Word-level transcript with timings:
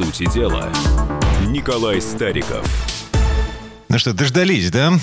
Сути 0.00 0.24
дела, 0.32 0.72
Николай 1.46 2.00
Стариков. 2.00 2.66
Ну 3.90 3.98
что, 3.98 4.14
дождались, 4.14 4.70
да? 4.70 4.94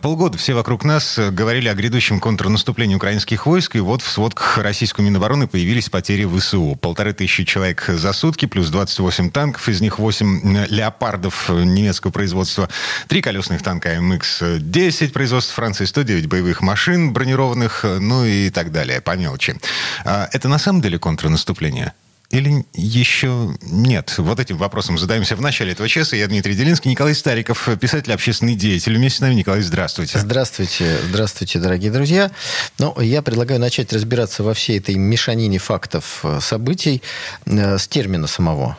Полгода 0.00 0.38
все 0.38 0.54
вокруг 0.54 0.84
нас 0.84 1.18
говорили 1.18 1.66
о 1.66 1.74
грядущем 1.74 2.20
контрнаступлении 2.20 2.94
украинских 2.94 3.46
войск, 3.46 3.74
и 3.74 3.80
вот 3.80 4.00
в 4.00 4.08
сводках 4.08 4.58
российской 4.58 5.00
Минобороны 5.00 5.48
появились 5.48 5.88
потери 5.88 6.24
ВСУ. 6.24 6.78
Полторы 6.80 7.12
тысячи 7.14 7.42
человек 7.42 7.84
за 7.88 8.12
сутки, 8.12 8.46
плюс 8.46 8.68
28 8.68 9.30
танков, 9.32 9.68
из 9.68 9.80
них 9.80 9.98
8 9.98 10.66
«Леопардов» 10.68 11.48
немецкого 11.48 12.12
производства, 12.12 12.68
три 13.08 13.22
колесных 13.22 13.60
танка 13.60 13.96
АМХ-10 13.96 15.10
производства 15.10 15.52
Франции, 15.54 15.84
109 15.84 16.28
боевых 16.28 16.60
машин 16.60 17.12
бронированных, 17.12 17.84
ну 17.98 18.24
и 18.24 18.50
так 18.50 18.70
далее, 18.70 19.00
по 19.00 19.16
мелочи. 19.16 19.56
А 20.04 20.28
это 20.30 20.48
на 20.48 20.58
самом 20.58 20.80
деле 20.80 21.00
контрнаступление? 21.00 21.92
Или 22.34 22.64
еще 22.74 23.56
нет? 23.62 24.14
Вот 24.18 24.40
этим 24.40 24.56
вопросом 24.56 24.98
задаемся 24.98 25.36
в 25.36 25.40
начале 25.40 25.72
этого 25.72 25.88
часа. 25.88 26.16
Я 26.16 26.26
Дмитрий 26.26 26.54
Делинский, 26.54 26.90
Николай 26.90 27.14
Стариков, 27.14 27.68
писатель, 27.80 28.12
общественный 28.12 28.56
деятель. 28.56 28.96
Вместе 28.96 29.18
с 29.18 29.20
нами 29.20 29.34
Николай, 29.34 29.62
здравствуйте. 29.62 30.18
Здравствуйте, 30.18 30.98
здравствуйте, 31.08 31.60
дорогие 31.60 31.92
друзья. 31.92 32.32
Ну, 32.78 33.00
я 33.00 33.22
предлагаю 33.22 33.60
начать 33.60 33.92
разбираться 33.92 34.42
во 34.42 34.52
всей 34.52 34.78
этой 34.78 34.96
мешанине 34.96 35.58
фактов, 35.58 36.20
э, 36.24 36.40
событий 36.40 37.02
э, 37.46 37.78
с 37.78 37.86
термина 37.86 38.26
самого. 38.26 38.76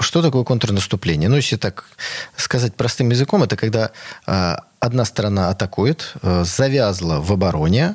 Что 0.00 0.22
такое 0.22 0.42
контрнаступление? 0.42 1.28
Ну, 1.28 1.36
если 1.36 1.56
так 1.56 1.84
сказать 2.34 2.74
простым 2.74 3.10
языком, 3.10 3.42
это 3.42 3.56
когда 3.56 3.90
э, 4.26 4.56
одна 4.80 5.04
сторона 5.04 5.50
атакует, 5.50 6.14
завязла 6.22 7.20
в 7.20 7.32
обороне, 7.32 7.94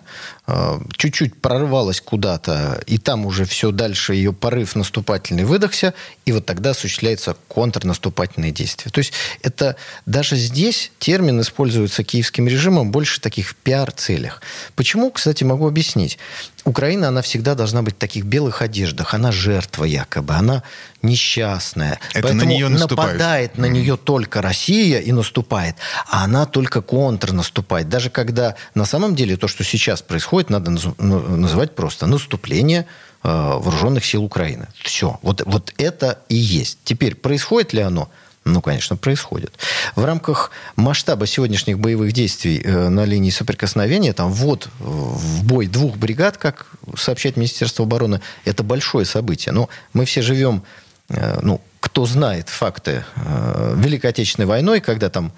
чуть-чуть 0.96 1.40
прорвалась 1.42 2.02
куда-то, 2.02 2.82
и 2.88 2.98
там 2.98 3.26
уже 3.26 3.46
все 3.46 3.72
дальше 3.72 4.14
ее 4.14 4.34
порыв 4.34 4.76
наступательный 4.76 5.44
выдохся, 5.44 5.94
и 6.26 6.32
вот 6.32 6.46
тогда 6.46 6.72
осуществляется 6.72 7.36
контрнаступательные 7.48 8.52
действия. 8.52 8.92
То 8.92 9.00
есть 9.00 9.14
это 9.42 9.76
даже 10.06 10.36
здесь 10.36 10.92
термин 11.00 11.42
используется 11.42 12.04
киевским 12.04 12.48
режимом 12.48 12.92
больше 12.92 13.20
таких 13.20 13.50
в 13.50 13.56
пиар-целях. 13.56 14.42
Почему, 14.76 15.12
кстати, 15.12 15.44
могу 15.44 15.68
объяснить. 15.68 16.18
Украина, 16.66 17.08
она 17.08 17.22
всегда 17.22 17.56
должна 17.56 17.82
быть 17.82 17.96
в 17.96 17.98
таких 17.98 18.26
белых 18.26 18.62
одеждах. 18.62 19.14
Она 19.14 19.32
жертва 19.32 19.86
якобы, 19.86 20.34
она 20.34 20.64
несчастная. 21.02 22.00
Это 22.14 22.28
Поэтому 22.28 22.42
на 22.42 22.46
нее 22.46 22.68
наступают. 22.68 23.14
нападает 23.14 23.58
на 23.58 23.66
нее 23.66 23.98
только 23.98 24.42
Россия 24.42 25.00
и 25.00 25.12
наступает, 25.12 25.76
а 26.10 26.24
она 26.24 26.46
только 26.46 26.82
контрнаступает. 26.82 27.90
Даже 27.90 28.10
когда 28.10 28.56
на 28.76 28.86
самом 28.86 29.16
деле 29.16 29.38
то, 29.38 29.48
что 29.48 29.64
сейчас 29.64 30.02
происходит, 30.02 30.39
происходит, 30.40 30.50
надо 30.50 30.94
ну, 30.98 31.38
называть 31.38 31.76
просто 31.76 32.08
наступление 32.08 32.86
э, 33.24 33.30
вооруженных 33.30 34.06
сил 34.06 34.24
Украины. 34.24 34.68
Все. 34.84 35.20
Вот, 35.22 35.42
вот 35.46 35.74
это 35.78 36.20
и 36.30 36.36
есть. 36.36 36.80
Теперь, 36.84 37.16
происходит 37.16 37.74
ли 37.74 37.82
оно? 37.82 38.10
Ну, 38.46 38.62
конечно, 38.62 38.98
происходит. 38.98 39.52
В 39.96 40.06
рамках 40.06 40.52
масштаба 40.76 41.28
сегодняшних 41.28 41.78
боевых 41.78 42.14
действий 42.14 42.62
э, 42.64 42.90
на 42.90 43.06
линии 43.06 43.32
соприкосновения, 43.32 44.14
там 44.14 44.32
вот 44.32 44.70
в 44.80 45.44
бой 45.44 45.68
двух 45.68 45.98
бригад, 45.98 46.38
как 46.38 46.68
сообщает 46.96 47.38
Министерство 47.38 47.86
обороны, 47.86 48.22
это 48.46 48.64
большое 48.64 49.06
событие. 49.06 49.54
Но 49.54 49.68
мы 49.94 50.06
все 50.06 50.22
живем, 50.22 50.64
э, 51.10 51.40
ну, 51.42 51.62
кто 51.80 52.06
знает 52.06 52.50
факты 52.50 53.06
Великой 53.16 54.08
Отечественной 54.08 54.48
войной, 54.48 54.82
когда 54.82 55.10
там 55.10 55.32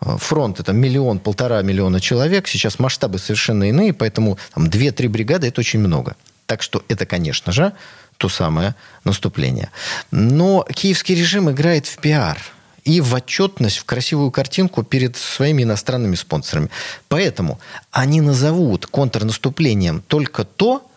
фронт 0.00 0.60
это 0.60 0.72
миллион, 0.72 1.18
полтора 1.18 1.62
миллиона 1.62 2.00
человек. 2.00 2.48
Сейчас 2.48 2.78
масштабы 2.78 3.18
совершенно 3.18 3.68
иные, 3.68 3.92
поэтому 3.92 4.38
там, 4.54 4.66
2-3 4.66 5.08
бригады 5.08 5.48
это 5.48 5.60
очень 5.60 5.80
много. 5.80 6.16
Так 6.46 6.62
что 6.62 6.84
это, 6.88 7.06
конечно 7.06 7.52
же, 7.52 7.72
то 8.18 8.28
самое 8.28 8.74
наступление. 9.04 9.70
Но 10.10 10.64
киевский 10.72 11.14
режим 11.14 11.50
играет 11.50 11.86
в 11.86 11.98
пиар 11.98 12.38
и 12.84 13.00
в 13.00 13.14
отчетность, 13.14 13.78
в 13.78 13.84
красивую 13.84 14.30
картинку 14.30 14.84
перед 14.84 15.16
своими 15.16 15.64
иностранными 15.64 16.14
спонсорами. 16.14 16.70
Поэтому 17.08 17.58
они 17.90 18.20
назовут 18.20 18.86
контрнаступлением 18.86 20.02
только 20.06 20.44
то, 20.44 20.88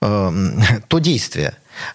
э, 0.00 0.32
то 0.88 0.98
действие, 1.00 1.54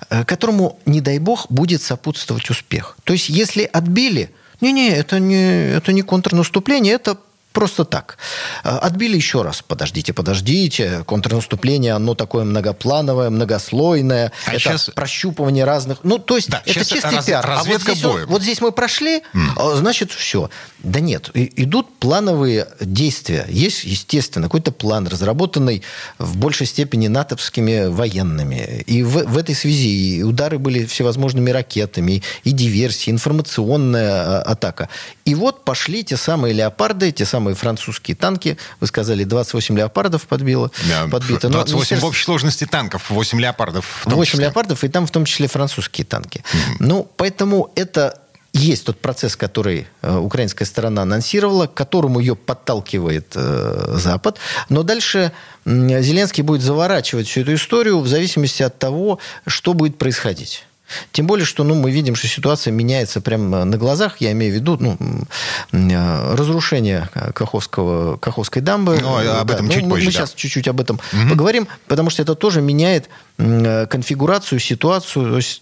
э, 0.09 0.23
которому, 0.23 0.79
не 0.85 1.01
дай 1.01 1.17
бог, 1.17 1.47
будет 1.49 1.81
сопутствовать 1.81 2.49
успех. 2.49 2.97
То 3.05 3.13
есть, 3.13 3.29
если 3.29 3.63
отбили– 3.63 4.29
не-не, 4.61 4.89
это 4.89 5.19
не, 5.19 5.71
это 5.71 5.93
не 5.93 6.01
контрнаступление, 6.01 6.93
это 6.93 7.17
просто 7.57 7.85
так. 7.85 8.19
А, 8.63 8.77
отбили 8.77 9.15
еще 9.15 9.41
раз. 9.41 9.63
Подождите, 9.67 10.13
подождите. 10.13 11.03
Контрнаступление, 11.07 11.93
оно 11.93 12.13
такое 12.13 12.43
многоплановое, 12.43 13.31
многослойное. 13.31 14.31
А 14.45 14.51
это 14.51 14.59
сейчас... 14.59 14.91
прощупывание 14.93 15.65
разных... 15.65 15.97
Ну, 16.03 16.19
то 16.19 16.35
есть, 16.35 16.49
да, 16.49 16.61
это 16.63 16.85
чистый 16.85 17.15
раз... 17.15 17.25
пиар. 17.25 17.43
А 17.49 17.63
вот 17.63 17.81
здесь, 17.81 18.03
боем. 18.03 18.27
вот 18.27 18.43
здесь 18.43 18.61
мы 18.61 18.71
прошли, 18.71 19.23
mm. 19.33 19.77
значит, 19.77 20.11
все. 20.11 20.51
Да 20.83 20.99
нет, 20.99 21.31
идут 21.33 21.97
плановые 21.97 22.67
действия. 22.79 23.47
Есть, 23.49 23.85
естественно, 23.85 24.45
какой-то 24.45 24.71
план, 24.71 25.07
разработанный 25.07 25.81
в 26.19 26.37
большей 26.37 26.67
степени 26.67 27.07
натовскими 27.07 27.87
военными. 27.87 28.83
И 28.85 29.01
в, 29.01 29.23
в 29.23 29.35
этой 29.35 29.55
связи 29.55 30.17
и 30.17 30.21
удары 30.21 30.59
были 30.59 30.85
всевозможными 30.85 31.49
ракетами, 31.49 32.21
и 32.43 32.51
диверсии, 32.51 33.09
информационная 33.09 34.11
а, 34.11 34.41
атака. 34.43 34.89
И 35.25 35.33
вот 35.33 35.65
пошли 35.65 36.03
те 36.03 36.17
самые 36.17 36.53
леопарды, 36.53 37.11
те 37.11 37.25
самые 37.25 37.46
французские 37.55 38.15
танки. 38.15 38.57
Вы 38.79 38.87
сказали, 38.87 39.23
28 39.23 39.77
леопардов 39.77 40.27
подбило, 40.27 40.71
да, 40.87 41.07
подбито. 41.07 41.49
28 41.49 41.75
министерство... 41.75 42.05
в 42.05 42.09
общей 42.09 42.23
сложности 42.23 42.65
танков, 42.65 43.09
8 43.09 43.39
леопардов. 43.39 44.01
8 44.05 44.31
числе. 44.31 44.45
леопардов, 44.45 44.83
и 44.83 44.87
там 44.89 45.05
в 45.05 45.11
том 45.11 45.25
числе 45.25 45.47
французские 45.47 46.05
танки. 46.05 46.43
Mm-hmm. 46.43 46.75
Ну, 46.79 47.11
поэтому 47.17 47.71
это 47.75 48.19
есть 48.53 48.85
тот 48.85 48.99
процесс, 48.99 49.35
который 49.35 49.87
э, 50.01 50.17
украинская 50.17 50.65
сторона 50.65 51.03
анонсировала, 51.03 51.67
к 51.67 51.73
которому 51.73 52.19
ее 52.19 52.35
подталкивает 52.35 53.33
э, 53.35 53.95
Запад. 53.97 54.37
Но 54.69 54.83
дальше 54.83 55.31
э, 55.65 56.01
Зеленский 56.01 56.43
будет 56.43 56.61
заворачивать 56.61 57.27
всю 57.27 57.41
эту 57.41 57.53
историю 57.53 57.99
в 57.99 58.07
зависимости 58.07 58.63
от 58.63 58.77
того, 58.79 59.19
что 59.45 59.73
будет 59.73 59.97
происходить. 59.97 60.65
Тем 61.11 61.27
более, 61.27 61.45
что 61.45 61.63
ну, 61.63 61.75
мы 61.75 61.91
видим, 61.91 62.15
что 62.15 62.27
ситуация 62.27 62.71
меняется 62.71 63.21
прямо 63.21 63.65
на 63.65 63.77
глазах. 63.77 64.17
Я 64.19 64.31
имею 64.31 64.53
в 64.53 64.55
виду 64.55 64.77
ну, 64.79 66.35
разрушение 66.35 67.09
Каховского, 67.33 68.17
Каховской 68.17 68.61
дамбы. 68.61 68.99
Ну, 69.01 69.17
об 69.17 69.51
этом 69.51 69.67
да. 69.67 69.73
чуть 69.73 69.83
ну, 69.83 69.89
позже. 69.89 70.05
Мы 70.05 70.11
да. 70.11 70.17
сейчас 70.17 70.33
чуть-чуть 70.33 70.67
об 70.67 70.79
этом 70.79 70.99
угу. 71.11 71.29
поговорим, 71.29 71.67
потому 71.87 72.09
что 72.09 72.21
это 72.21 72.35
тоже 72.35 72.61
меняет 72.61 73.09
конфигурацию, 73.37 74.59
ситуацию. 74.59 75.31
То 75.31 75.37
есть, 75.37 75.61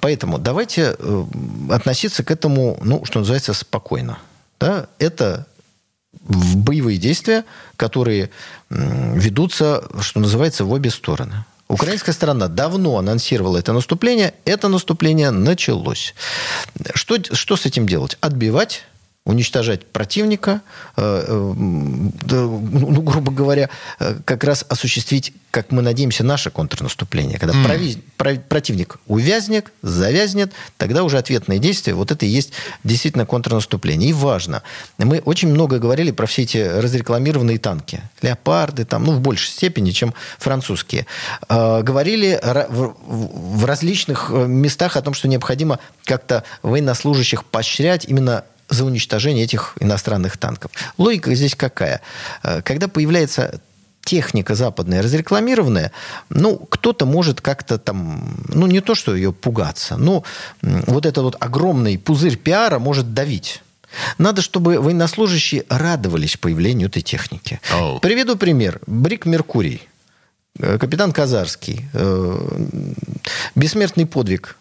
поэтому 0.00 0.38
давайте 0.38 0.96
э, 0.98 1.24
относиться 1.70 2.22
к 2.22 2.30
этому, 2.30 2.78
ну, 2.82 3.04
что 3.04 3.20
называется, 3.20 3.52
спокойно. 3.54 4.18
Да? 4.60 4.86
Это 4.98 5.46
боевые 6.28 6.98
действия, 6.98 7.44
которые 7.76 8.30
ведутся, 8.70 9.84
что 10.00 10.20
называется, 10.20 10.64
в 10.64 10.72
обе 10.72 10.90
стороны. 10.90 11.44
Украинская 11.68 12.14
сторона 12.14 12.48
давно 12.48 12.96
анонсировала 12.96 13.58
это 13.58 13.72
наступление. 13.72 14.34
Это 14.46 14.68
наступление 14.68 15.30
началось. 15.30 16.14
Что, 16.94 17.16
что 17.34 17.56
с 17.56 17.66
этим 17.66 17.86
делать? 17.86 18.16
Отбивать 18.20 18.84
уничтожать 19.28 19.84
противника, 19.86 20.62
э, 20.96 21.24
э, 21.28 21.52
ну, 21.54 23.02
грубо 23.02 23.30
говоря, 23.30 23.68
э, 24.00 24.16
как 24.24 24.42
раз 24.42 24.64
осуществить, 24.70 25.34
как 25.50 25.70
мы 25.70 25.82
надеемся, 25.82 26.24
наше 26.24 26.50
контрнаступление. 26.50 27.38
Когда 27.38 27.54
mm. 27.54 27.64
прови, 28.16 28.38
противник 28.38 28.96
увязнет, 29.06 29.70
завязнет, 29.82 30.52
тогда 30.78 31.04
уже 31.04 31.18
ответные 31.18 31.58
действия, 31.58 31.92
вот 31.92 32.10
это 32.10 32.24
и 32.24 32.28
есть 32.28 32.52
действительно 32.84 33.26
контрнаступление. 33.26 34.08
И 34.08 34.12
важно, 34.14 34.62
мы 34.96 35.18
очень 35.18 35.48
много 35.48 35.78
говорили 35.78 36.10
про 36.10 36.26
все 36.26 36.42
эти 36.42 36.56
разрекламированные 36.56 37.58
танки. 37.58 38.00
Леопарды, 38.22 38.86
там, 38.86 39.04
ну, 39.04 39.12
в 39.12 39.20
большей 39.20 39.50
степени, 39.50 39.90
чем 39.90 40.14
французские. 40.38 41.06
Говорили 41.50 42.40
в 42.42 43.64
различных 43.66 44.30
местах 44.30 44.96
о 44.96 45.02
том, 45.02 45.12
что 45.12 45.28
необходимо 45.28 45.80
как-то 46.04 46.44
военнослужащих 46.62 47.44
поощрять 47.44 48.06
именно 48.06 48.44
за 48.68 48.84
уничтожение 48.84 49.44
этих 49.44 49.74
иностранных 49.80 50.36
танков. 50.36 50.70
Логика 50.98 51.34
здесь 51.34 51.54
какая? 51.54 52.00
Э, 52.42 52.62
когда 52.62 52.88
появляется 52.88 53.60
техника 54.02 54.54
западная 54.54 55.02
разрекламированная, 55.02 55.92
ну, 56.30 56.56
кто-то 56.56 57.04
может 57.04 57.40
как-то 57.40 57.78
там, 57.78 58.42
ну, 58.48 58.66
не 58.66 58.80
то, 58.80 58.94
что 58.94 59.14
ее 59.14 59.32
пугаться, 59.32 59.96
но 59.96 60.24
вот 60.62 61.04
этот 61.04 61.24
вот 61.24 61.36
огромный 61.40 61.98
пузырь 61.98 62.36
пиара 62.36 62.78
может 62.78 63.12
давить. 63.12 63.62
Надо, 64.18 64.42
чтобы 64.42 64.80
военнослужащие 64.80 65.64
радовались 65.68 66.36
появлению 66.36 66.88
этой 66.88 67.02
техники. 67.02 67.60
Oh. 67.74 68.00
Приведу 68.00 68.36
пример. 68.36 68.80
Брик 68.86 69.26
Меркурий. 69.26 69.88
Э, 70.58 70.78
капитан 70.78 71.12
Казарский. 71.12 71.86
Э, 71.92 72.66
бессмертный 73.54 74.06
подвиг 74.06 74.56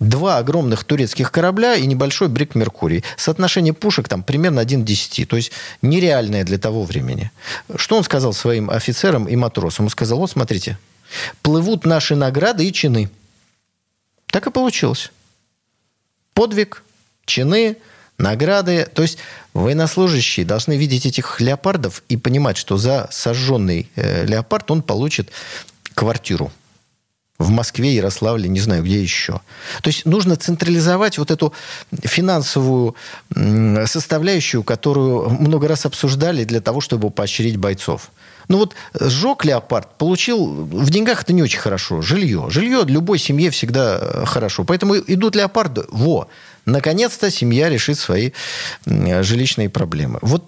два 0.00 0.38
огромных 0.38 0.84
турецких 0.84 1.32
корабля 1.32 1.74
и 1.74 1.86
небольшой 1.86 2.28
брик 2.28 2.54
Меркурий. 2.54 3.04
Соотношение 3.16 3.72
пушек 3.72 4.08
там 4.08 4.22
примерно 4.22 4.60
1 4.60 4.82
к 4.82 4.84
10. 4.84 5.28
То 5.28 5.36
есть 5.36 5.52
нереальное 5.82 6.44
для 6.44 6.58
того 6.58 6.84
времени. 6.84 7.30
Что 7.76 7.96
он 7.96 8.04
сказал 8.04 8.32
своим 8.32 8.70
офицерам 8.70 9.26
и 9.26 9.36
матросам? 9.36 9.86
Он 9.86 9.90
сказал, 9.90 10.18
вот 10.18 10.30
смотрите, 10.30 10.78
плывут 11.42 11.84
наши 11.84 12.14
награды 12.14 12.66
и 12.66 12.72
чины. 12.72 13.10
Так 14.26 14.46
и 14.46 14.50
получилось. 14.50 15.10
Подвиг, 16.34 16.84
чины, 17.24 17.76
награды. 18.18 18.86
То 18.92 19.02
есть 19.02 19.18
военнослужащие 19.52 20.46
должны 20.46 20.76
видеть 20.76 21.06
этих 21.06 21.40
леопардов 21.40 22.02
и 22.08 22.16
понимать, 22.16 22.56
что 22.56 22.76
за 22.76 23.08
сожженный 23.10 23.90
э, 23.96 24.24
леопард 24.26 24.70
он 24.70 24.82
получит 24.82 25.30
квартиру 25.94 26.52
в 27.38 27.50
Москве, 27.50 27.94
Ярославле, 27.94 28.48
не 28.48 28.60
знаю, 28.60 28.82
где 28.82 29.00
еще. 29.00 29.40
То 29.82 29.88
есть 29.88 30.04
нужно 30.06 30.36
централизовать 30.36 31.18
вот 31.18 31.30
эту 31.30 31.52
финансовую 32.02 32.96
составляющую, 33.86 34.64
которую 34.64 35.30
много 35.30 35.68
раз 35.68 35.86
обсуждали 35.86 36.44
для 36.44 36.60
того, 36.60 36.80
чтобы 36.80 37.10
поощрить 37.10 37.56
бойцов. 37.56 38.10
Ну 38.48 38.58
вот 38.58 38.74
сжег 38.98 39.44
леопард, 39.44 39.98
получил... 39.98 40.46
В 40.46 40.90
деньгах 40.90 41.22
это 41.22 41.32
не 41.32 41.42
очень 41.42 41.60
хорошо. 41.60 42.00
Жилье. 42.00 42.46
Жилье 42.48 42.82
любой 42.86 43.18
семье 43.18 43.50
всегда 43.50 43.98
э, 44.00 44.24
хорошо. 44.24 44.64
Поэтому 44.64 44.96
идут 44.96 45.36
леопарды. 45.36 45.84
Во! 45.90 46.28
Наконец-то 46.64 47.30
семья 47.30 47.68
решит 47.68 47.98
свои 47.98 48.32
жилищные 48.86 49.68
проблемы. 49.70 50.18
Вот 50.22 50.44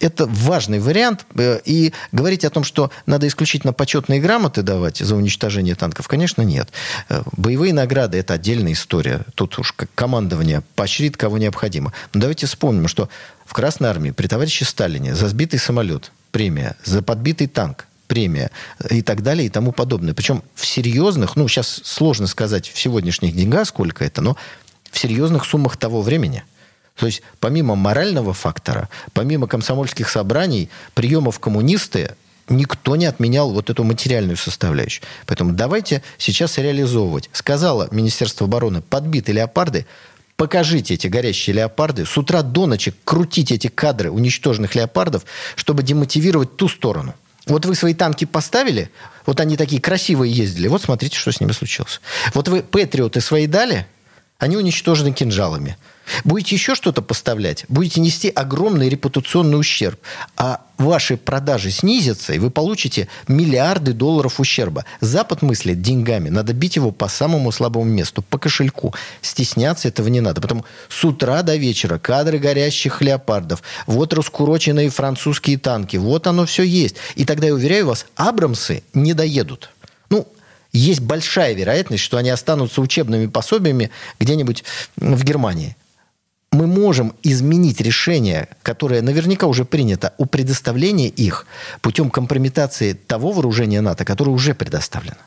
это 0.00 0.26
важный 0.26 0.78
вариант. 0.78 1.26
Э, 1.34 1.60
и 1.64 1.92
говорить 2.12 2.44
о 2.44 2.50
том, 2.50 2.64
что 2.64 2.90
надо 3.06 3.26
исключительно 3.26 3.72
почетные 3.72 4.20
грамоты 4.20 4.62
давать 4.62 4.98
за 4.98 5.16
уничтожение 5.16 5.74
танков, 5.74 6.08
конечно, 6.08 6.42
нет. 6.42 6.70
Э, 7.08 7.22
боевые 7.32 7.72
награды– 7.72 8.18
это 8.18 8.34
отдельная 8.34 8.72
история. 8.72 9.22
Тут 9.34 9.58
уж 9.58 9.72
как 9.72 9.88
командование 9.94 10.62
поощрит, 10.74 11.16
кого 11.16 11.38
необходимо. 11.38 11.92
Но 12.12 12.20
давайте 12.20 12.46
вспомним, 12.46 12.88
что 12.88 13.08
в 13.44 13.52
Красной 13.52 13.88
Армии 13.88 14.10
при 14.10 14.26
товарище 14.26 14.64
Сталине 14.64 15.14
за 15.14 15.28
сбитый 15.28 15.58
самолет 15.58 16.12
премия, 16.30 16.76
за 16.84 17.02
подбитый 17.02 17.46
танк 17.46 17.86
премия 18.06 18.50
и 18.88 19.02
так 19.02 19.22
далее 19.22 19.46
и 19.46 19.50
тому 19.50 19.72
подобное. 19.72 20.14
Причем 20.14 20.42
в 20.54 20.66
серьезных, 20.66 21.36
ну, 21.36 21.46
сейчас 21.46 21.80
сложно 21.84 22.26
сказать 22.26 22.68
в 22.68 22.78
сегодняшних 22.78 23.34
деньгах 23.36 23.68
сколько 23.68 24.04
это, 24.04 24.22
но 24.22 24.36
в 24.90 24.98
серьезных 24.98 25.44
суммах 25.44 25.76
того 25.76 26.02
времени– 26.02 26.44
то 26.98 27.06
есть 27.06 27.22
помимо 27.38 27.76
морального 27.76 28.34
фактора, 28.34 28.88
помимо 29.12 29.46
комсомольских 29.46 30.08
собраний, 30.08 30.68
приемов 30.94 31.38
коммунисты, 31.38 32.16
никто 32.48 32.96
не 32.96 33.06
отменял 33.06 33.50
вот 33.50 33.70
эту 33.70 33.84
материальную 33.84 34.36
составляющую. 34.36 35.04
Поэтому 35.26 35.52
давайте 35.52 36.02
сейчас 36.18 36.58
реализовывать. 36.58 37.30
Сказала 37.32 37.88
Министерство 37.92 38.46
обороны, 38.46 38.82
подбиты 38.82 39.32
леопарды, 39.32 39.86
покажите 40.36 40.94
эти 40.94 41.06
горящие 41.06 41.54
леопарды, 41.54 42.04
с 42.04 42.16
утра 42.18 42.42
до 42.42 42.66
ночи 42.66 42.92
крутите 43.04 43.54
эти 43.54 43.68
кадры 43.68 44.10
уничтоженных 44.10 44.74
леопардов, 44.74 45.24
чтобы 45.54 45.84
демотивировать 45.84 46.56
ту 46.56 46.68
сторону. 46.68 47.14
Вот 47.46 47.64
вы 47.64 47.76
свои 47.76 47.94
танки 47.94 48.24
поставили, 48.24 48.90
вот 49.24 49.40
они 49.40 49.56
такие 49.56 49.80
красивые 49.80 50.32
ездили, 50.32 50.68
вот 50.68 50.82
смотрите, 50.82 51.16
что 51.16 51.30
с 51.30 51.40
ними 51.40 51.52
случилось. 51.52 52.00
Вот 52.34 52.48
вы 52.48 52.62
патриоты 52.62 53.20
свои 53.20 53.46
дали, 53.46 53.86
они 54.38 54.56
уничтожены 54.56 55.12
кинжалами. 55.12 55.76
Будете 56.24 56.54
еще 56.56 56.74
что-то 56.74 57.02
поставлять, 57.02 57.64
будете 57.68 58.00
нести 58.00 58.28
огромный 58.28 58.88
репутационный 58.88 59.58
ущерб. 59.58 60.00
А 60.36 60.62
ваши 60.78 61.16
продажи 61.16 61.70
снизятся, 61.70 62.32
и 62.32 62.38
вы 62.38 62.50
получите 62.50 63.08
миллиарды 63.26 63.92
долларов 63.92 64.40
ущерба. 64.40 64.84
Запад 65.00 65.42
мыслит 65.42 65.82
деньгами. 65.82 66.28
Надо 66.28 66.52
бить 66.52 66.76
его 66.76 66.90
по 66.92 67.08
самому 67.08 67.52
слабому 67.52 67.84
месту, 67.84 68.22
по 68.22 68.38
кошельку. 68.38 68.94
Стесняться 69.20 69.88
этого 69.88 70.08
не 70.08 70.20
надо. 70.20 70.40
Потом 70.40 70.64
с 70.88 71.04
утра 71.04 71.42
до 71.42 71.56
вечера 71.56 71.98
кадры 71.98 72.38
горящих 72.38 73.02
леопардов. 73.02 73.62
Вот 73.86 74.14
раскуроченные 74.14 74.90
французские 74.90 75.58
танки. 75.58 75.96
Вот 75.96 76.26
оно 76.26 76.46
все 76.46 76.62
есть. 76.62 76.96
И 77.16 77.24
тогда, 77.24 77.48
я 77.48 77.54
уверяю 77.54 77.86
вас, 77.86 78.06
Абрамсы 78.14 78.82
не 78.94 79.14
доедут. 79.14 79.70
Ну, 80.10 80.26
есть 80.72 81.00
большая 81.00 81.54
вероятность, 81.54 82.04
что 82.04 82.18
они 82.18 82.30
останутся 82.30 82.80
учебными 82.80 83.26
пособиями 83.26 83.90
где-нибудь 84.20 84.64
в 84.96 85.24
Германии 85.24 85.76
мы 86.52 86.66
можем 86.66 87.14
изменить 87.22 87.80
решение, 87.80 88.48
которое 88.62 89.02
наверняка 89.02 89.46
уже 89.46 89.64
принято, 89.64 90.14
о 90.18 90.24
предоставлении 90.24 91.08
их 91.08 91.46
путем 91.80 92.10
компрометации 92.10 92.92
того 92.94 93.32
вооружения 93.32 93.80
НАТО, 93.80 94.04
которое 94.04 94.30
уже 94.30 94.54
предоставлено. 94.54 95.18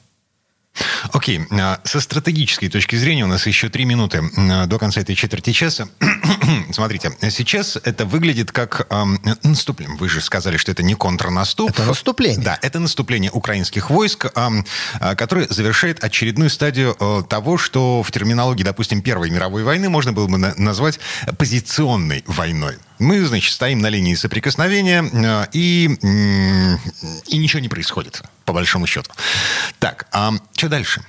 Окей, 1.13 1.39
okay. 1.39 1.79
со 1.83 1.99
стратегической 1.99 2.69
точки 2.69 2.95
зрения 2.95 3.25
у 3.25 3.27
нас 3.27 3.45
еще 3.45 3.69
три 3.69 3.85
минуты 3.85 4.23
до 4.67 4.79
конца 4.79 5.01
этой 5.01 5.15
четверти 5.15 5.51
часа. 5.51 5.89
Смотрите, 6.71 7.11
сейчас 7.29 7.77
это 7.83 8.05
выглядит 8.05 8.51
как 8.51 8.87
э, 8.89 9.03
наступление. 9.43 9.97
Вы 9.97 10.09
же 10.09 10.21
сказали, 10.21 10.57
что 10.57 10.71
это 10.71 10.83
не 10.83 10.93
контрнаступ. 10.93 11.69
Это 11.69 11.83
наступление. 11.83 12.43
Да, 12.43 12.59
это 12.61 12.79
наступление 12.79 13.31
украинских 13.31 13.89
войск, 13.89 14.31
э, 14.33 15.15
которое 15.15 15.47
завершает 15.47 16.03
очередную 16.03 16.49
стадию 16.49 16.95
э, 16.99 17.23
того, 17.27 17.57
что 17.57 18.03
в 18.03 18.11
терминологии, 18.11 18.63
допустим, 18.63 19.01
Первой 19.01 19.29
мировой 19.29 19.63
войны 19.63 19.89
можно 19.89 20.13
было 20.13 20.27
бы 20.27 20.37
на- 20.37 20.55
назвать 20.55 20.99
позиционной 21.37 22.23
войной. 22.27 22.77
Мы, 23.01 23.25
значит, 23.25 23.51
стоим 23.53 23.79
на 23.79 23.87
линии 23.87 24.13
соприкосновения, 24.13 25.01
э, 25.01 25.47
и, 25.53 25.85
и 25.85 27.37
ничего 27.39 27.59
не 27.59 27.67
происходит, 27.67 28.21
по 28.45 28.53
большому 28.53 28.85
счету. 28.85 29.09
Так, 29.79 30.05
а 30.11 30.33
что 30.55 30.69
дальше? 30.69 31.03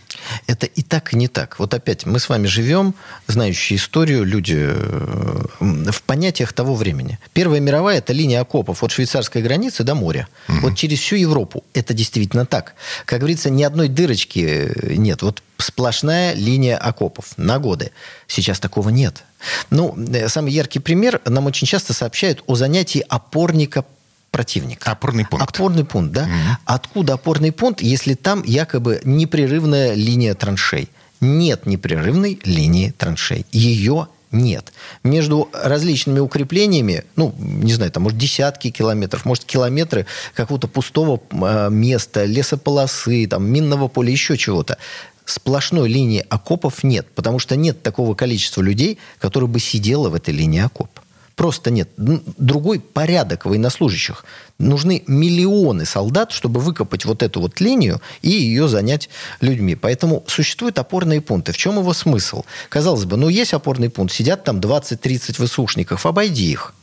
Это 0.46 0.66
и 0.66 0.82
так, 0.82 1.12
и 1.12 1.16
не 1.16 1.28
так. 1.28 1.58
Вот 1.58 1.74
опять, 1.74 2.06
мы 2.06 2.18
с 2.18 2.28
вами 2.28 2.46
живем, 2.46 2.94
знающие 3.26 3.76
историю, 3.76 4.24
люди 4.24 4.58
э, 4.58 5.44
в 5.60 6.02
понятиях 6.02 6.52
того 6.52 6.74
времени. 6.74 7.18
Первая 7.32 7.60
мировая– 7.60 7.98
это 7.98 8.12
линия 8.12 8.40
окопов 8.40 8.82
от 8.82 8.90
швейцарской 8.90 9.42
границы 9.42 9.84
до 9.84 9.94
моря. 9.94 10.28
Угу. 10.48 10.58
Вот 10.62 10.76
через 10.76 11.00
всю 11.00 11.16
Европу. 11.16 11.64
Это 11.74 11.94
действительно 11.94 12.46
так. 12.46 12.74
Как 13.04 13.20
говорится, 13.20 13.50
ни 13.50 13.62
одной 13.62 13.88
дырочки 13.88 14.72
э, 14.74 14.94
нет. 14.94 15.22
Вот 15.22 15.42
сплошная 15.58 16.34
линия 16.34 16.76
окопов 16.76 17.36
на 17.36 17.58
годы. 17.58 17.92
Сейчас 18.26 18.60
такого 18.60 18.90
нет. 18.90 19.24
Ну, 19.70 19.96
э, 20.12 20.28
самый 20.28 20.52
яркий 20.52 20.78
пример. 20.78 21.20
Нам 21.24 21.46
очень 21.46 21.66
часто 21.66 21.92
сообщают 21.92 22.42
о 22.46 22.54
занятии 22.54 23.04
опорника 23.08 23.84
противника. 24.32 24.90
Опорный 24.90 25.24
пункт. 25.24 25.48
Опорный 25.48 25.84
пункт, 25.84 26.12
да. 26.12 26.22
Mm-hmm. 26.22 26.56
Откуда 26.64 27.14
опорный 27.14 27.52
пункт, 27.52 27.80
если 27.82 28.14
там 28.14 28.42
якобы 28.42 29.00
непрерывная 29.04 29.94
линия 29.94 30.34
траншей? 30.34 30.88
Нет 31.20 31.66
непрерывной 31.66 32.40
линии 32.44 32.90
траншей. 32.90 33.46
Ее 33.52 34.08
нет. 34.32 34.72
Между 35.04 35.50
различными 35.52 36.18
укреплениями, 36.18 37.04
ну, 37.14 37.34
не 37.38 37.74
знаю, 37.74 37.92
там, 37.92 38.04
может, 38.04 38.18
десятки 38.18 38.70
километров, 38.70 39.26
может, 39.26 39.44
километры 39.44 40.06
какого-то 40.34 40.66
пустого 40.66 41.20
э, 41.30 41.68
места, 41.70 42.24
лесополосы, 42.24 43.26
там, 43.26 43.44
минного 43.44 43.88
поля, 43.88 44.10
еще 44.10 44.36
чего-то 44.36 44.78
сплошной 45.24 45.88
линии 45.88 46.24
окопов 46.28 46.82
нет, 46.82 47.06
потому 47.14 47.38
что 47.38 47.56
нет 47.56 47.82
такого 47.82 48.14
количества 48.14 48.60
людей, 48.60 48.98
которые 49.18 49.48
бы 49.48 49.60
сидело 49.60 50.08
в 50.08 50.14
этой 50.14 50.34
линии 50.34 50.60
окопа. 50.60 51.01
Просто 51.36 51.70
нет. 51.70 51.88
Другой 51.96 52.80
порядок 52.80 53.46
военнослужащих. 53.46 54.24
Нужны 54.58 55.02
миллионы 55.06 55.86
солдат, 55.86 56.30
чтобы 56.30 56.60
выкопать 56.60 57.04
вот 57.04 57.22
эту 57.22 57.40
вот 57.40 57.60
линию 57.60 58.00
и 58.20 58.30
ее 58.30 58.68
занять 58.68 59.08
людьми. 59.40 59.74
Поэтому 59.74 60.24
существуют 60.26 60.78
опорные 60.78 61.20
пункты. 61.20 61.52
В 61.52 61.56
чем 61.56 61.78
его 61.78 61.92
смысл? 61.94 62.44
Казалось 62.68 63.04
бы, 63.04 63.16
ну 63.16 63.28
есть 63.28 63.54
опорный 63.54 63.90
пункт, 63.90 64.12
сидят 64.12 64.44
там 64.44 64.58
20-30 64.60 65.44
ВСУшников, 65.44 66.06
обойди 66.06 66.50
их. 66.50 66.74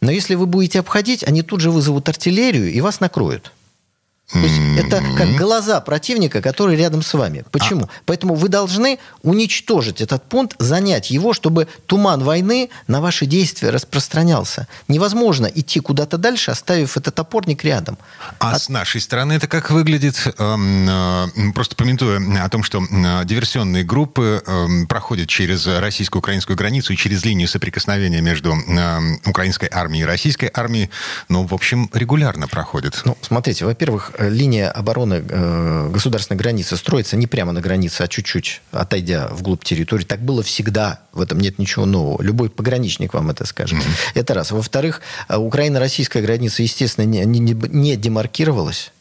Но 0.00 0.10
если 0.10 0.34
вы 0.34 0.46
будете 0.46 0.80
обходить, 0.80 1.24
они 1.24 1.42
тут 1.42 1.60
же 1.60 1.70
вызовут 1.70 2.08
артиллерию 2.08 2.72
и 2.72 2.80
вас 2.80 3.00
накроют. 3.00 3.52
То 4.32 4.38
есть 4.38 4.60
это 4.78 5.02
как 5.16 5.36
глаза 5.36 5.80
противника, 5.80 6.40
который 6.40 6.76
рядом 6.76 7.02
с 7.02 7.12
вами. 7.12 7.44
Почему? 7.50 7.84
А... 7.84 7.88
Поэтому 8.06 8.34
вы 8.34 8.48
должны 8.48 8.98
уничтожить 9.22 10.00
этот 10.00 10.24
пункт, 10.24 10.56
занять 10.58 11.10
его, 11.10 11.34
чтобы 11.34 11.68
туман 11.86 12.24
войны 12.24 12.70
на 12.86 13.00
ваши 13.00 13.26
действия 13.26 13.70
распространялся. 13.70 14.68
Невозможно 14.88 15.46
идти 15.46 15.80
куда-то 15.80 16.16
дальше, 16.16 16.50
оставив 16.50 16.96
этот 16.96 17.18
опорник 17.18 17.62
рядом. 17.64 17.98
А 18.38 18.52
От... 18.52 18.62
с 18.62 18.68
нашей 18.68 19.00
стороны 19.00 19.34
это 19.34 19.48
как 19.48 19.70
выглядит? 19.70 20.16
Эм, 20.38 20.88
э, 20.88 21.52
просто 21.54 21.76
пометуя 21.76 22.20
о 22.42 22.48
том, 22.48 22.62
что 22.62 22.82
э, 22.82 23.24
диверсионные 23.24 23.84
группы 23.84 24.42
эм, 24.46 24.86
проходят 24.86 25.28
через 25.28 25.66
российско-украинскую 25.66 26.56
границу 26.56 26.94
и 26.94 26.96
через 26.96 27.24
линию 27.24 27.48
соприкосновения 27.48 28.22
между 28.22 28.52
эм, 28.52 29.20
украинской 29.26 29.68
армией 29.70 30.02
и 30.02 30.06
российской 30.06 30.50
армией, 30.52 30.90
ну, 31.28 31.46
в 31.46 31.52
общем, 31.52 31.90
регулярно 31.92 32.48
проходят. 32.48 33.02
Ну, 33.04 33.16
смотрите, 33.20 33.66
во-первых, 33.66 34.12
линия 34.28 34.70
обороны 34.70 35.24
э, 35.28 35.90
государственной 35.92 36.38
границы 36.38 36.76
строится 36.76 37.16
не 37.16 37.26
прямо 37.26 37.52
на 37.52 37.60
границе, 37.60 38.02
а 38.02 38.08
чуть-чуть 38.08 38.60
отойдя 38.70 39.28
вглубь 39.28 39.64
территории. 39.64 40.04
Так 40.04 40.20
было 40.20 40.42
всегда. 40.42 41.00
В 41.12 41.20
этом 41.20 41.38
нет 41.38 41.58
ничего 41.58 41.86
нового. 41.86 42.22
Любой 42.22 42.50
пограничник 42.50 43.14
вам 43.14 43.30
это 43.30 43.44
скажет. 43.44 43.78
Mm-hmm. 43.78 44.12
Это 44.14 44.34
раз. 44.34 44.50
Во-вторых, 44.50 45.00
э, 45.28 45.36
Украино-российская 45.36 46.22
граница, 46.22 46.62
естественно, 46.62 47.04
не, 47.04 47.24
не, 47.24 47.54
не 47.54 47.96
демаркировалась. 47.96 48.92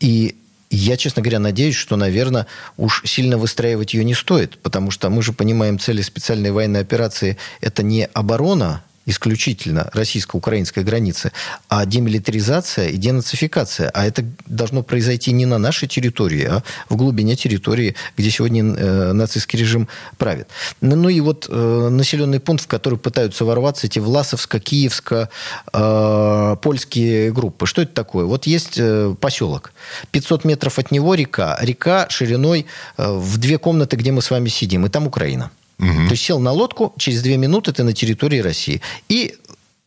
И 0.00 0.36
я, 0.70 0.96
честно 0.96 1.20
говоря, 1.22 1.38
надеюсь, 1.38 1.76
что, 1.76 1.96
наверное, 1.96 2.46
уж 2.78 3.02
сильно 3.04 3.36
выстраивать 3.36 3.92
ее 3.92 4.04
не 4.04 4.14
стоит, 4.14 4.58
потому 4.58 4.90
что 4.90 5.10
мы 5.10 5.22
же 5.22 5.32
понимаем, 5.32 5.78
цели 5.78 6.00
специальной 6.00 6.50
военной 6.50 6.80
операции– 6.80 7.36
это 7.60 7.82
не 7.82 8.06
оборона 8.06 8.82
исключительно 9.06 9.90
российско-украинской 9.92 10.84
границы, 10.84 11.32
а 11.68 11.84
демилитаризация 11.84 12.88
и 12.88 12.96
денацификация. 12.96 13.90
А 13.90 14.06
это 14.06 14.24
должно 14.46 14.82
произойти 14.82 15.32
не 15.32 15.46
на 15.46 15.58
нашей 15.58 15.88
территории, 15.88 16.44
а 16.44 16.62
в 16.88 16.96
глубине 16.96 17.36
территории, 17.36 17.96
где 18.16 18.30
сегодня 18.30 18.62
э, 18.62 19.12
нацистский 19.12 19.58
режим 19.58 19.88
правит. 20.18 20.48
Ну, 20.80 20.96
ну 20.96 21.08
и 21.08 21.20
вот 21.20 21.46
э, 21.48 21.88
населенный 21.90 22.40
пункт, 22.40 22.64
в 22.64 22.66
который 22.68 22.98
пытаются 22.98 23.44
ворваться 23.44 23.86
эти 23.86 23.98
Власовско, 23.98 24.60
Киевско, 24.60 25.28
э, 25.72 26.56
польские 26.62 27.32
группы. 27.32 27.66
Что 27.66 27.82
это 27.82 27.92
такое? 27.94 28.24
Вот 28.24 28.46
есть 28.46 28.78
э, 28.78 29.14
поселок. 29.20 29.72
500 30.12 30.44
метров 30.44 30.78
от 30.78 30.90
него 30.90 31.14
река. 31.14 31.58
Река 31.60 32.08
шириной 32.08 32.66
э, 32.96 33.12
в 33.12 33.38
две 33.38 33.58
комнаты, 33.58 33.96
где 33.96 34.12
мы 34.12 34.22
с 34.22 34.30
вами 34.30 34.48
сидим. 34.48 34.86
И 34.86 34.88
там 34.88 35.06
Украина. 35.06 35.50
Угу. 35.82 36.10
Есть 36.10 36.22
сел 36.22 36.38
на 36.38 36.52
лодку, 36.52 36.94
через 36.96 37.22
две 37.22 37.36
минуты 37.36 37.72
ты 37.72 37.82
на 37.82 37.92
территории 37.92 38.38
России. 38.38 38.80
И 39.08 39.34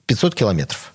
500 0.08 0.36
километров. 0.36 0.92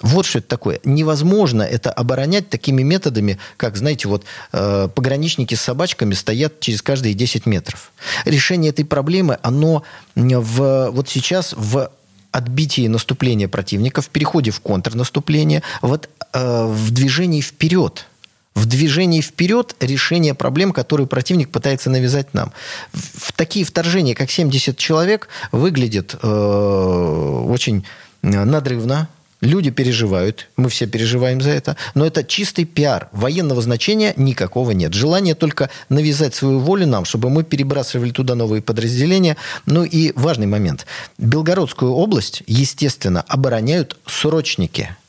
Вот 0.00 0.24
что 0.24 0.38
это 0.38 0.48
такое. 0.48 0.80
Невозможно 0.82 1.60
это 1.62 1.92
оборонять 1.92 2.48
такими 2.48 2.82
методами, 2.82 3.38
как, 3.58 3.76
знаете, 3.76 4.08
вот 4.08 4.24
э, 4.52 4.88
пограничники 4.94 5.54
с 5.54 5.60
собачками 5.60 6.14
стоят 6.14 6.60
через 6.60 6.80
каждые 6.80 7.12
10 7.12 7.44
метров. 7.44 7.92
Решение 8.24 8.70
этой 8.70 8.86
проблемы, 8.86 9.38
оно 9.42 9.82
в, 10.14 10.90
вот 10.90 11.10
сейчас 11.10 11.52
в 11.54 11.90
отбитии 12.32 12.86
наступления 12.86 13.48
противника, 13.48 14.00
в 14.00 14.08
переходе 14.08 14.50
в 14.50 14.60
контрнаступление, 14.60 15.62
вот, 15.82 16.08
э, 16.32 16.64
в 16.64 16.90
движении 16.90 17.42
вперед– 17.42 18.06
в 18.60 18.66
движении 18.66 19.22
вперед 19.22 19.74
решение 19.80 20.34
проблем, 20.34 20.72
которые 20.72 21.06
противник 21.06 21.48
пытается 21.50 21.88
навязать 21.88 22.34
нам. 22.34 22.52
В 22.92 23.32
такие 23.32 23.64
вторжения, 23.64 24.14
как 24.14 24.30
70 24.30 24.76
человек, 24.76 25.28
выглядят 25.50 26.14
э, 26.22 26.26
очень 27.48 27.86
надрывно, 28.22 29.08
Люди 29.40 29.70
переживают, 29.70 30.50
мы 30.58 30.68
все 30.68 30.86
переживаем 30.86 31.40
за 31.40 31.48
это, 31.48 31.74
но 31.94 32.04
это 32.04 32.22
чистый 32.22 32.66
пиар. 32.66 33.08
Военного 33.10 33.62
значения 33.62 34.12
никакого 34.18 34.72
нет. 34.72 34.92
Желание 34.92 35.34
только 35.34 35.70
навязать 35.88 36.34
свою 36.34 36.58
волю 36.58 36.86
нам, 36.86 37.06
чтобы 37.06 37.30
мы 37.30 37.42
перебрасывали 37.42 38.10
туда 38.10 38.34
новые 38.34 38.60
подразделения. 38.60 39.38
Ну 39.64 39.84
и 39.84 40.12
важный 40.14 40.46
момент. 40.46 40.84
Белгородскую 41.16 41.90
область, 41.90 42.42
естественно, 42.46 43.24
обороняют 43.28 43.96
срочники– 44.04 44.94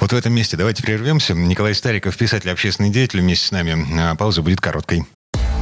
вот 0.00 0.12
в 0.12 0.16
этом 0.16 0.32
месте 0.32 0.56
давайте 0.56 0.82
прервемся. 0.82 1.34
Николай 1.34 1.74
Стариков, 1.74 2.16
писатель, 2.16 2.50
общественный 2.50 2.90
деятель, 2.90 3.20
вместе 3.20 3.46
с 3.46 3.50
нами. 3.50 3.86
А, 4.00 4.14
пауза 4.14 4.42
будет 4.42 4.60
короткой. 4.60 5.04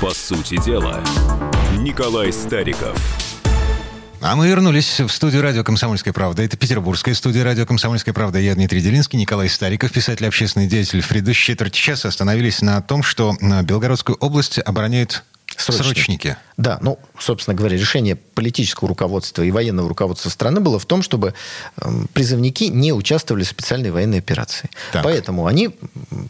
По 0.00 0.14
сути 0.14 0.56
дела, 0.64 1.04
Николай 1.76 2.32
Стариков. 2.32 2.96
А 4.22 4.34
мы 4.34 4.48
вернулись 4.48 4.98
в 4.98 5.10
студию 5.10 5.42
радио 5.42 5.62
«Комсомольская 5.62 6.14
правда». 6.14 6.42
Это 6.42 6.56
петербургская 6.56 7.14
студия 7.14 7.44
радио 7.44 7.66
«Комсомольская 7.66 8.14
правда». 8.14 8.38
Я 8.38 8.54
Дмитрий 8.54 8.80
Делинский, 8.80 9.18
Николай 9.18 9.50
Стариков, 9.50 9.92
писатель, 9.92 10.26
общественный 10.26 10.66
деятель. 10.66 11.02
В 11.02 11.08
предыдущей 11.08 11.52
четверти 11.52 11.78
часа 11.78 12.08
остановились 12.08 12.62
на 12.62 12.80
том, 12.80 13.02
что 13.02 13.36
Белгородскую 13.40 14.16
область 14.16 14.58
обороняют 14.58 15.22
Срочники. 15.60 15.82
Срочники. 15.82 16.36
Да, 16.56 16.78
ну, 16.82 16.98
собственно 17.18 17.54
говоря, 17.54 17.76
решение 17.76 18.16
политического 18.16 18.88
руководства 18.88 19.42
и 19.42 19.50
военного 19.50 19.88
руководства 19.88 20.28
страны 20.30 20.60
было 20.60 20.78
в 20.78 20.86
том, 20.86 21.02
чтобы 21.02 21.34
э, 21.76 21.90
призывники 22.12 22.64
не 22.64 22.92
участвовали 22.92 23.44
в 23.44 23.48
специальной 23.48 23.90
военной 23.90 24.18
операции. 24.18 24.70
Так. 24.92 25.04
Поэтому 25.04 25.46
они 25.46 25.70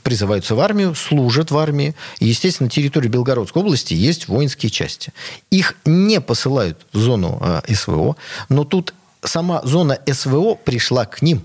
призываются 0.02 0.54
в 0.54 0.60
армию, 0.60 0.94
служат 0.94 1.50
в 1.50 1.58
армии. 1.58 1.94
И, 2.18 2.26
естественно, 2.26 2.66
на 2.66 2.70
территории 2.70 3.08
Белгородской 3.08 3.62
области 3.62 3.94
есть 3.94 4.28
воинские 4.28 4.70
части. 4.70 5.12
Их 5.50 5.76
не 5.84 6.20
посылают 6.20 6.87
в 6.92 6.99
зону 6.99 7.40
э, 7.40 7.75
СВО, 7.75 8.16
но 8.49 8.64
тут 8.64 8.94
сама 9.22 9.62
зона 9.64 9.99
СВО 10.10 10.54
пришла 10.54 11.06
к 11.06 11.22
ним. 11.22 11.42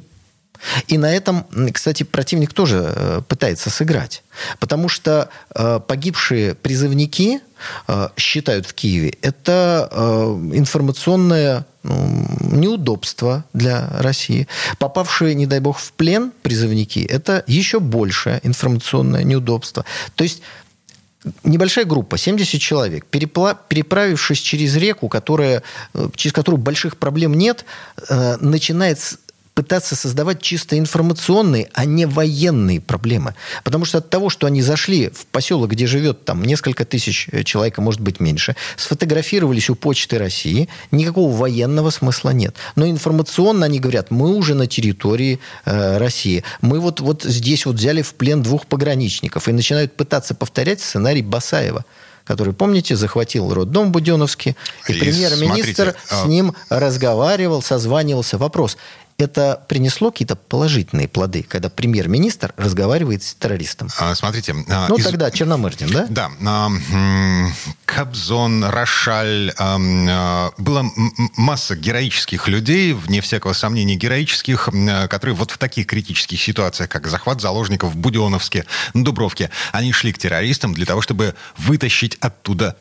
И 0.88 0.98
на 0.98 1.14
этом, 1.14 1.46
кстати, 1.74 2.04
противник 2.04 2.54
тоже 2.54 2.94
э, 2.96 3.22
пытается 3.28 3.70
сыграть. 3.70 4.24
Потому 4.60 4.90
что 4.90 5.30
э, 5.54 5.80
погибшие 5.86 6.56
призывники 6.56 7.40
э, 7.88 8.10
считают 8.18 8.66
в 8.66 8.74
Киеве, 8.74 9.16
это 9.22 9.90
информационное 10.54 11.66
ну, 11.84 12.28
неудобство 12.42 13.46
для 13.54 13.88
России. 14.00 14.48
Попавшие, 14.80 15.36
не 15.36 15.46
дай 15.46 15.60
бог, 15.60 15.80
в 15.80 15.94
плен 15.94 16.32
призывники, 16.42 17.00
это 17.00 17.44
еще 17.48 17.80
большее 17.80 18.40
информационное 18.44 19.24
неудобство. 19.24 19.86
То 20.16 20.24
есть 20.24 20.42
небольшая 21.44 21.86
группа, 21.86 22.18
70 22.18 22.60
человек, 22.62 23.06
переправившись 23.06 24.40
через 24.40 24.76
реку, 24.76 25.10
которая, 25.10 25.64
через 26.16 26.34
которую 26.34 26.62
больших 26.62 26.98
проблем 26.98 27.34
нет, 27.34 27.66
начинает 28.10 29.00
пытаться 29.56 29.96
создавать 29.96 30.42
чисто 30.42 30.78
информационные, 30.78 31.70
а 31.74 31.86
не 31.86 32.06
военные 32.06 32.82
проблемы. 32.82 33.36
Потому 33.64 33.86
что 33.86 34.00
от 34.00 34.10
того, 34.10 34.30
что 34.30 34.46
они 34.46 34.62
зашли 34.62 35.10
в 35.10 35.26
поселок, 35.28 35.72
где 35.72 35.88
живет 35.88 36.26
там 36.26 36.44
несколько 36.44 36.84
тысяч 36.84 37.30
э, 37.32 37.44
человек, 37.44 37.80
а 37.80 37.82
может 37.82 38.02
быть 38.02 38.20
меньше, 38.20 38.56
сфотографировались 38.76 39.70
у 39.70 39.76
Почты 39.76 40.20
России, 40.20 40.68
никакого 40.92 41.36
военного 41.36 41.90
смысла 41.90 42.32
нет. 42.32 42.56
Но 42.76 42.86
информационно 42.88 43.66
они 43.66 43.80
говорят, 43.80 44.12
мы 44.12 44.36
уже 44.36 44.56
на 44.56 44.68
территории 44.68 45.40
э, 45.64 45.98
России. 45.98 46.44
Мы 46.60 46.82
вот, 46.82 47.00
вот 47.00 47.24
здесь 47.24 47.66
вот 47.66 47.76
взяли 47.76 48.02
в 48.02 48.14
плен 48.16 48.44
двух 48.44 48.68
пограничников 48.68 49.48
и 49.48 49.54
начинают 49.54 49.96
пытаться 49.96 50.36
повторять 50.36 50.82
сценарий 50.82 51.22
Басаева 51.22 51.86
который, 52.26 52.54
помните, 52.54 52.96
захватил 52.96 53.54
роддом 53.54 53.92
Буденовский, 53.92 54.56
и, 54.88 54.94
и 54.94 55.00
премьер-министр 55.00 55.96
с 56.08 56.24
а 56.24 56.28
ним 56.28 56.56
разговаривал, 56.70 57.62
созванивался. 57.62 58.38
Вопрос, 58.38 58.78
это 59.18 59.64
принесло 59.68 60.12
какие-то 60.12 60.36
положительные 60.36 61.08
плоды, 61.08 61.44
когда 61.44 61.70
премьер-министр 61.70 62.54
разговаривает 62.58 63.24
с 63.24 63.34
террористом? 63.34 63.88
А, 63.98 64.14
смотрите. 64.14 64.56
А, 64.70 64.88
ну, 64.90 64.98
из... 64.98 65.06
тогда 65.06 65.32
Черномырдин, 65.32 65.90
да? 65.90 66.06
Да. 66.10 66.32
А, 66.46 66.70
Кобзон, 67.86 68.66
Рошаль. 68.66 69.54
А, 69.58 70.52
была 70.58 70.86
масса 71.38 71.76
героических 71.76 72.48
людей, 72.48 72.94
вне 72.94 73.22
всякого 73.22 73.54
сомнения 73.54 73.96
героических, 73.96 74.70
а, 74.70 75.08
которые 75.08 75.36
вот 75.36 75.52
в 75.52 75.58
таких 75.58 75.88
критических 75.88 76.42
ситуациях, 76.42 76.90
как 76.90 77.08
захват 77.08 77.40
заложников 77.40 77.94
в 77.94 77.98
Буденовске, 77.98 78.66
на 78.94 79.04
Дубровке, 79.06 79.50
они 79.72 79.94
шли 79.94 80.12
к 80.12 80.18
террористам 80.18 80.74
для 80.74 80.86
того, 80.86 81.02
чтобы 81.02 81.36
вытащить 81.58 82.18
оттуда 82.20 82.76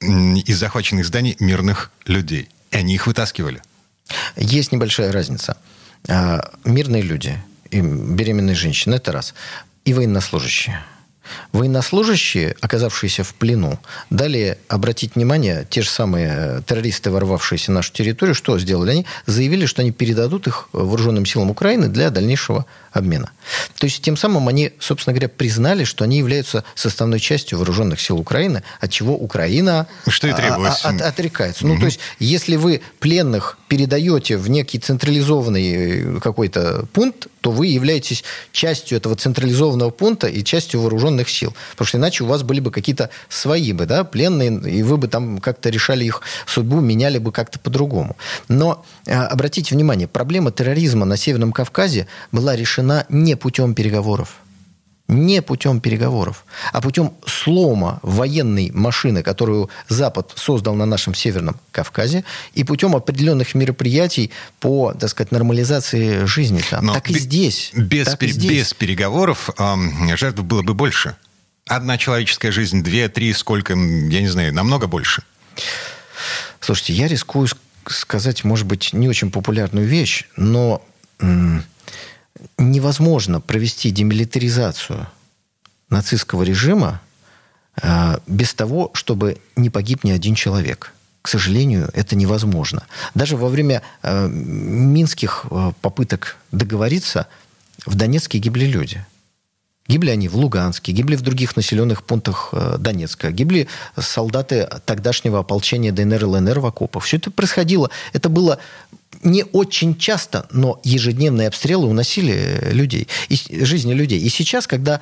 из 0.00 0.58
захваченных 0.58 1.04
зданий 1.04 1.36
мирных 1.40 1.90
людей. 2.06 2.48
И 2.70 2.76
они 2.76 2.94
их 2.94 3.06
вытаскивали. 3.06 3.62
Есть 4.36 4.72
небольшая 4.72 5.12
разница. 5.12 5.56
А, 6.08 6.50
мирные 6.64 7.02
люди 7.02 7.38
и 7.70 7.80
беременные 7.80 8.54
женщины– 8.54 8.94
это 8.96 9.12
раз. 9.12 9.34
И 9.84 9.94
военнослужащие– 9.94 10.80
Военнослужащие, 11.52 12.56
оказавшиеся 12.60 13.24
в 13.24 13.34
плену, 13.34 13.78
далее 14.10 14.58
обратить 14.68 15.14
внимание, 15.14 15.66
те 15.70 15.82
же 15.82 15.88
самые 15.88 16.34
э, 16.36 16.62
террористы, 16.66 17.10
ворвавшиеся 17.10 17.70
на 17.70 17.76
нашу 17.76 17.92
территорию, 17.92 18.34
что 18.34 18.58
сделали? 18.58 18.90
Они 18.90 19.06
заявили, 19.26 19.66
что 19.66 19.82
они 19.82 19.90
передадут 19.90 20.46
их 20.46 20.68
вооруженным 20.72 21.24
силам 21.24 21.50
Украины 21.50 21.88
для 21.88 22.10
дальнейшего 22.10 22.66
обмена. 22.92 23.30
То 23.78 23.86
есть 23.86 24.02
тем 24.02 24.16
самым 24.16 24.48
они, 24.48 24.72
собственно 24.78 25.14
говоря, 25.14 25.28
признали, 25.28 25.84
что 25.84 26.04
они 26.04 26.18
являются 26.18 26.64
составной 26.74 27.20
частью 27.20 27.58
вооруженных 27.58 28.00
сил 28.00 28.18
Украины, 28.18 28.62
от 28.80 28.90
чего 28.90 29.14
Украина 29.16 29.86
что 30.06 30.28
и 30.28 30.30
а, 30.30 30.36
требовалось. 30.36 30.84
От, 30.84 31.00
отрекается. 31.00 31.64
Угу. 31.64 31.74
Ну, 31.74 31.80
то 31.80 31.86
есть, 31.86 32.00
если 32.18 32.56
вы 32.56 32.82
пленных 33.00 33.58
передаете 33.74 34.36
в 34.36 34.48
некий 34.48 34.78
централизованный 34.78 35.72
э, 35.72 36.20
какой-то 36.20 36.86
пункт, 36.92 37.26
то 37.40 37.50
вы 37.50 37.66
являетесь 37.66 38.22
частью 38.52 38.98
этого 38.98 39.16
централизованного 39.16 39.90
пункта 39.90 40.28
и 40.28 40.44
частью 40.44 40.80
вооруженных 40.80 41.28
сил. 41.28 41.52
Потому 41.72 41.86
что 41.88 41.98
иначе 41.98 42.22
у 42.22 42.28
вас 42.28 42.44
были 42.44 42.60
бы 42.60 42.70
какие-то 42.70 43.10
свои 43.28 43.72
бы, 43.72 43.86
да, 43.86 44.04
пленные, 44.04 44.52
и 44.70 44.84
вы 44.84 44.96
бы 44.96 45.08
там 45.08 45.40
как-то 45.40 45.70
решали 45.70 46.04
их 46.04 46.22
судьбу, 46.46 46.78
меняли 46.80 47.18
бы 47.18 47.32
как-то 47.32 47.58
по-другому. 47.58 48.16
Но 48.46 48.84
а, 49.08 49.26
обратите 49.26 49.74
внимание, 49.74 50.06
проблема 50.06 50.52
терроризма 50.52 51.04
на 51.04 51.16
Северном 51.16 51.50
Кавказе 51.50 52.06
была 52.30 52.54
решена 52.54 53.06
не 53.08 53.34
путем 53.34 53.74
переговоров 53.74 54.43
не 55.06 55.42
путем 55.42 55.80
переговоров, 55.80 56.44
а 56.72 56.80
путем 56.80 57.12
слома 57.26 58.00
военной 58.02 58.70
машины, 58.72 59.22
которую 59.22 59.68
Запад 59.88 60.32
создал 60.34 60.74
на 60.74 60.86
нашем 60.86 61.14
Северном 61.14 61.60
Кавказе, 61.72 62.24
и 62.54 62.64
путем 62.64 62.96
определенных 62.96 63.54
мероприятий 63.54 64.30
по, 64.60 64.94
так 64.94 65.10
сказать, 65.10 65.30
нормализации 65.30 66.24
жизни 66.24 66.62
там. 66.70 66.86
Но 66.86 66.94
так 66.94 67.10
и 67.10 67.18
здесь. 67.18 67.70
Без, 67.74 68.06
так 68.06 68.18
пер, 68.18 68.30
и 68.30 68.32
здесь. 68.32 68.50
без 68.50 68.74
переговоров 68.74 69.50
э, 69.58 70.16
жертв 70.16 70.42
было 70.42 70.62
бы 70.62 70.72
больше. 70.74 71.16
Одна 71.66 71.98
человеческая 71.98 72.52
жизнь, 72.52 72.82
две, 72.82 73.08
три, 73.08 73.32
сколько, 73.32 73.74
я 73.74 74.20
не 74.20 74.28
знаю, 74.28 74.54
намного 74.54 74.86
больше. 74.86 75.22
Слушайте, 76.60 76.94
я 76.94 77.08
рискую 77.08 77.48
сказать, 77.86 78.44
может 78.44 78.66
быть, 78.66 78.92
не 78.94 79.08
очень 79.08 79.30
популярную 79.30 79.86
вещь, 79.86 80.24
но 80.36 80.82
невозможно 82.58 83.40
провести 83.40 83.90
демилитаризацию 83.90 85.06
нацистского 85.88 86.42
режима 86.42 87.00
э, 87.82 88.18
без 88.26 88.54
того, 88.54 88.90
чтобы 88.94 89.38
не 89.56 89.70
погиб 89.70 90.04
ни 90.04 90.10
один 90.10 90.34
человек. 90.34 90.92
К 91.22 91.28
сожалению, 91.28 91.90
это 91.94 92.16
невозможно. 92.16 92.86
Даже 93.14 93.36
во 93.36 93.48
время 93.48 93.82
э, 94.02 94.28
минских 94.28 95.46
э, 95.50 95.72
попыток 95.80 96.36
договориться 96.52 97.28
в 97.86 97.94
Донецке 97.94 98.38
гибли 98.38 98.66
люди. 98.66 99.04
Гибли 99.86 100.10
они 100.10 100.28
в 100.28 100.36
Луганске, 100.36 100.92
гибли 100.92 101.14
в 101.14 101.20
других 101.20 101.56
населенных 101.56 102.04
пунктах 102.04 102.54
Донецка, 102.78 103.30
гибли 103.30 103.68
солдаты 103.98 104.66
тогдашнего 104.86 105.40
ополчения 105.40 105.92
ДНР 105.92 106.22
и 106.22 106.24
ЛНР 106.24 106.60
в 106.60 106.66
окопах. 106.66 107.04
Все 107.04 107.18
это 107.18 107.30
происходило. 107.30 107.90
Это 108.14 108.30
было 108.30 108.58
не 109.24 109.44
очень 109.44 109.96
часто, 109.96 110.46
но 110.50 110.80
ежедневные 110.84 111.48
обстрелы 111.48 111.88
уносили 111.88 112.68
людей, 112.70 113.08
и, 113.28 113.64
жизни 113.64 113.92
людей. 113.94 114.20
И 114.20 114.28
сейчас, 114.28 114.66
когда 114.66 115.00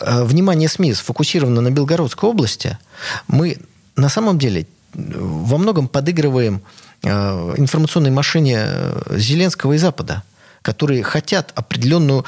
э, 0.00 0.24
внимание 0.24 0.68
СМИ 0.68 0.94
сфокусировано 0.94 1.60
на 1.60 1.70
Белгородской 1.70 2.30
области, 2.30 2.78
мы 3.26 3.58
на 3.96 4.08
самом 4.08 4.38
деле 4.38 4.62
э, 4.62 4.66
во 4.94 5.58
многом 5.58 5.88
подыгрываем 5.88 6.62
э, 7.02 7.08
информационной 7.56 8.10
машине 8.10 8.60
э, 8.60 9.16
Зеленского 9.18 9.72
и 9.74 9.78
Запада, 9.78 10.22
которые 10.62 11.02
хотят 11.02 11.52
определенную 11.54 12.24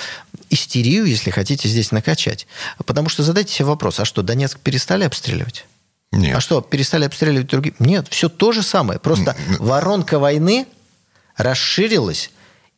истерию, 0.50 1.06
если 1.06 1.30
хотите, 1.30 1.68
здесь 1.68 1.92
накачать. 1.92 2.46
Потому 2.84 3.08
что 3.08 3.22
задайте 3.22 3.52
себе 3.52 3.66
вопрос, 3.66 4.00
а 4.00 4.04
что, 4.04 4.22
Донецк 4.22 4.58
перестали 4.58 5.04
обстреливать? 5.04 5.64
Нет. 6.12 6.36
А 6.36 6.40
что, 6.40 6.60
перестали 6.60 7.04
обстреливать 7.04 7.48
другие? 7.48 7.74
Нет, 7.78 8.06
все 8.10 8.28
то 8.28 8.52
же 8.52 8.62
самое. 8.62 8.98
Просто 8.98 9.36
воронка 9.58 10.18
войны 10.18 10.66
расширилась 11.36 12.30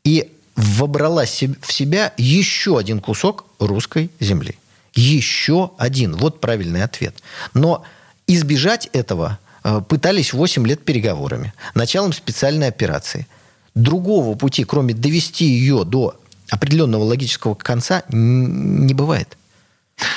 и 0.04 0.32
вобрала 0.56 1.24
в 1.24 1.72
себя 1.72 2.12
еще 2.16 2.78
один 2.78 3.00
кусок 3.00 3.46
русской 3.58 4.10
земли. 4.20 4.58
Еще 4.94 5.70
один. 5.78 6.16
Вот 6.16 6.40
правильный 6.40 6.82
ответ. 6.82 7.14
Но 7.54 7.84
избежать 8.26 8.88
этого 8.92 9.38
э, 9.62 9.80
пытались 9.88 10.32
8 10.32 10.66
лет 10.66 10.84
переговорами, 10.84 11.52
началом 11.74 12.12
специальной 12.12 12.68
операции. 12.68 13.26
Другого 13.74 14.36
пути, 14.36 14.64
кроме 14.64 14.94
довести 14.94 15.44
ее 15.44 15.84
до 15.84 16.18
определенного 16.50 17.04
логического 17.04 17.54
конца, 17.54 18.02
не 18.08 18.94
бывает. 18.94 19.36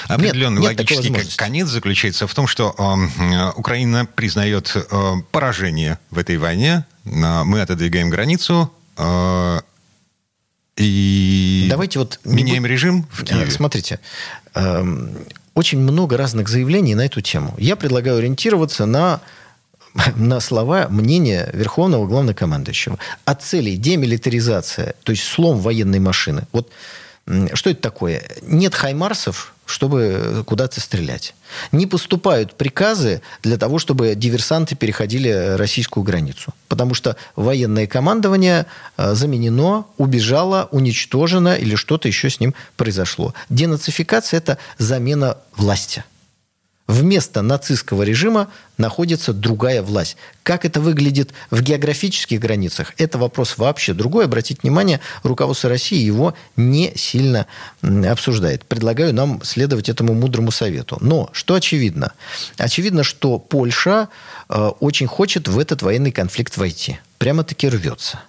Определенный 0.07 0.61
нет, 0.61 0.77
логический 0.77 1.09
нет 1.09 1.35
конец 1.35 1.67
заключается 1.67 2.27
в 2.27 2.33
том, 2.33 2.47
что 2.47 2.75
э, 2.77 3.51
Украина 3.57 4.05
признает 4.05 4.75
э, 4.75 5.13
поражение 5.31 5.99
в 6.09 6.17
этой 6.17 6.37
войне. 6.37 6.85
Э, 7.05 7.43
мы 7.43 7.61
отодвигаем 7.61 8.09
границу. 8.09 8.71
Э, 8.97 9.61
и 10.77 11.67
Давайте 11.69 11.99
вот 11.99 12.19
меняем 12.23 12.63
будь... 12.63 12.71
режим 12.71 13.07
в 13.11 13.23
Киеве. 13.23 13.51
Смотрите, 13.51 13.99
э, 14.53 14.83
очень 15.53 15.79
много 15.79 16.17
разных 16.17 16.47
заявлений 16.47 16.95
на 16.95 17.05
эту 17.05 17.21
тему. 17.21 17.53
Я 17.57 17.75
предлагаю 17.75 18.17
ориентироваться 18.17 18.85
на 18.85 19.21
на 20.15 20.39
слова 20.39 20.87
мнения 20.89 21.49
Верховного 21.53 22.07
Главнокомандующего. 22.07 22.97
От 23.25 23.43
целей 23.43 23.77
демилитаризация, 23.77 24.95
то 25.03 25.11
есть 25.11 25.23
слом 25.23 25.59
военной 25.59 25.99
машины. 25.99 26.43
Вот 26.51 26.71
что 27.53 27.69
это 27.69 27.81
такое? 27.81 28.23
Нет 28.41 28.73
хаймарсов, 28.73 29.53
чтобы 29.71 30.43
куда-то 30.45 30.79
стрелять. 30.79 31.33
Не 31.71 31.87
поступают 31.87 32.53
приказы 32.55 33.21
для 33.43 33.57
того, 33.57 33.79
чтобы 33.79 34.15
диверсанты 34.15 34.75
переходили 34.75 35.55
российскую 35.57 36.03
границу. 36.03 36.53
Потому 36.67 36.93
что 36.93 37.15
военное 37.35 37.87
командование 37.87 38.65
э, 38.97 39.13
заменено, 39.13 39.85
убежало, 39.97 40.69
уничтожено 40.71 41.55
или 41.55 41.75
что-то 41.75 42.07
еще 42.07 42.29
с 42.29 42.39
ним 42.39 42.53
произошло. 42.77 43.33
Денацификация– 43.49 44.37
это 44.39 44.57
замена 44.77 45.37
власти 45.55 46.03
вместо 46.87 47.41
нацистского 47.41 48.03
режима 48.03 48.49
находится 48.77 49.33
другая 49.33 49.81
власть. 49.81 50.17
Как 50.43 50.65
это 50.65 50.81
выглядит 50.81 51.31
в 51.49 51.61
географических 51.61 52.39
границах, 52.39 52.93
это 52.97 53.17
вопрос 53.17 53.57
вообще 53.57 53.93
другой. 53.93 54.25
Обратите 54.25 54.59
внимание, 54.63 54.99
руководство 55.23 55.69
России 55.69 55.99
его 55.99 56.33
не 56.55 56.93
сильно 56.95 57.47
обсуждает. 57.81 58.65
Предлагаю 58.65 59.13
нам 59.13 59.41
следовать 59.43 59.89
этому 59.89 60.13
мудрому 60.13 60.51
совету. 60.51 60.97
Но 60.99 61.29
что 61.33 61.55
очевидно? 61.55 62.13
Очевидно, 62.57 63.03
что 63.03 63.39
Польша 63.39 64.09
э, 64.49 64.71
очень 64.79 65.07
хочет 65.07 65.47
в 65.47 65.59
этот 65.59 65.81
военный 65.81 66.11
конфликт 66.11 66.57
войти. 66.57 66.99
Прямо-таки 67.17 67.69
рвется. 67.69 68.19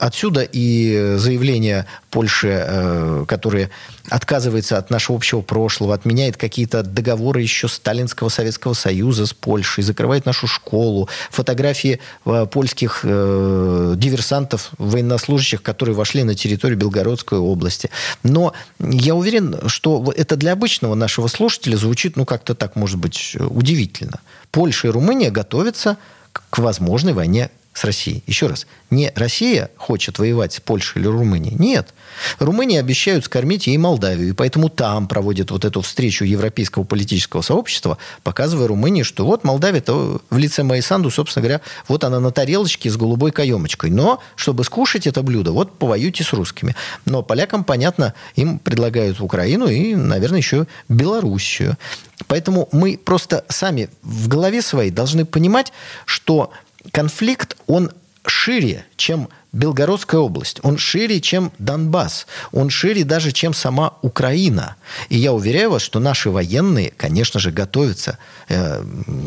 Отсюда 0.00 0.48
и 0.50 1.16
заявление 1.18 1.84
Польши, 2.10 2.48
э, 2.48 3.24
которое 3.28 3.68
отказывается 4.08 4.78
от 4.78 4.88
нашего 4.88 5.16
общего 5.16 5.42
прошлого, 5.42 5.92
отменяет 5.92 6.38
какие-то 6.38 6.82
договоры 6.82 7.42
еще 7.42 7.68
Сталинского 7.68 8.30
Советского 8.30 8.72
Союза 8.72 9.26
с 9.26 9.34
Польшей, 9.34 9.84
закрывает 9.84 10.24
нашу 10.24 10.46
школу, 10.46 11.10
фотографии 11.30 12.00
э, 12.24 12.46
польских 12.50 13.00
э, 13.02 13.94
диверсантов, 13.98 14.70
военнослужащих, 14.78 15.62
которые 15.62 15.94
вошли 15.94 16.22
на 16.22 16.34
территорию 16.34 16.78
Белгородской 16.78 17.38
области. 17.38 17.90
Но 18.22 18.54
я 18.78 19.14
уверен, 19.14 19.68
что 19.68 20.12
это 20.16 20.36
для 20.36 20.52
обычного 20.52 20.94
нашего 20.94 21.26
слушателя 21.26 21.76
звучит, 21.76 22.16
ну, 22.16 22.24
как-то 22.24 22.54
так, 22.54 22.74
может 22.74 22.98
быть, 22.98 23.36
удивительно. 23.38 24.20
Польша 24.50 24.88
и 24.88 24.90
Румыния 24.90 25.30
готовятся 25.30 25.98
к 26.32 26.58
возможной 26.58 27.12
войне 27.12 27.50
с 27.80 27.84
Россией. 27.84 28.22
Еще 28.26 28.46
раз, 28.46 28.66
не 28.90 29.10
Россия 29.14 29.70
хочет 29.78 30.18
воевать 30.18 30.52
с 30.52 30.60
Польшей 30.60 31.00
или 31.00 31.08
Румынией. 31.08 31.56
Нет. 31.58 31.94
Румынии 32.38 32.78
обещают 32.78 33.24
скормить 33.24 33.66
ей 33.66 33.78
Молдавию. 33.78 34.28
И 34.28 34.32
поэтому 34.32 34.68
там 34.68 35.08
проводят 35.08 35.50
вот 35.50 35.64
эту 35.64 35.80
встречу 35.80 36.26
европейского 36.26 36.84
политического 36.84 37.40
сообщества, 37.40 37.96
показывая 38.22 38.68
Румынии, 38.68 39.02
что 39.02 39.24
вот 39.24 39.44
Молдавия-то 39.44 40.20
в 40.28 40.38
лице 40.38 40.62
Майсанду, 40.62 41.10
собственно 41.10 41.42
говоря, 41.42 41.62
вот 41.88 42.04
она 42.04 42.20
на 42.20 42.30
тарелочке 42.30 42.90
с 42.90 42.98
голубой 42.98 43.32
каемочкой. 43.32 43.90
Но, 43.90 44.20
чтобы 44.36 44.64
скушать 44.64 45.06
это 45.06 45.22
блюдо, 45.22 45.52
вот 45.52 45.78
повоюйте 45.78 46.22
с 46.22 46.34
русскими. 46.34 46.76
Но 47.06 47.22
полякам, 47.22 47.64
понятно, 47.64 48.12
им 48.36 48.58
предлагают 48.58 49.20
Украину 49.20 49.68
и, 49.68 49.94
наверное, 49.94 50.40
еще 50.40 50.66
Белоруссию. 50.90 51.78
Поэтому 52.26 52.68
мы 52.72 52.98
просто 53.02 53.46
сами 53.48 53.88
в 54.02 54.28
голове 54.28 54.60
своей 54.60 54.90
должны 54.90 55.24
понимать, 55.24 55.72
что 56.04 56.52
конфликт, 56.92 57.56
он 57.66 57.90
шире, 58.26 58.84
чем 58.96 59.28
Белгородская 59.52 60.20
область. 60.20 60.60
Он 60.62 60.78
шире, 60.78 61.20
чем 61.20 61.50
Донбасс. 61.58 62.26
Он 62.52 62.70
шире 62.70 63.02
даже, 63.02 63.32
чем 63.32 63.52
сама 63.52 63.94
Украина. 64.02 64.76
И 65.08 65.18
я 65.18 65.32
уверяю 65.32 65.70
вас, 65.70 65.82
что 65.82 65.98
наши 65.98 66.30
военные, 66.30 66.92
конечно 66.96 67.40
же, 67.40 67.50
готовятся, 67.50 68.18
э, 68.48 68.82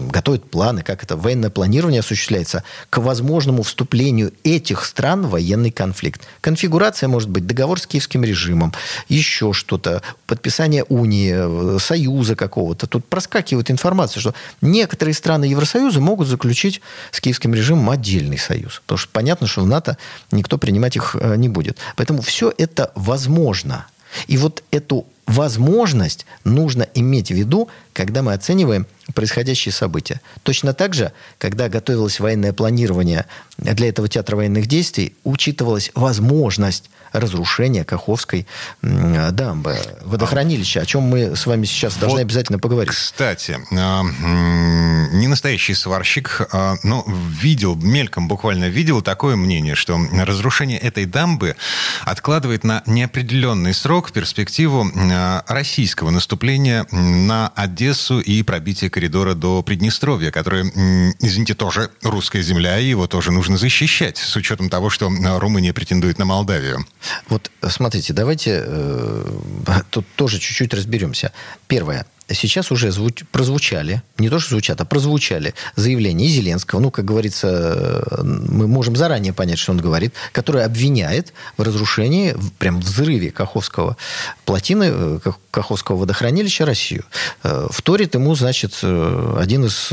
готовят 0.10 0.50
планы, 0.50 0.82
как 0.82 1.04
это 1.04 1.18
военное 1.18 1.50
планирование 1.50 2.00
осуществляется, 2.00 2.64
к 2.90 3.00
возможному 3.00 3.64
вступлению 3.64 4.32
этих 4.44 4.86
стран 4.86 5.26
в 5.26 5.32
военный 5.32 5.72
конфликт. 5.72 6.22
Конфигурация 6.40 7.10
может 7.10 7.30
быть 7.30 7.46
договор 7.46 7.80
с 7.80 7.86
киевским 7.86 8.24
режимом, 8.24 8.72
еще 9.10 9.52
что-то, 9.52 10.02
подписание 10.34 10.84
унии, 10.86 11.32
э, 11.76 11.80
союза 11.80 12.36
какого-то. 12.36 12.88
Тут 12.88 13.06
проскакивает 13.06 13.70
информация, 13.70 14.20
что 14.20 14.34
некоторые 14.62 15.14
страны 15.14 15.46
Евросоюза 15.46 16.02
могут 16.02 16.28
заключить 16.28 16.82
с 17.12 17.22
киевским 17.22 17.54
режимом 17.54 17.92
отдельный 17.92 18.40
союз. 18.40 18.82
Потому 18.82 18.98
что 18.98 19.10
понятно, 19.12 19.46
что 19.46 19.62
в 19.62 19.68
НАТО 19.68 19.98
никто 20.32 20.58
принимать 20.58 20.96
их 20.96 21.16
э, 21.20 21.36
не 21.36 21.50
будет. 21.50 21.78
Поэтому 21.96 22.24
все 22.24 22.52
это 22.58 22.92
возможно. 22.96 23.86
И 24.26 24.38
вот 24.38 24.64
эту 24.72 25.06
возможность 25.28 26.26
нужно 26.44 26.88
иметь 26.96 27.30
в 27.30 27.36
виду, 27.36 27.70
когда 27.94 28.24
мы 28.24 28.34
оцениваем 28.34 28.88
происходящие 29.14 29.72
события. 29.72 30.22
Точно 30.44 30.74
так 30.74 30.94
же, 30.94 31.12
когда 31.38 31.70
готовилось 31.70 32.20
военное 32.20 32.54
планирование 32.54 33.26
для 33.58 33.90
этого 33.90 34.08
театра 34.08 34.36
военных 34.36 34.68
действий, 34.68 35.16
учитывалась 35.24 35.92
возможность 35.94 36.90
разрушения 37.14 37.84
Каховской 37.84 38.48
дамбы, 38.82 39.78
водохранилища, 40.02 40.82
о 40.82 40.86
чем 40.86 41.04
мы 41.04 41.36
с 41.36 41.46
вами 41.46 41.66
сейчас 41.66 41.96
должны 41.96 42.18
вот, 42.18 42.24
обязательно 42.24 42.60
поговорить. 42.60 42.94
Кстати, 42.94 43.60
а, 43.72 44.04
не 44.04 45.28
настоящий 45.28 45.76
сварщик, 45.76 46.42
а, 46.52 46.76
но 46.84 47.06
видел, 47.08 47.76
мельком 47.76 48.28
буквально 48.28 48.66
видел 48.66 49.02
такое 49.02 49.36
мнение, 49.36 49.76
что 49.76 50.00
разрушение 50.12 50.80
этой 50.80 51.06
дамбы 51.06 51.56
откладывает 52.04 52.64
на 52.64 52.82
неопределенный 52.88 53.76
срок 53.76 54.12
перспективу 54.12 54.90
а, 54.96 55.44
российского 55.48 56.10
наступления 56.10 56.88
на 56.92 57.50
Одессу 57.56 58.20
и 58.20 58.42
пробитие 58.42 58.90
коридора 58.94 59.34
до 59.34 59.62
Приднестровья, 59.64 60.32
которое, 60.32 60.64
извините, 61.20 61.56
тоже 61.56 61.90
русская 62.04 62.42
земля, 62.42 62.80
и 62.80 62.86
его 62.86 63.08
тоже 63.08 63.32
нужно 63.32 63.58
защищать, 63.58 64.18
с 64.18 64.36
учетом 64.36 64.70
того, 64.70 64.90
что 64.90 65.12
Румыния 65.40 65.74
претендует 65.74 66.20
на 66.20 66.26
Молдавию. 66.26 66.86
Вот 67.28 67.52
смотрите, 67.68 68.14
давайте 68.14 68.64
э, 68.66 69.26
тут 69.90 70.06
тоже 70.16 70.40
чуть-чуть 70.40 70.74
разберемся. 70.74 71.34
Первое 71.68 72.06
сейчас 72.30 72.72
уже 72.72 72.92
звуч... 72.92 73.24
прозвучали, 73.32 74.02
не 74.18 74.30
то 74.30 74.40
что 74.40 74.52
звучат, 74.52 74.80
а 74.82 74.86
прозвучали 74.86 75.54
заявления 75.76 76.28
Зеленского, 76.28 76.80
ну, 76.80 76.92
как 76.92 77.06
говорится, 77.06 78.06
мы 78.22 78.68
можем 78.68 78.96
заранее 78.96 79.34
понять, 79.34 79.60
что 79.60 79.72
он 79.72 79.80
говорит, 79.80 80.14
который 80.32 80.64
обвиняет 80.64 81.34
в 81.58 81.62
разрушении, 81.62 82.36
прям 82.60 82.80
взрыве 82.80 83.32
Каховского 83.32 83.98
плотины, 84.46 84.86
э, 84.90 85.20
Каховского 85.52 85.98
водохранилища 85.98 86.66
Россию. 86.66 87.04
Э, 87.44 87.68
вторит 87.70 88.16
ему, 88.16 88.36
значит, 88.36 88.80
э, 88.82 89.36
один 89.40 89.66
из 89.66 89.90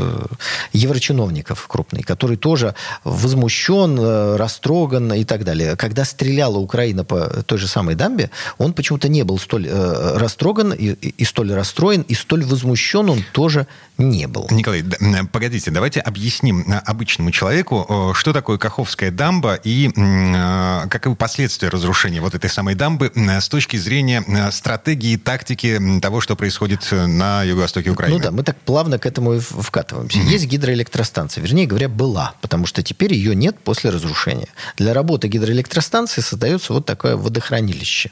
еврочиновников 0.73 1.67
крупный, 1.67 2.03
который 2.03 2.37
тоже 2.37 2.75
возмущен, 3.03 4.35
растроган 4.35 5.13
и 5.13 5.23
так 5.23 5.43
далее. 5.43 5.75
Когда 5.75 6.05
стреляла 6.05 6.57
Украина 6.57 7.03
по 7.03 7.43
той 7.43 7.57
же 7.57 7.67
самой 7.67 7.95
дамбе, 7.95 8.29
он 8.57 8.73
почему-то 8.73 9.09
не 9.09 9.23
был 9.23 9.37
столь 9.39 9.69
растроган 9.69 10.73
и, 10.73 10.91
и 10.93 11.25
столь 11.25 11.53
расстроен, 11.53 12.01
и 12.01 12.13
столь 12.21 12.45
возмущен 12.45 13.09
он 13.09 13.23
тоже 13.33 13.67
не 13.97 14.27
был. 14.27 14.47
Николай, 14.49 14.83
погодите, 15.31 15.71
давайте 15.71 15.99
объясним 15.99 16.61
э, 16.61 16.77
обычному 16.77 17.31
человеку, 17.31 18.13
что 18.15 18.33
такое 18.33 18.57
Каховская 18.57 19.11
дамба 19.11 19.55
и 19.55 19.89
э, 19.95 20.87
каковы 20.89 21.15
последствия 21.15 21.69
разрушения 21.69 22.21
вот 22.21 22.35
этой 22.35 22.49
самой 22.49 22.75
дамбы 22.75 23.11
с 23.15 23.47
точки 23.49 23.77
зрения 23.77 24.23
э, 24.25 24.51
стратегии, 24.51 25.17
тактики 25.17 25.79
того, 26.01 26.21
что 26.21 26.35
происходит 26.35 26.87
на 26.91 27.43
юго-востоке 27.43 27.89
Украины. 27.89 28.17
Ну 28.17 28.23
да, 28.23 28.31
мы 28.31 28.43
так 28.43 28.57
плавно 28.57 28.97
к 28.97 29.05
этому 29.05 29.33
и 29.33 29.39
вкатываемся. 29.39 30.19
Mm-hmm. 30.19 30.29
Есть 30.29 30.45
гидроэлектростанция, 30.45 31.43
вернее 31.43 31.67
говоря, 31.67 31.89
была, 31.89 32.33
потому 32.41 32.65
что 32.65 32.83
теперь 32.83 33.13
ее 33.13 33.35
нет 33.35 33.57
после 33.59 33.89
разрушения. 33.89 34.47
Для 34.77 34.93
работы 34.93 35.27
гидроэлектростанции 35.27 36.21
создается 36.21 36.73
вот 36.73 36.85
такое 36.85 37.15
водохранилище 37.15 38.11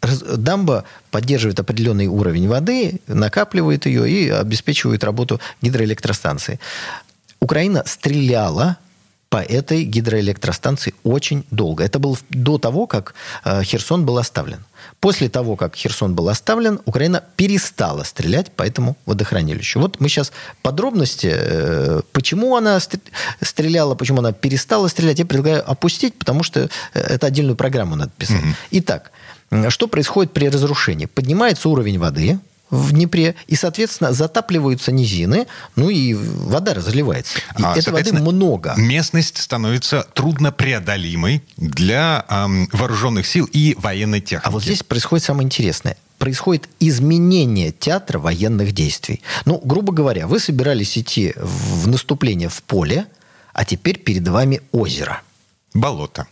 дамба 0.00 0.84
поддерживает 1.10 1.60
определенный 1.60 2.06
уровень 2.06 2.48
воды, 2.48 3.00
накапливает 3.06 3.86
ее 3.86 4.08
и 4.08 4.28
обеспечивает 4.30 5.04
работу 5.04 5.40
гидроэлектростанции. 5.62 6.58
Украина 7.40 7.82
стреляла 7.86 8.78
по 9.30 9.36
этой 9.36 9.84
гидроэлектростанции 9.84 10.92
очень 11.04 11.44
долго. 11.52 11.84
Это 11.84 12.00
было 12.00 12.18
до 12.30 12.58
того, 12.58 12.88
как 12.88 13.14
э, 13.44 13.62
Херсон 13.62 14.04
был 14.04 14.18
оставлен. 14.18 14.64
После 14.98 15.28
того, 15.28 15.54
как 15.54 15.76
Херсон 15.76 16.16
был 16.16 16.28
оставлен, 16.28 16.80
Украина 16.84 17.22
перестала 17.36 18.02
стрелять 18.02 18.50
по 18.50 18.64
этому 18.64 18.96
водохранилищу. 19.06 19.78
Вот 19.78 20.00
мы 20.00 20.08
сейчас 20.08 20.32
подробности, 20.62 21.30
э, 21.32 22.00
почему 22.12 22.56
она 22.56 22.80
стреляла, 23.40 23.94
почему 23.94 24.18
она 24.18 24.32
перестала 24.32 24.88
стрелять, 24.88 25.20
я 25.20 25.26
предлагаю 25.26 25.70
опустить, 25.70 26.14
потому 26.18 26.42
что 26.42 26.68
э, 26.92 27.00
это 27.00 27.28
отдельную 27.28 27.56
программу 27.56 27.94
надо 27.94 28.10
писать. 28.18 28.42
Угу. 28.42 28.54
Итак, 28.72 29.12
что 29.68 29.88
происходит 29.88 30.32
при 30.32 30.48
разрушении? 30.48 31.06
Поднимается 31.06 31.68
уровень 31.68 31.98
воды 31.98 32.38
в 32.70 32.92
Днепре, 32.92 33.34
и, 33.48 33.56
соответственно, 33.56 34.12
затапливаются 34.12 34.92
низины, 34.92 35.46
ну 35.76 35.90
и 35.90 36.14
вода 36.14 36.72
разливается. 36.72 37.38
И 37.58 37.62
а, 37.62 37.76
этой 37.76 37.92
воды 37.92 38.12
много. 38.12 38.74
Местность 38.76 39.38
становится 39.38 40.06
труднопреодолимой 40.14 41.42
для 41.56 42.24
эм, 42.28 42.68
вооруженных 42.72 43.26
сил 43.26 43.48
и 43.52 43.76
военной 43.78 44.20
техники. 44.20 44.46
А 44.46 44.50
вот 44.50 44.62
здесь 44.62 44.82
происходит 44.82 45.24
самое 45.24 45.44
интересное 45.44 45.96
происходит 46.18 46.68
изменение 46.80 47.72
театра 47.72 48.18
военных 48.18 48.72
действий. 48.72 49.22
Ну, 49.46 49.58
грубо 49.64 49.90
говоря, 49.90 50.26
вы 50.26 50.38
собирались 50.38 50.98
идти 50.98 51.32
в 51.34 51.88
наступление 51.88 52.50
в 52.50 52.62
поле, 52.62 53.06
а 53.54 53.64
теперь 53.64 53.98
перед 53.98 54.28
вами 54.28 54.60
озеро. 54.70 55.22
Болото 55.72 56.26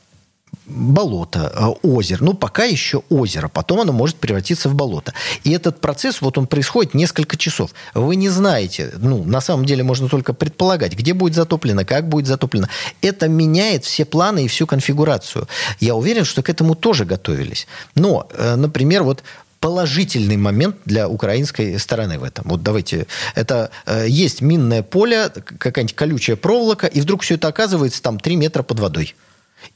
болото, 0.69 1.53
э, 1.55 1.87
озеро. 1.87 2.25
Ну, 2.25 2.35
пока 2.35 2.65
еще 2.65 3.03
озеро. 3.09 3.49
Потом 3.49 3.81
оно 3.81 3.93
может 3.93 4.17
превратиться 4.17 4.69
в 4.69 4.75
болото. 4.75 5.15
И 5.45 5.51
этот 5.51 5.81
процесс, 5.81 6.21
вот 6.21 6.39
он 6.39 6.47
происходит 6.47 6.95
несколько 6.95 7.37
часов. 7.37 7.71
Вы 7.95 8.17
не 8.17 8.29
знаете, 8.29 8.93
ну, 8.99 9.25
на 9.25 9.41
самом 9.41 9.65
деле 9.65 9.83
можно 9.83 10.09
только 10.09 10.33
предполагать, 10.35 10.95
где 10.95 11.15
будет 11.15 11.35
затоплено, 11.35 11.85
как 11.85 12.09
будет 12.09 12.27
затоплено. 12.27 12.69
Это 13.03 13.29
меняет 13.29 13.85
все 13.85 14.05
планы 14.05 14.45
и 14.45 14.49
всю 14.49 14.67
конфигурацию. 14.67 15.49
Я 15.81 15.95
уверен, 15.95 16.25
что 16.25 16.43
к 16.43 16.51
этому 16.51 16.75
тоже 16.75 17.05
готовились. 17.05 17.67
Но, 17.95 18.29
э, 18.33 18.57
например, 18.57 19.03
вот 19.03 19.23
положительный 19.61 20.37
момент 20.37 20.77
для 20.85 21.09
украинской 21.09 21.79
стороны 21.79 22.19
в 22.19 22.23
этом. 22.23 22.45
Вот 22.49 22.63
давайте, 22.63 23.07
это 23.35 23.71
э, 23.87 24.07
есть 24.09 24.41
минное 24.41 24.83
поле, 24.83 25.31
какая-нибудь 25.31 25.97
колючая 25.97 26.37
проволока, 26.37 26.87
и 26.87 27.01
вдруг 27.01 27.23
все 27.23 27.35
это 27.35 27.49
оказывается 27.49 28.03
там 28.03 28.21
3 28.21 28.37
метра 28.37 28.63
под 28.63 28.81
водой. 28.81 29.15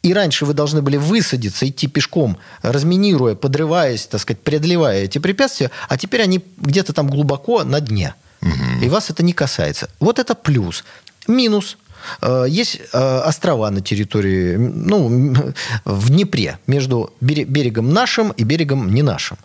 И 0.02 0.12
раньше 0.12 0.44
вы 0.46 0.54
должны 0.54 0.82
были 0.82 0.96
высадиться, 0.96 1.68
идти 1.68 1.86
пешком, 1.86 2.38
разминируя, 2.62 3.34
подрываясь, 3.34 4.06
так 4.06 4.20
сказать, 4.20 4.40
преодолевая 4.40 5.04
эти 5.04 5.18
препятствия, 5.18 5.70
а 5.88 5.96
теперь 5.96 6.22
они 6.22 6.44
где-то 6.58 6.92
там 6.92 7.08
глубоко 7.08 7.62
на 7.64 7.80
дне. 7.80 8.14
Угу. 8.42 8.84
И 8.84 8.88
вас 8.88 9.10
это 9.10 9.22
не 9.22 9.32
касается. 9.32 9.88
Вот 10.00 10.18
это 10.18 10.34
плюс. 10.34 10.84
Минус. 11.28 11.78
Э, 12.20 12.46
есть 12.48 12.80
э, 12.92 13.18
острова 13.24 13.70
на 13.70 13.80
территории, 13.80 14.56
ну, 14.56 15.34
в 15.84 16.10
Днепре, 16.10 16.58
между 16.66 17.12
берегом 17.20 17.92
нашим 17.92 18.32
и 18.32 18.44
берегом 18.44 18.92
не 18.92 19.02
нашим. 19.02 19.38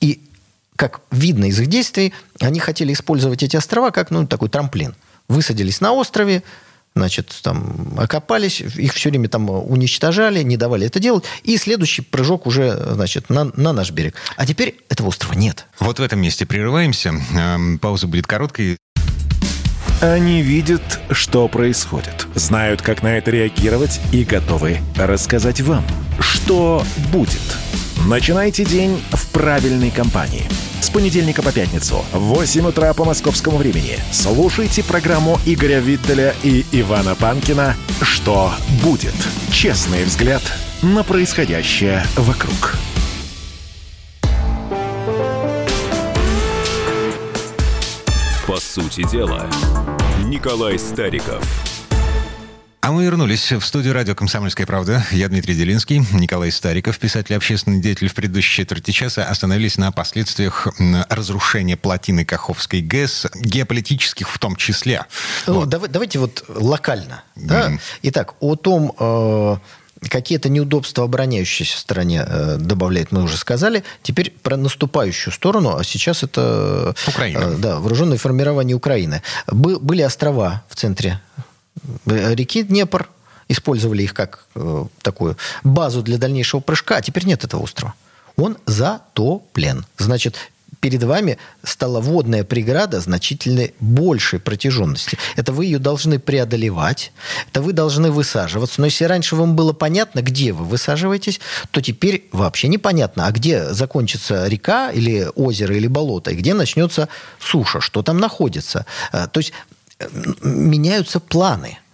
И, 0.00 0.20
как 0.76 1.00
видно 1.10 1.46
из 1.46 1.58
их 1.58 1.66
действий, 1.66 2.12
они 2.40 2.60
хотели 2.60 2.92
использовать 2.92 3.42
эти 3.42 3.56
острова 3.56 3.90
как, 3.90 4.10
ну, 4.10 4.26
такой 4.26 4.48
трамплин. 4.48 4.94
Высадились 5.28 5.80
на 5.80 5.92
острове, 5.92 6.42
значит, 6.94 7.36
там 7.42 7.94
окопались, 7.98 8.60
их 8.60 8.94
все 8.94 9.10
время 9.10 9.28
там 9.28 9.50
уничтожали, 9.50 10.42
не 10.42 10.56
давали 10.56 10.86
это 10.86 11.00
делать, 11.00 11.24
и 11.42 11.56
следующий 11.56 12.02
прыжок 12.02 12.46
уже, 12.46 12.76
значит, 12.92 13.30
на, 13.30 13.44
на 13.56 13.72
наш 13.72 13.90
берег. 13.90 14.14
А 14.36 14.46
теперь 14.46 14.76
этого 14.88 15.08
острова 15.08 15.34
нет. 15.34 15.66
Вот 15.80 15.98
в 15.98 16.02
этом 16.02 16.20
месте 16.20 16.46
прерываемся. 16.46 17.14
Эм, 17.36 17.78
пауза 17.78 18.06
будет 18.06 18.26
короткой. 18.26 18.78
Они 20.00 20.42
видят, 20.42 21.00
что 21.10 21.48
происходит, 21.48 22.26
знают, 22.34 22.82
как 22.82 23.02
на 23.02 23.16
это 23.16 23.30
реагировать 23.30 24.00
и 24.12 24.22
готовы 24.24 24.78
рассказать 24.96 25.60
вам, 25.60 25.84
что 26.20 26.84
будет. 27.10 27.40
Начинайте 28.06 28.64
день 28.64 29.02
в 29.12 29.30
правильной 29.30 29.90
компании– 29.90 30.44
с 30.80 30.90
понедельника 30.90 31.42
по 31.42 31.52
пятницу 31.52 32.04
в 32.12 32.18
8 32.18 32.66
утра 32.66 32.92
по 32.94 33.04
московскому 33.04 33.56
времени. 33.56 33.98
Слушайте 34.12 34.82
программу 34.82 35.38
Игоря 35.46 35.80
Виттеля 35.80 36.34
и 36.42 36.64
Ивана 36.72 37.14
Панкина 37.14 37.76
«Что 38.02 38.52
будет?» 38.82 39.14
Честный 39.50 40.04
взгляд 40.04 40.42
на 40.82 41.02
происходящее 41.02 42.04
вокруг. 42.16 42.76
По 48.46 48.56
сути 48.60 49.08
дела, 49.10 49.48
Николай 50.24 50.78
Стариков– 50.78 51.44
А 52.84 52.92
мы 52.92 53.04
вернулись 53.04 53.50
в 53.50 53.62
студию 53.62 53.94
радио 53.94 54.14
«Комсомольская 54.14 54.66
правда». 54.66 55.02
Я 55.10 55.30
Дмитрий 55.30 55.54
Делинский, 55.54 56.04
Николай 56.12 56.52
Стариков, 56.52 56.98
писатель, 56.98 57.34
общественный 57.34 57.80
деятель. 57.80 58.08
В 58.08 58.14
предыдущей 58.14 58.56
четверти 58.56 58.90
часа 58.90 59.24
остановились 59.24 59.78
на 59.78 59.90
последствиях 59.90 60.68
разрушения 61.08 61.78
плотины 61.78 62.26
Каховской 62.26 62.82
ГЭС, 62.82 63.28
геополитических 63.36 64.28
в 64.28 64.38
том 64.38 64.54
числе. 64.54 65.06
Ну, 65.46 65.60
вот. 65.60 65.70
давай, 65.70 65.88
давайте 65.88 66.18
вот 66.18 66.44
локально. 66.46 67.22
Да? 67.36 67.70
Mm. 67.70 67.80
Итак, 68.02 68.34
о 68.40 68.54
том... 68.54 68.92
Э 69.00 69.56
какие-то 70.06 70.50
неудобства 70.50 71.04
обороняющейся 71.04 71.78
стороне 71.78 72.26
э, 72.28 72.56
добавляет, 72.58 73.10
мы 73.10 73.22
уже 73.22 73.38
сказали. 73.38 73.84
Теперь 74.02 74.32
про 74.42 74.58
наступающую 74.58 75.32
сторону, 75.32 75.78
а 75.78 75.82
сейчас 75.82 76.22
это... 76.22 76.94
Украина. 77.08 77.38
Э, 77.38 77.56
да, 77.56 77.80
вооруженные 77.80 78.18
формирования 78.18 78.74
Украины. 78.74 79.22
Бы, 79.46 79.78
были 79.78 80.02
острова 80.02 80.62
в 80.68 80.76
центре 80.76 81.22
реки 82.06 82.62
Днепр, 82.62 83.08
использовали 83.48 84.02
их 84.02 84.14
как 84.14 84.46
э, 84.54 84.84
такую 85.02 85.36
базу 85.62 86.02
для 86.02 86.18
дальнейшего 86.18 86.60
прыжка, 86.60 86.96
а 86.96 87.02
теперь 87.02 87.26
нет 87.26 87.44
этого 87.44 87.62
острова. 87.62 87.94
Он 88.36 88.56
затоплен. 88.66 89.86
Значит, 89.98 90.36
перед 90.80 91.02
вами 91.02 91.38
стала 91.62 92.00
водная 92.00 92.44
преграда 92.44 93.00
значительно 93.00 93.68
большей 93.80 94.38
протяженности. 94.38 95.16
Это 95.34 95.50
вы 95.52 95.64
ее 95.66 95.78
должны 95.78 96.18
преодолевать, 96.18 97.12
это 97.48 97.62
вы 97.62 97.72
должны 97.72 98.10
высаживаться. 98.10 98.82
Но 98.82 98.86
если 98.86 99.04
раньше 99.04 99.36
вам 99.36 99.56
было 99.56 99.72
понятно, 99.72 100.20
где 100.20 100.52
вы 100.52 100.64
высаживаетесь, 100.64 101.40
то 101.70 101.80
теперь 101.80 102.28
вообще 102.32 102.68
непонятно, 102.68 103.26
а 103.26 103.32
где 103.32 103.72
закончится 103.72 104.46
река 104.46 104.90
или 104.90 105.26
озеро 105.34 105.74
или 105.74 105.86
болото, 105.86 106.32
и 106.32 106.36
где 106.36 106.52
начнется 106.52 107.08
суша, 107.40 107.80
что 107.80 108.02
там 108.02 108.18
находится. 108.18 108.84
Э, 109.12 109.26
то 109.30 109.38
есть 109.38 109.52
э, 109.52 109.83
меняются 110.42 111.20
планы– 111.20 111.78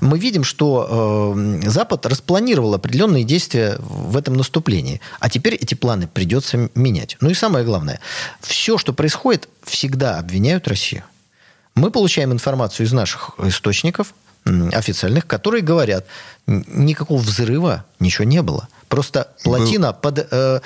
мы 0.00 0.18
видим, 0.18 0.44
что 0.44 1.34
э, 1.34 1.68
Запад 1.68 2.06
распланировал 2.06 2.74
определенные 2.74 3.24
действия 3.24 3.76
в 3.80 4.16
этом 4.16 4.34
наступлении. 4.34 5.00
А 5.18 5.28
теперь 5.28 5.54
эти 5.54 5.74
планы 5.74 6.06
придется 6.06 6.70
менять. 6.74 7.16
Ну 7.20 7.30
и 7.30 7.34
самое 7.34 7.64
главное, 7.64 8.00
все, 8.40 8.78
что 8.78 8.92
происходит, 8.92 9.48
всегда 9.64 10.18
обвиняют 10.18 10.68
Россию. 10.68 11.02
Мы 11.74 11.90
получаем 11.90 12.32
информацию 12.32 12.86
из 12.86 12.92
наших 12.92 13.32
источников 13.42 14.14
официальных, 14.44 15.26
которые 15.26 15.62
говорят, 15.62 16.06
никакого 16.46 17.20
взрыва 17.20 17.84
ничего 17.98 18.24
не 18.24 18.42
было. 18.42 18.68
Просто 18.90 19.28
плотина 19.44 19.92
Был... 19.92 20.00
под 20.00 20.26
э, 20.32 20.60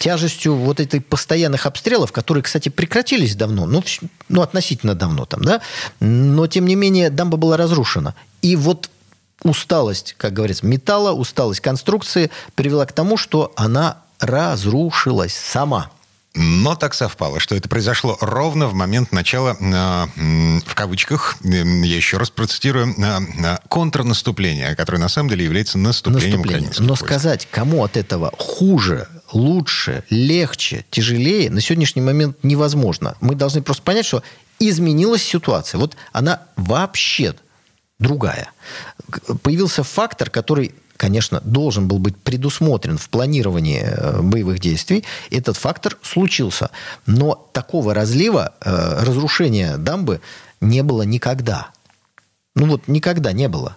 тяжестью 0.00 0.56
вот 0.56 0.80
этой 0.80 1.00
постоянных 1.00 1.64
обстрелов, 1.64 2.10
которые, 2.10 2.42
кстати, 2.42 2.70
прекратились 2.70 3.36
давно, 3.36 3.66
ну, 3.66 3.84
ну, 4.28 4.42
относительно 4.42 4.96
давно 4.96 5.26
там, 5.26 5.42
да, 5.44 5.60
но, 6.00 6.48
тем 6.48 6.66
не 6.66 6.74
менее, 6.74 7.08
дамба 7.08 7.36
была 7.36 7.56
разрушена. 7.56 8.16
И 8.42 8.56
вот 8.56 8.90
усталость, 9.44 10.16
как 10.18 10.32
говорится, 10.32 10.66
металла, 10.66 11.12
усталость 11.12 11.60
конструкции 11.60 12.32
привела 12.56 12.84
к 12.84 12.92
тому, 12.92 13.16
что 13.16 13.52
она 13.54 13.98
разрушилась 14.18 15.36
сама. 15.36 15.92
Но 16.40 16.76
так 16.76 16.94
совпало, 16.94 17.40
что 17.40 17.56
это 17.56 17.68
произошло 17.68 18.16
ровно 18.20 18.68
в 18.68 18.74
момент 18.74 19.10
начала, 19.10 19.56
э, 19.58 20.60
в 20.64 20.74
кавычках, 20.76 21.36
э, 21.42 21.48
я 21.48 21.96
еще 21.96 22.16
раз 22.16 22.30
процитирую, 22.30 22.94
э, 22.96 23.58
контрнаступления, 23.68 24.76
которое 24.76 24.98
на 24.98 25.08
самом 25.08 25.30
деле 25.30 25.44
является 25.44 25.78
наступлением 25.78 26.40
Наступление. 26.40 26.70
Но 26.78 26.88
войск. 26.90 27.04
сказать, 27.04 27.48
кому 27.50 27.82
от 27.82 27.96
этого 27.96 28.32
хуже, 28.38 29.08
лучше, 29.32 30.04
легче, 30.10 30.84
тяжелее, 30.90 31.50
на 31.50 31.60
сегодняшний 31.60 32.02
момент 32.02 32.36
невозможно. 32.44 33.16
Мы 33.20 33.34
должны 33.34 33.60
просто 33.60 33.82
понять, 33.82 34.06
что 34.06 34.22
изменилась 34.60 35.24
ситуация. 35.24 35.78
Вот 35.78 35.96
она 36.12 36.42
вообще 36.56 37.34
другая. 37.98 38.52
Появился 39.42 39.82
фактор, 39.82 40.30
который 40.30 40.72
конечно, 40.98 41.40
должен 41.44 41.88
был 41.88 41.98
быть 41.98 42.16
предусмотрен 42.18 42.98
в 42.98 43.08
планировании 43.08 43.80
э, 43.82 44.20
боевых 44.20 44.58
действий, 44.58 45.04
этот 45.30 45.56
фактор 45.56 45.96
случился. 46.02 46.70
Но 47.06 47.48
такого 47.52 47.94
разлива, 47.94 48.52
э, 48.60 49.04
разрушения 49.04 49.78
дамбы 49.78 50.20
не 50.60 50.82
было 50.82 51.02
никогда. 51.02 51.70
Ну 52.54 52.66
вот 52.66 52.88
никогда 52.88 53.32
не 53.32 53.48
было. 53.48 53.76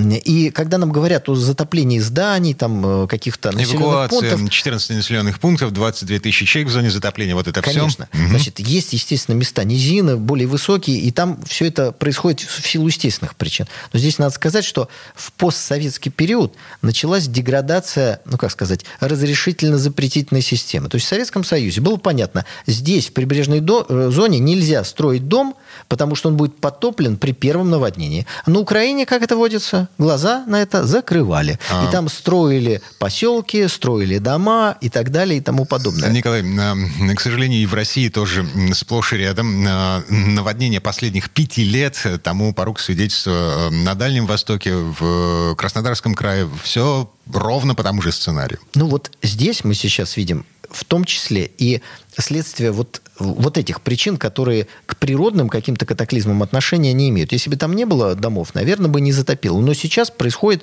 И 0.00 0.50
когда 0.50 0.78
нам 0.78 0.92
говорят 0.92 1.28
о 1.28 1.34
затоплении 1.34 1.98
зданий, 1.98 2.54
там 2.54 3.04
э, 3.04 3.06
каких-то 3.06 3.52
населенных 3.52 3.82
Эвакуация, 3.82 4.30
пунктов... 4.30 4.50
14 4.50 4.90
населенных 4.90 5.40
пунктов, 5.40 5.72
22 5.72 6.18
тысячи 6.18 6.44
человек 6.44 6.70
в 6.70 6.72
зоне 6.72 6.90
затопления, 6.90 7.34
вот 7.34 7.48
это 7.48 7.62
Конечно. 7.62 8.08
все. 8.12 8.28
Значит, 8.28 8.60
угу. 8.60 8.68
есть, 8.68 8.92
естественно, 8.92 9.34
места 9.34 9.64
низины, 9.64 10.16
более 10.16 10.46
высокие, 10.46 10.98
и 10.98 11.10
там 11.10 11.42
все 11.46 11.66
это 11.66 11.92
происходит 11.92 12.40
в 12.40 12.66
силу 12.66 12.86
естественных 12.86 13.34
причин. 13.34 13.66
Но 13.92 13.98
здесь 13.98 14.18
надо 14.18 14.34
сказать, 14.34 14.64
что 14.64 14.88
в 15.14 15.32
постсоветский 15.32 16.10
период 16.10 16.54
началась 16.82 17.26
деградация, 17.26 18.20
ну, 18.24 18.36
как 18.38 18.50
сказать, 18.50 18.84
разрешительно-запретительной 19.00 20.42
системы. 20.42 20.88
То 20.88 20.96
есть 20.96 21.06
в 21.06 21.08
Советском 21.08 21.44
Союзе 21.44 21.80
было 21.80 21.96
понятно, 21.96 22.44
здесь, 22.66 23.08
в 23.08 23.12
прибрежной 23.12 23.60
до... 23.60 23.86
Э, 23.88 24.10
зоне, 24.10 24.38
нельзя 24.38 24.84
строить 24.84 25.28
дом, 25.28 25.56
потому 25.88 26.14
что 26.14 26.28
он 26.28 26.36
будет 26.36 26.56
потоплен 26.56 27.16
при 27.16 27.32
первом 27.32 27.70
наводнении. 27.70 28.26
На 28.46 28.58
Украине, 28.58 29.06
как 29.06 29.22
это 29.22 29.36
водится, 29.36 29.61
улица, 29.62 29.88
глаза 29.98 30.44
на 30.46 30.60
это 30.60 30.86
закрывали. 30.86 31.58
А. 31.70 31.86
И 31.86 31.92
там 31.92 32.08
строили 32.08 32.82
поселки, 32.98 33.68
строили 33.68 34.18
дома 34.18 34.76
и 34.80 34.88
так 34.88 35.10
далее 35.10 35.38
и 35.38 35.40
тому 35.40 35.64
подобное. 35.64 36.10
Николай, 36.10 36.42
к 36.42 37.20
сожалению, 37.20 37.62
и 37.62 37.66
в 37.66 37.74
России 37.74 38.08
тоже 38.08 38.46
сплошь 38.74 39.12
и 39.12 39.16
рядом 39.16 39.62
наводнение 39.62 40.80
последних 40.80 41.30
пяти 41.30 41.64
лет 41.64 41.98
тому 42.22 42.52
порук 42.52 42.80
свидетельства 42.80 43.68
на 43.70 43.94
Дальнем 43.94 44.26
Востоке, 44.26 44.74
в 44.74 45.54
Краснодарском 45.56 46.14
крае, 46.14 46.48
все 46.62 47.10
ровно 47.32 47.74
по 47.74 47.82
тому 47.82 48.02
же 48.02 48.12
сценарию. 48.12 48.58
Ну 48.74 48.86
вот 48.86 49.10
здесь 49.22 49.64
мы 49.64 49.74
сейчас 49.74 50.16
видим 50.16 50.44
в 50.70 50.84
том 50.84 51.04
числе 51.04 51.50
и 51.58 51.82
следствие 52.16 52.72
вот, 52.72 53.01
вот 53.18 53.58
этих 53.58 53.80
причин, 53.80 54.16
которые 54.16 54.66
к 54.86 54.96
природным 54.96 55.48
каким-то 55.48 55.86
катаклизмам 55.86 56.42
отношения 56.42 56.92
не 56.92 57.10
имеют. 57.10 57.32
Если 57.32 57.50
бы 57.50 57.56
там 57.56 57.74
не 57.74 57.84
было 57.84 58.14
домов, 58.14 58.54
наверное, 58.54 58.90
бы 58.90 59.00
не 59.00 59.12
затопило. 59.12 59.60
Но 59.60 59.74
сейчас 59.74 60.10
происходит, 60.10 60.62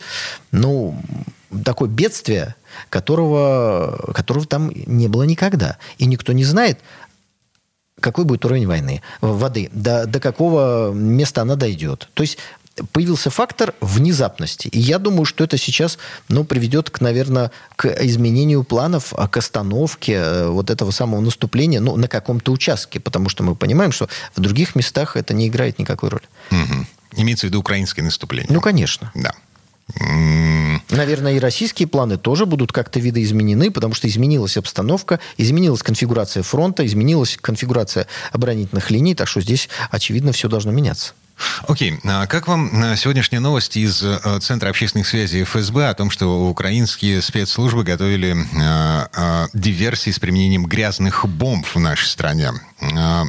ну, 0.51 0.99
такое 1.63 1.89
бедствие, 1.89 2.55
которого, 2.89 4.12
которого 4.13 4.45
там 4.45 4.71
не 4.73 5.07
было 5.07 5.23
никогда. 5.23 5.77
И 5.97 6.05
никто 6.05 6.33
не 6.33 6.43
знает, 6.43 6.79
какой 7.99 8.25
будет 8.25 8.45
уровень 8.45 8.67
войны, 8.67 9.01
воды, 9.21 9.69
до, 9.73 10.05
до 10.05 10.19
какого 10.19 10.91
места 10.91 11.41
она 11.41 11.55
дойдет. 11.55 12.09
То 12.13 12.23
есть 12.23 12.38
появился 12.91 13.29
фактор 13.29 13.73
внезапности. 13.81 14.67
И 14.67 14.79
я 14.79 14.99
думаю, 14.99 15.25
что 15.25 15.43
это 15.43 15.57
сейчас 15.57 15.97
ну, 16.27 16.43
приведет, 16.43 16.89
к, 16.89 17.01
наверное, 17.01 17.51
к 17.75 17.87
изменению 18.03 18.63
планов, 18.63 19.13
а 19.15 19.27
к 19.27 19.37
остановке 19.37 20.13
э, 20.13 20.47
вот 20.47 20.69
этого 20.69 20.91
самого 20.91 21.21
наступления 21.21 21.79
ну, 21.79 21.95
на 21.95 22.07
каком-то 22.07 22.51
участке. 22.51 22.99
Потому 22.99 23.29
что 23.29 23.43
мы 23.43 23.55
понимаем, 23.55 23.91
что 23.91 24.09
в 24.35 24.41
других 24.41 24.75
местах 24.75 25.15
это 25.15 25.33
не 25.33 25.47
играет 25.47 25.79
никакой 25.79 26.09
роли. 26.09 26.23
Угу. 26.51 26.85
Имеется 27.17 27.47
в 27.47 27.49
виду 27.49 27.59
украинское 27.59 28.03
наступление? 28.03 28.53
Ну, 28.53 28.61
конечно. 28.61 29.11
Да. 29.15 29.33
Наверное, 30.89 31.33
и 31.33 31.39
российские 31.39 31.87
планы 31.87 32.17
тоже 32.17 32.45
будут 32.45 32.71
как-то 32.71 32.99
видоизменены, 32.99 33.71
потому 33.71 33.93
что 33.93 34.07
изменилась 34.07 34.57
обстановка, 34.57 35.19
изменилась 35.37 35.81
конфигурация 35.81 36.43
фронта, 36.43 36.85
изменилась 36.85 37.37
конфигурация 37.41 38.07
оборонительных 38.31 38.91
линий, 38.91 39.15
так 39.15 39.27
что 39.27 39.41
здесь, 39.41 39.69
очевидно, 39.89 40.31
все 40.31 40.47
должно 40.47 40.71
меняться. 40.71 41.13
Окей. 41.67 41.93
Okay. 41.93 41.99
А 42.04 42.28
как 42.28 42.47
вам 42.47 42.71
а, 42.84 42.95
сегодняшняя 42.95 43.39
новость 43.39 43.78
из 43.78 44.04
э, 44.04 44.39
Центра 44.41 44.69
общественных 44.69 45.08
связей 45.08 45.43
ФСБ 45.43 45.89
о 45.89 45.93
том, 45.93 46.10
что 46.10 46.49
украинские 46.49 47.21
спецслужбы 47.21 47.84
готовили 47.84 48.36
э, 48.36 49.47
диверсии 49.54 50.12
с 50.12 50.19
применением 50.19 50.65
грязных 50.65 51.25
бомб 51.28 51.65
в 51.65 51.80
нашей 51.80 52.08
стране? 52.08 52.52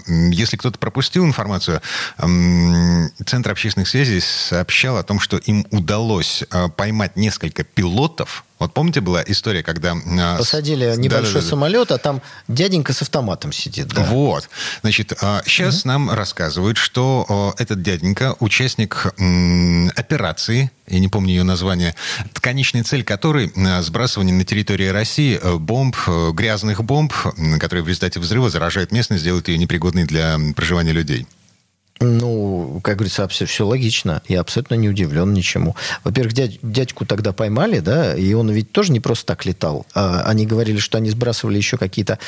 Если 0.06 0.56
кто-то 0.56 0.78
пропустил 0.78 1.24
информацию, 1.24 1.82
Центр 2.18 3.50
общественных 3.50 3.88
связей 3.88 4.20
сообщал 4.20 4.96
о 4.96 5.02
том, 5.02 5.18
что 5.18 5.38
им 5.38 5.66
удалось 5.70 6.44
поймать 6.76 7.16
несколько 7.16 7.64
пилотов, 7.64 8.44
вот 8.60 8.72
помните, 8.72 9.00
была 9.00 9.22
история, 9.26 9.62
когда... 9.62 9.96
А, 10.18 10.38
Посадили 10.38 10.94
небольшой 10.96 11.34
да, 11.34 11.40
да, 11.40 11.44
да. 11.44 11.48
самолет, 11.48 11.92
а 11.92 11.98
там 11.98 12.22
дяденька 12.46 12.92
с 12.92 13.02
автоматом 13.02 13.52
сидит. 13.52 13.88
Да. 13.88 14.04
Вот. 14.04 14.48
Значит, 14.82 15.12
сейчас 15.44 15.80
угу. 15.80 15.88
нам 15.88 16.10
рассказывают, 16.10 16.78
что 16.78 17.54
этот 17.58 17.82
дяденька 17.82 18.36
участник 18.38 19.06
операции, 19.96 20.70
я 20.86 20.98
не 20.98 21.08
помню 21.08 21.30
ее 21.30 21.42
название, 21.42 21.94
конечная 22.34 22.84
цель 22.84 23.04
которой 23.04 23.52
сбрасывание 23.80 24.34
на 24.34 24.44
территории 24.44 24.88
России 24.88 25.38
э, 25.40 25.56
бомб, 25.56 25.96
э, 26.06 26.30
грязных 26.32 26.84
бомб, 26.84 27.12
которые 27.58 27.84
в 27.84 27.88
результате 27.88 28.20
взрыва 28.20 28.50
заражают 28.50 28.92
местность, 28.92 29.24
делают 29.24 29.48
ее 29.48 29.58
непригодной 29.58 30.04
для 30.04 30.38
проживания 30.54 30.92
людей. 30.92 31.26
Ну, 32.00 32.80
как 32.82 32.96
говорится, 32.96 33.28
все, 33.28 33.44
все 33.44 33.66
логично. 33.66 34.22
Я 34.26 34.40
абсолютно 34.40 34.74
не 34.74 34.88
удивлен 34.88 35.34
ничему. 35.34 35.76
Во-первых, 36.02 36.32
дядь, 36.32 36.58
дядьку 36.62 37.04
тогда 37.04 37.32
поймали, 37.32 37.80
да, 37.80 38.16
и 38.16 38.32
он 38.32 38.50
ведь 38.50 38.72
тоже 38.72 38.92
не 38.92 39.00
просто 39.00 39.26
так 39.26 39.44
летал. 39.44 39.86
А, 39.94 40.22
они 40.22 40.46
говорили, 40.46 40.78
что 40.78 40.96
они 40.96 41.10
сбрасывали 41.10 41.58
еще 41.58 41.76
какие-то 41.76 42.18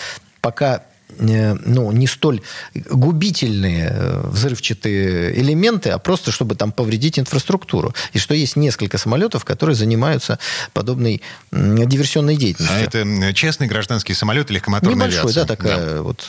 пока 0.42 0.82
ну, 1.18 1.92
не 1.92 2.06
столь 2.06 2.42
губительные 2.74 3.90
э, 3.92 4.20
взрывчатые 4.26 5.38
элементы, 5.40 5.90
а 5.90 5.98
просто 5.98 6.32
чтобы 6.32 6.54
там 6.54 6.72
повредить 6.72 7.18
инфраструктуру. 7.18 7.94
И 8.12 8.18
что 8.18 8.34
есть 8.34 8.56
несколько 8.56 8.98
самолетов, 8.98 9.44
которые 9.44 9.76
занимаются 9.76 10.38
подобной 10.72 11.22
диверсионной 11.50 12.36
деятельностью. 12.36 12.78
А 12.78 12.80
это 12.80 13.34
честный 13.34 13.66
гражданский 13.66 14.14
самолет 14.14 14.50
или 14.50 14.56
легкомоторная 14.62 15.08
Небольшой, 15.08 15.22
авиация? 15.22 15.44
да, 15.44 15.56
такая 15.56 15.94
да. 15.94 16.02
вот. 16.02 16.24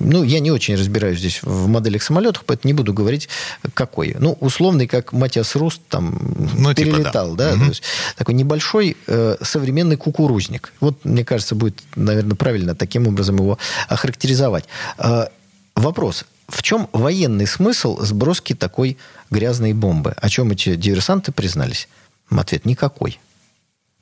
Ну, 0.00 0.22
я 0.24 0.40
не 0.40 0.50
очень 0.50 0.74
разбираюсь 0.76 1.18
здесь 1.18 1.42
в 1.42 1.66
моделях 1.68 2.02
самолетов, 2.02 2.44
поэтому 2.46 2.72
не 2.72 2.76
буду 2.76 2.92
говорить, 2.92 3.28
какой. 3.74 4.16
Ну, 4.18 4.36
условный, 4.40 4.86
как 4.86 5.12
Матиас 5.12 5.54
Руст 5.56 5.82
там 5.88 6.18
ну, 6.56 6.74
перелетал, 6.74 7.30
типа, 7.30 7.38
да. 7.38 7.50
да 7.50 7.54
угу. 7.54 7.64
то 7.64 7.68
есть 7.68 7.82
такой 8.16 8.34
небольшой 8.34 8.96
э, 9.06 9.36
современный 9.42 9.96
кукурузник. 9.96 10.72
Вот, 10.80 11.04
мне 11.04 11.24
кажется, 11.24 11.54
будет, 11.54 11.80
наверное, 11.94 12.36
правильно 12.36 12.74
таким 12.74 13.06
образом 13.06 13.36
его 13.36 13.58
охарактеризовать. 14.00 14.64
Э, 14.98 15.26
вопрос. 15.74 16.24
В 16.48 16.62
чем 16.62 16.88
военный 16.92 17.46
смысл 17.46 18.00
сброски 18.00 18.54
такой 18.54 18.96
грязной 19.30 19.72
бомбы? 19.72 20.14
О 20.16 20.28
чем 20.28 20.50
эти 20.50 20.74
диверсанты 20.74 21.32
признались? 21.32 21.88
Ответ– 22.30 22.64
никакой. 22.64 23.20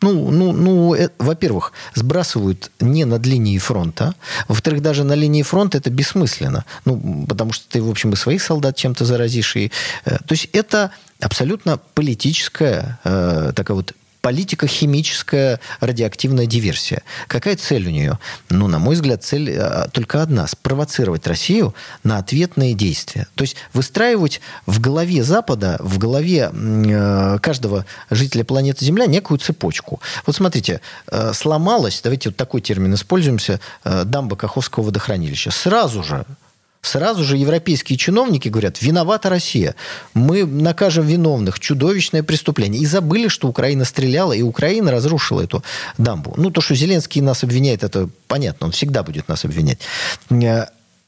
Ну, 0.00 0.30
ну, 0.30 0.52
ну 0.52 0.94
э, 0.94 1.08
во-первых, 1.18 1.72
сбрасывают 1.94 2.70
не 2.80 3.04
над 3.04 3.26
линией 3.26 3.58
фронта. 3.58 4.14
Во-вторых, 4.46 4.80
даже 4.80 5.02
на 5.02 5.14
линии 5.14 5.42
фронта 5.42 5.78
это 5.78 5.90
бессмысленно. 5.90 6.64
Ну, 6.84 7.26
потому 7.28 7.52
что 7.52 7.68
ты, 7.68 7.82
в 7.82 7.90
общем, 7.90 8.12
и 8.12 8.16
своих 8.16 8.42
солдат 8.42 8.76
чем-то 8.76 9.04
заразишь. 9.04 9.56
И, 9.56 9.72
э, 10.04 10.18
то 10.18 10.34
есть 10.34 10.48
это 10.52 10.92
абсолютно 11.20 11.80
политическая 11.94 13.00
э, 13.04 13.52
такая 13.56 13.74
вот 13.74 13.94
политико-химическая 14.28 15.58
радиоактивная 15.80 16.44
диверсия. 16.44 17.00
Какая 17.28 17.56
цель 17.56 17.86
у 17.86 17.90
нее? 17.90 18.18
Ну, 18.50 18.68
на 18.68 18.78
мой 18.78 18.94
взгляд, 18.94 19.24
цель 19.24 19.56
а, 19.58 19.88
только 19.88 20.20
одна– 20.20 20.46
спровоцировать 20.48 21.26
Россию 21.26 21.74
на 22.04 22.18
ответные 22.18 22.74
действия. 22.74 23.26
То 23.36 23.44
есть 23.44 23.56
выстраивать 23.72 24.42
в 24.66 24.80
голове 24.80 25.24
Запада, 25.24 25.78
в 25.80 25.96
голове 25.96 26.50
э, 26.52 27.38
каждого 27.40 27.86
жителя 28.10 28.44
планеты 28.44 28.84
Земля 28.84 29.06
некую 29.06 29.38
цепочку. 29.38 29.98
Вот 30.26 30.36
смотрите, 30.36 30.82
э, 31.10 31.32
сломалась, 31.32 32.02
давайте 32.04 32.28
вот 32.28 32.36
такой 32.36 32.60
термин 32.60 32.92
используемся, 32.92 33.60
э, 33.84 34.04
дамба 34.04 34.36
Каховского 34.36 34.84
водохранилища. 34.84 35.50
Сразу 35.50 36.02
же 36.02 36.26
Сразу 36.80 37.24
же 37.24 37.36
европейские 37.36 37.98
чиновники 37.98 38.48
говорят, 38.48 38.80
виновата 38.80 39.28
Россия. 39.28 39.74
Мы 40.14 40.46
накажем 40.46 41.06
виновных. 41.06 41.58
Чудовищное 41.58 42.22
преступление. 42.22 42.80
И 42.80 42.86
забыли, 42.86 43.28
что 43.28 43.48
Украина 43.48 43.84
стреляла, 43.84 44.32
и 44.32 44.42
Украина 44.42 44.92
разрушила 44.92 45.40
эту 45.40 45.64
дамбу. 45.98 46.34
Ну, 46.36 46.50
то, 46.50 46.60
что 46.60 46.74
Зеленский 46.74 47.20
нас 47.20 47.42
обвиняет, 47.42 47.82
это 47.82 48.08
понятно. 48.28 48.66
Он 48.66 48.72
всегда 48.72 49.02
будет 49.02 49.28
нас 49.28 49.44
обвинять. 49.44 49.80
Э, 50.30 50.66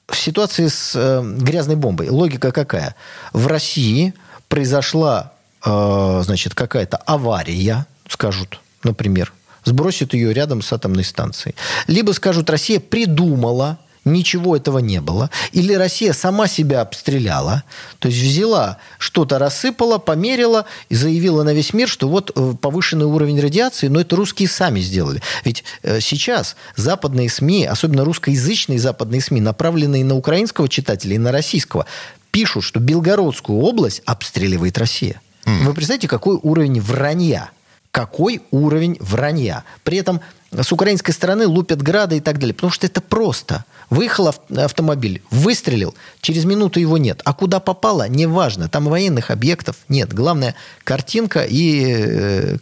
в 0.08 0.16
ситуации 0.16 0.66
с 0.66 0.92
э, 0.96 1.22
грязной 1.22 1.76
бомбой 1.76 2.08
логика 2.08 2.50
какая? 2.50 2.96
В 3.32 3.46
России 3.46 4.12
произошла, 4.48 5.32
э, 5.64 6.22
значит, 6.24 6.54
какая-то 6.54 6.96
авария, 6.96 7.86
скажут, 8.08 8.60
например, 8.82 9.32
сбросят 9.64 10.14
ее 10.14 10.32
рядом 10.34 10.62
с 10.62 10.72
атомной 10.72 11.04
станцией. 11.04 11.54
Либо 11.86 12.10
скажут, 12.10 12.50
Россия 12.50 12.80
придумала 12.80 13.78
ничего 14.04 14.56
этого 14.56 14.78
не 14.78 15.00
было. 15.00 15.30
Или 15.52 15.74
Россия 15.74 16.12
сама 16.12 16.46
себя 16.46 16.80
обстреляла, 16.80 17.64
то 17.98 18.08
есть 18.08 18.20
взяла, 18.20 18.78
что-то 18.98 19.38
рассыпала, 19.38 19.98
померила 19.98 20.66
и 20.88 20.94
заявила 20.94 21.42
на 21.42 21.52
весь 21.52 21.72
мир, 21.72 21.88
что 21.88 22.08
вот 22.08 22.32
э, 22.34 22.54
повышенный 22.60 23.06
уровень 23.06 23.40
радиации, 23.40 23.88
но 23.88 24.00
это 24.00 24.16
русские 24.16 24.48
сами 24.48 24.80
сделали. 24.80 25.22
Ведь 25.44 25.64
э, 25.82 26.00
сейчас 26.00 26.56
западные 26.76 27.28
СМИ, 27.28 27.66
особенно 27.66 28.04
русскоязычные 28.04 28.78
западные 28.78 29.20
СМИ, 29.20 29.40
направленные 29.40 30.04
на 30.04 30.16
украинского 30.16 30.68
читателя 30.68 31.14
и 31.14 31.18
на 31.18 31.32
российского, 31.32 31.86
пишут, 32.30 32.64
что 32.64 32.80
Белгородскую 32.80 33.58
область 33.58 34.02
обстреливает 34.04 34.78
Россия. 34.78 35.20
Mm. 35.44 35.64
Вы 35.64 35.74
представляете, 35.74 36.08
какой 36.08 36.38
уровень 36.42 36.80
вранья? 36.80 37.50
Какой 37.90 38.42
уровень 38.50 38.96
вранья? 39.00 39.64
При 39.82 39.98
этом 39.98 40.20
с 40.52 40.72
украинской 40.72 41.12
стороны 41.12 41.46
лупят 41.46 41.82
грады 41.82 42.16
и 42.16 42.20
так 42.20 42.38
далее. 42.38 42.54
Потому 42.54 42.72
что 42.72 42.86
это 42.86 43.00
просто. 43.00 43.64
Выехал 43.88 44.32
автомобиль, 44.56 45.22
выстрелил, 45.30 45.94
через 46.20 46.44
минуту 46.44 46.78
его 46.78 46.98
нет. 46.98 47.22
А 47.24 47.34
куда 47.34 47.58
попало, 47.58 48.08
неважно. 48.08 48.68
Там 48.68 48.86
военных 48.86 49.30
объектов 49.30 49.76
нет. 49.88 50.12
Главное, 50.12 50.54
картинка 50.84 51.44
и 51.44 51.84
э, 51.84 52.56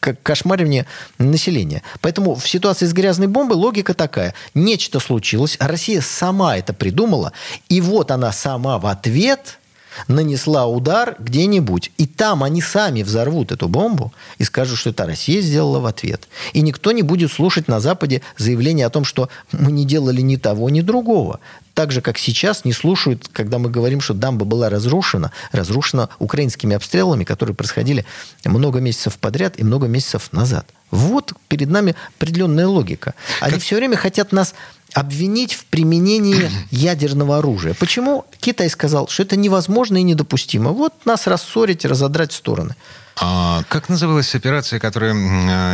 кошмаривание 0.00 0.86
населения. 1.18 1.82
Поэтому 2.00 2.34
в 2.34 2.48
ситуации 2.48 2.86
с 2.86 2.92
грязной 2.92 3.26
бомбой 3.26 3.56
логика 3.56 3.94
такая. 3.94 4.34
Нечто 4.54 5.00
случилось, 5.00 5.56
Россия 5.60 6.00
сама 6.00 6.56
это 6.56 6.72
придумала, 6.72 7.32
и 7.68 7.80
вот 7.80 8.10
она 8.10 8.32
сама 8.32 8.78
в 8.78 8.86
ответ 8.86 9.58
нанесла 10.08 10.66
удар 10.66 11.16
где-нибудь, 11.18 11.92
и 11.98 12.06
там 12.06 12.42
они 12.42 12.62
сами 12.62 13.02
взорвут 13.02 13.52
эту 13.52 13.68
бомбу 13.68 14.12
и 14.38 14.44
скажут, 14.44 14.78
что 14.78 14.90
это 14.90 15.06
Россия 15.06 15.40
сделала 15.40 15.80
в 15.80 15.86
ответ. 15.86 16.28
И 16.52 16.60
никто 16.60 16.92
не 16.92 17.02
будет 17.02 17.32
слушать 17.32 17.68
на 17.68 17.80
Западе 17.80 18.22
заявление 18.36 18.86
о 18.86 18.90
том, 18.90 19.04
что 19.04 19.28
мы 19.52 19.72
не 19.72 19.84
делали 19.84 20.20
ни 20.20 20.36
того, 20.36 20.70
ни 20.70 20.80
другого. 20.80 21.40
Так 21.74 21.92
же, 21.92 22.00
как 22.00 22.18
сейчас 22.18 22.64
не 22.64 22.72
слушают, 22.72 23.28
когда 23.32 23.58
мы 23.58 23.70
говорим, 23.70 24.00
что 24.00 24.12
дамба 24.12 24.44
была 24.44 24.68
разрушена, 24.68 25.32
разрушена 25.52 26.08
украинскими 26.18 26.76
обстрелами, 26.76 27.24
которые 27.24 27.54
происходили 27.54 28.04
много 28.44 28.80
месяцев 28.80 29.18
подряд 29.18 29.58
и 29.58 29.64
много 29.64 29.86
месяцев 29.86 30.32
назад. 30.32 30.66
Вот 30.90 31.32
перед 31.48 31.70
нами 31.70 31.94
определенная 32.16 32.66
логика. 32.66 33.14
Они 33.40 33.54
как... 33.54 33.62
все 33.62 33.76
время 33.76 33.96
хотят 33.96 34.32
нас 34.32 34.54
обвинить 34.94 35.54
в 35.54 35.64
применении 35.66 36.50
ядерного 36.70 37.38
оружия. 37.38 37.74
Почему 37.74 38.24
Китай 38.38 38.68
сказал, 38.68 39.08
что 39.08 39.22
это 39.22 39.36
невозможно 39.36 39.98
и 39.98 40.02
недопустимо? 40.02 40.70
Вот 40.70 40.94
нас 41.04 41.26
рассорить, 41.26 41.84
разодрать 41.84 42.32
в 42.32 42.36
стороны. 42.36 42.74
А 43.22 43.62
как 43.68 43.88
называлась 43.88 44.34
операция, 44.34 44.78
которую 44.78 45.14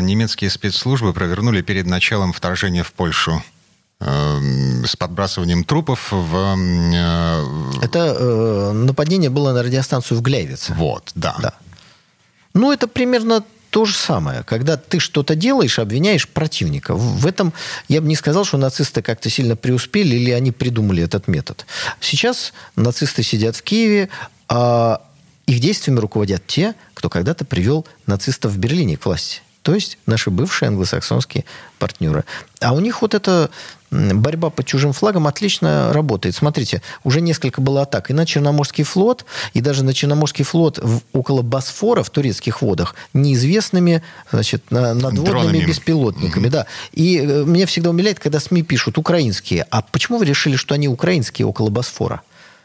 немецкие 0.02 0.50
спецслужбы 0.50 1.12
провернули 1.12 1.62
перед 1.62 1.86
началом 1.86 2.32
вторжения 2.32 2.82
в 2.82 2.92
Польшу? 2.92 3.42
Эм, 3.98 4.84
с 4.84 4.94
подбрасыванием 4.94 5.64
трупов 5.64 6.12
в... 6.12 6.36
Э, 6.36 7.82
это 7.82 7.98
э, 8.18 8.72
нападение 8.72 9.30
было 9.30 9.54
на 9.54 9.62
радиостанцию 9.62 10.18
в 10.18 10.22
Гляйвице. 10.22 10.74
Вот, 10.74 11.12
да. 11.14 11.34
да. 11.40 11.54
Ну, 12.52 12.72
это 12.72 12.88
примерно 12.88 13.42
то 13.76 13.84
же 13.84 13.94
самое. 13.94 14.42
Когда 14.42 14.78
ты 14.78 14.98
что-то 14.98 15.34
делаешь, 15.34 15.78
обвиняешь 15.78 16.26
противника. 16.26 16.94
В 16.94 17.26
этом 17.26 17.52
я 17.88 18.00
бы 18.00 18.08
не 18.08 18.16
сказал, 18.16 18.46
что 18.46 18.56
нацисты 18.56 19.02
как-то 19.02 19.28
сильно 19.28 19.54
преуспели 19.54 20.16
или 20.16 20.30
они 20.30 20.50
придумали 20.50 21.02
этот 21.02 21.28
метод. 21.28 21.66
Сейчас 22.00 22.54
нацисты 22.74 23.22
сидят 23.22 23.54
в 23.54 23.60
Киеве, 23.62 24.08
а 24.48 25.02
их 25.44 25.60
действиями 25.60 26.00
руководят 26.00 26.46
те, 26.46 26.74
кто 26.94 27.10
когда-то 27.10 27.44
привел 27.44 27.86
нацистов 28.06 28.52
в 28.52 28.56
Берлине 28.56 28.96
к 28.96 29.04
власти. 29.04 29.42
То 29.60 29.74
есть 29.74 29.98
наши 30.06 30.30
бывшие 30.30 30.68
англосаксонские 30.68 31.44
партнеры. 31.78 32.24
А 32.62 32.72
у 32.72 32.80
них 32.80 33.02
вот 33.02 33.12
эта 33.12 33.50
борьба 33.90 34.50
под 34.50 34.66
чужим 34.66 34.92
флагом 34.92 35.26
отлично 35.26 35.92
работает. 35.92 36.34
Смотрите, 36.34 36.82
уже 37.04 37.20
несколько 37.20 37.60
было 37.60 37.82
атак 37.82 38.10
и 38.10 38.14
на 38.14 38.26
Черноморский 38.26 38.84
флот, 38.84 39.24
и 39.54 39.60
даже 39.60 39.84
на 39.84 39.94
Черноморский 39.94 40.44
флот 40.44 40.78
в, 40.78 41.00
около 41.12 41.42
Босфора 41.42 42.02
в 42.02 42.10
турецких 42.10 42.62
водах 42.62 42.94
неизвестными 43.12 44.02
значит, 44.30 44.70
на, 44.70 44.94
надводными 44.94 45.24
Дронами. 45.24 45.64
беспилотниками. 45.64 46.46
Угу. 46.46 46.52
Да. 46.52 46.66
И 46.92 47.18
э, 47.18 47.44
меня 47.44 47.66
всегда 47.66 47.90
умиляет, 47.90 48.18
когда 48.18 48.40
СМИ 48.40 48.62
пишут 48.62 48.98
украинские. 48.98 49.66
А 49.70 49.82
почему 49.82 50.18
вы 50.18 50.24
решили, 50.24 50.56
что 50.56 50.74
они 50.74 50.88
украинские 50.88 51.46
около 51.46 51.70
Босфора? 51.70 52.22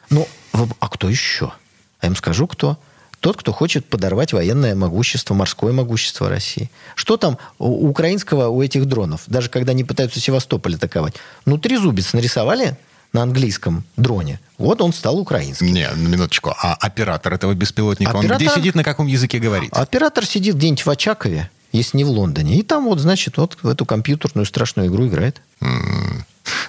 Ну, 0.09 0.27
а 0.51 0.89
кто 0.89 1.09
еще? 1.09 1.53
А 1.99 2.05
я 2.05 2.09
им 2.09 2.15
скажу, 2.15 2.47
кто 2.47 2.77
тот, 3.21 3.37
кто 3.37 3.53
хочет 3.53 3.85
подорвать 3.85 4.33
военное 4.33 4.75
могущество, 4.75 5.33
морское 5.35 5.71
могущество 5.71 6.27
России. 6.27 6.69
Что 6.95 7.17
там 7.17 7.37
у 7.59 7.87
украинского 7.87 8.49
у 8.49 8.61
этих 8.61 8.85
дронов? 8.85 9.21
Даже 9.27 9.49
когда 9.49 9.71
они 9.71 9.83
пытаются 9.83 10.19
Севастополь 10.19 10.75
атаковать. 10.75 11.13
Ну, 11.45 11.57
трезубец 11.57 12.13
нарисовали 12.13 12.77
на 13.13 13.21
английском 13.21 13.83
дроне. 13.95 14.39
Вот 14.57 14.81
он 14.81 14.91
стал 14.91 15.19
украинским. 15.19 15.67
Не, 15.67 15.89
на 15.89 16.07
минуточку. 16.07 16.53
А 16.57 16.73
оператор 16.73 17.33
этого 17.33 17.53
беспилотника, 17.53 18.11
оператор, 18.11 18.31
он 18.31 18.37
где 18.37 18.49
сидит, 18.49 18.75
на 18.75 18.83
каком 18.83 19.05
языке 19.05 19.37
говорит? 19.37 19.71
Оператор 19.71 20.25
сидит 20.25 20.55
где-нибудь 20.55 20.85
в 20.85 20.89
Очакове, 20.89 21.49
если 21.71 21.97
не 21.97 22.03
в 22.03 22.09
Лондоне. 22.09 22.57
И 22.57 22.63
там 22.63 22.85
вот, 22.85 22.99
значит, 22.99 23.37
вот 23.37 23.57
в 23.61 23.67
эту 23.67 23.85
компьютерную 23.85 24.45
страшную 24.45 24.89
игру 24.89 25.07
играет. 25.07 25.41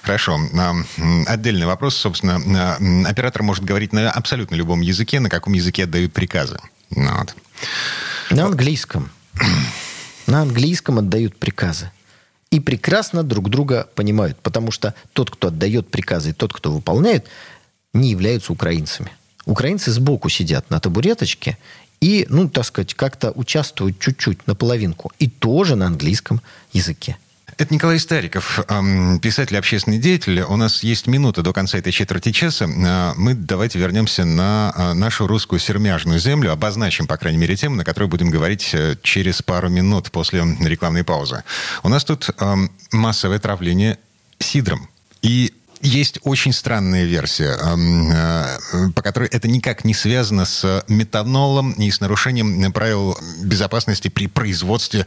Хорошо. 0.01 0.39
Отдельный 1.27 1.65
вопрос, 1.65 1.95
собственно. 1.95 2.75
Оператор 3.07 3.43
может 3.43 3.63
говорить 3.63 3.93
на 3.93 4.11
абсолютно 4.11 4.55
любом 4.55 4.81
языке, 4.81 5.19
на 5.19 5.29
каком 5.29 5.53
языке 5.53 5.83
отдают 5.83 6.13
приказы. 6.13 6.59
Ну 6.91 7.17
вот. 7.17 7.35
На 8.29 8.45
английском. 8.45 9.09
На 10.27 10.41
английском 10.41 10.99
отдают 10.99 11.37
приказы. 11.37 11.91
И 12.51 12.59
прекрасно 12.59 13.23
друг 13.23 13.49
друга 13.49 13.89
понимают, 13.95 14.39
потому 14.39 14.71
что 14.71 14.93
тот, 15.13 15.31
кто 15.31 15.47
отдает 15.47 15.89
приказы, 15.89 16.29
и 16.29 16.33
тот, 16.33 16.53
кто 16.53 16.71
выполняет, 16.71 17.25
не 17.93 18.11
являются 18.11 18.53
украинцами. 18.53 19.11
Украинцы 19.45 19.91
сбоку 19.91 20.29
сидят 20.29 20.69
на 20.69 20.79
табуреточке 20.79 21.57
и, 22.03 22.25
ну, 22.27 22.49
так 22.49 22.65
сказать, 22.65 22.93
как-то 22.95 23.31
участвуют 23.31 23.97
чуть-чуть, 23.97 24.45
наполовинку. 24.45 25.13
И 25.19 25.29
тоже 25.29 25.77
на 25.77 25.85
английском 25.85 26.41
языке. 26.73 27.15
Это 27.57 27.73
Николай 27.73 27.97
Стариков, 27.97 28.59
писатель, 29.21 29.57
общественный 29.57 29.99
деятель. 29.99 30.41
У 30.41 30.57
нас 30.57 30.83
есть 30.83 31.07
минута 31.07 31.43
до 31.43 31.53
конца 31.53 31.77
этой 31.77 31.93
четверти 31.93 32.33
часа. 32.33 32.67
А, 32.67 33.13
мы 33.15 33.35
давайте 33.35 33.79
вернемся 33.79 34.25
на 34.25 34.73
а, 34.75 34.93
нашу 34.93 35.27
русскую 35.27 35.59
сермяжную 35.59 36.19
землю, 36.19 36.51
обозначим, 36.51 37.07
по 37.07 37.15
крайней 37.15 37.37
мере, 37.37 37.55
тему, 37.55 37.75
на 37.75 37.85
которой 37.85 38.09
будем 38.09 38.31
говорить 38.31 38.71
э, 38.73 38.97
через 39.01 39.41
пару 39.41 39.69
минут 39.69 40.11
после 40.11 40.41
рекламной 40.59 41.05
паузы. 41.05 41.45
У 41.83 41.89
нас 41.89 42.03
тут 42.03 42.31
массовое 42.91 43.39
травление 43.39 43.97
сидром. 44.39 44.89
И 45.21 45.53
есть 45.83 46.19
очень 46.23 46.53
странная 46.53 47.05
версия, 47.05 47.55
э, 47.55 48.89
по 48.95 49.01
которой 49.01 49.29
это 49.29 49.47
никак 49.47 49.83
не 49.83 49.93
связано 49.93 50.45
с 50.45 50.83
метанолом 50.87 51.73
и 51.73 51.91
с 51.91 51.99
нарушением 51.99 52.71
правил 52.71 53.17
безопасности 53.43 54.07
при 54.07 54.27
производстве 54.27 55.05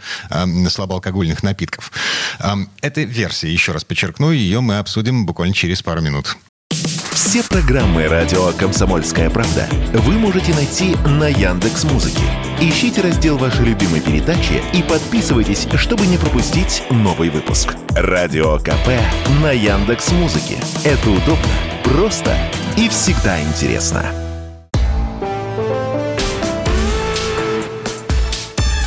слабоалкогольных 0.68 1.42
напитков. 1.42 1.90
Эта 2.80 3.02
версия, 3.02 3.52
еще 3.52 3.72
раз 3.72 3.84
подчеркну, 3.84 4.30
ее 4.30 4.60
мы 4.60 4.78
обсудим 4.78 5.26
буквально 5.26 5.54
через 5.54 5.82
пару 5.82 6.00
минут. 6.00 6.36
Все 7.12 7.42
программы 7.42 8.08
радио 8.08 8.52
Комсомольская 8.52 9.30
правда 9.30 9.68
вы 9.92 10.14
можете 10.14 10.54
найти 10.54 10.94
на 11.06 11.28
Яндекс 11.28 11.84
Музыке. 11.84 12.22
Ищите 12.58 13.02
раздел 13.02 13.36
вашей 13.36 13.66
любимой 13.66 14.00
передачи 14.00 14.62
и 14.72 14.82
подписывайтесь, 14.82 15.68
чтобы 15.74 16.06
не 16.06 16.16
пропустить 16.16 16.82
новый 16.88 17.28
выпуск. 17.28 17.76
Радио 17.90 18.56
КП 18.58 18.88
на 19.42 19.52
Яндекс 19.52 20.10
Музыке. 20.12 20.56
Это 20.82 21.10
удобно, 21.10 21.36
просто 21.84 22.34
и 22.78 22.88
всегда 22.88 23.38
интересно. 23.42 24.06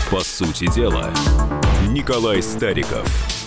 По 0.09 0.21
сути 0.21 0.65
дела, 0.73 1.11
Николай 1.89 2.41
Стариков– 2.41 3.07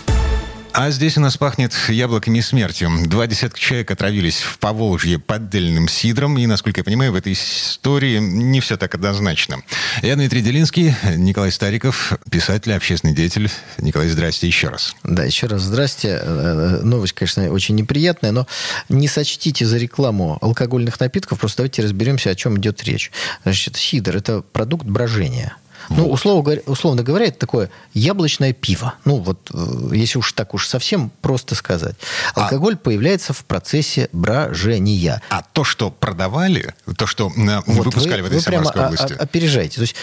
а 0.74 0.90
здесь 0.90 1.16
у 1.16 1.20
нас 1.20 1.36
пахнет 1.36 1.72
яблоками 1.88 2.38
и 2.38 2.42
смертью. 2.42 2.90
Два 3.06 3.26
десятка 3.26 3.58
человек 3.58 3.90
отравились 3.90 4.40
в 4.40 4.58
Поволжье 4.58 5.18
поддельным 5.18 5.88
сидром. 5.88 6.38
И, 6.38 6.46
насколько 6.46 6.80
я 6.80 6.84
понимаю, 6.84 7.12
в 7.12 7.14
этой 7.14 7.34
истории 7.34 8.18
не 8.18 8.60
все 8.60 8.76
так 8.76 8.94
однозначно. 8.94 9.62
Я 10.02 10.16
Дмитрий 10.16 10.40
Делинский, 10.40 10.94
Николай 11.16 11.52
Стариков, 11.52 12.12
писатель, 12.30 12.72
общественный 12.72 13.14
деятель. 13.14 13.50
Николай, 13.78 14.08
здрасте 14.08 14.46
еще 14.46 14.68
раз. 14.68 14.94
Да, 15.02 15.24
еще 15.24 15.46
раз 15.46 15.62
здрасте. 15.62 16.20
Э, 16.22 16.78
э, 16.80 16.84
новость, 16.84 17.12
конечно, 17.12 17.50
очень 17.50 17.74
неприятная, 17.74 18.32
но 18.32 18.46
не 18.88 19.08
сочтите 19.08 19.66
за 19.66 19.76
рекламу 19.78 20.38
алкогольных 20.40 20.98
напитков. 21.00 21.40
Просто 21.40 21.58
давайте 21.58 21.82
разберемся, 21.82 22.30
о 22.30 22.34
чем 22.34 22.58
идет 22.58 22.82
речь. 22.84 23.12
Значит, 23.44 23.76
сидр– 23.76 24.16
это 24.18 24.42
продукт 24.42 24.86
брожения. 24.86 25.56
Ну, 25.88 26.08
условно, 26.10 26.60
условно 26.66 27.02
говоря, 27.02 27.26
это 27.26 27.38
такое 27.38 27.70
яблочное 27.94 28.52
пиво. 28.52 28.94
Ну, 29.04 29.16
вот, 29.16 29.50
э, 29.52 29.94
если 29.94 30.18
уж 30.18 30.32
так 30.32 30.54
уж 30.54 30.66
совсем 30.66 31.10
просто 31.20 31.54
сказать. 31.54 31.96
А 32.34 32.44
Алкоголь 32.44 32.74
а... 32.74 32.76
появляется 32.76 33.32
в 33.32 33.44
процессе 33.44 34.08
брожения. 34.12 35.22
А 35.30 35.42
то, 35.42 35.64
что 35.64 35.90
продавали, 35.90 36.74
то, 36.96 37.06
что 37.06 37.28
э, 37.28 37.60
вот 37.66 37.86
выпускали 37.86 38.20
вы, 38.20 38.28
в 38.28 38.32
этой 38.32 38.38
вы 38.38 38.42
прямо 38.42 38.70
области... 38.70 39.12
опережаете. 39.12 39.76
То 39.76 39.82
есть, 39.82 39.96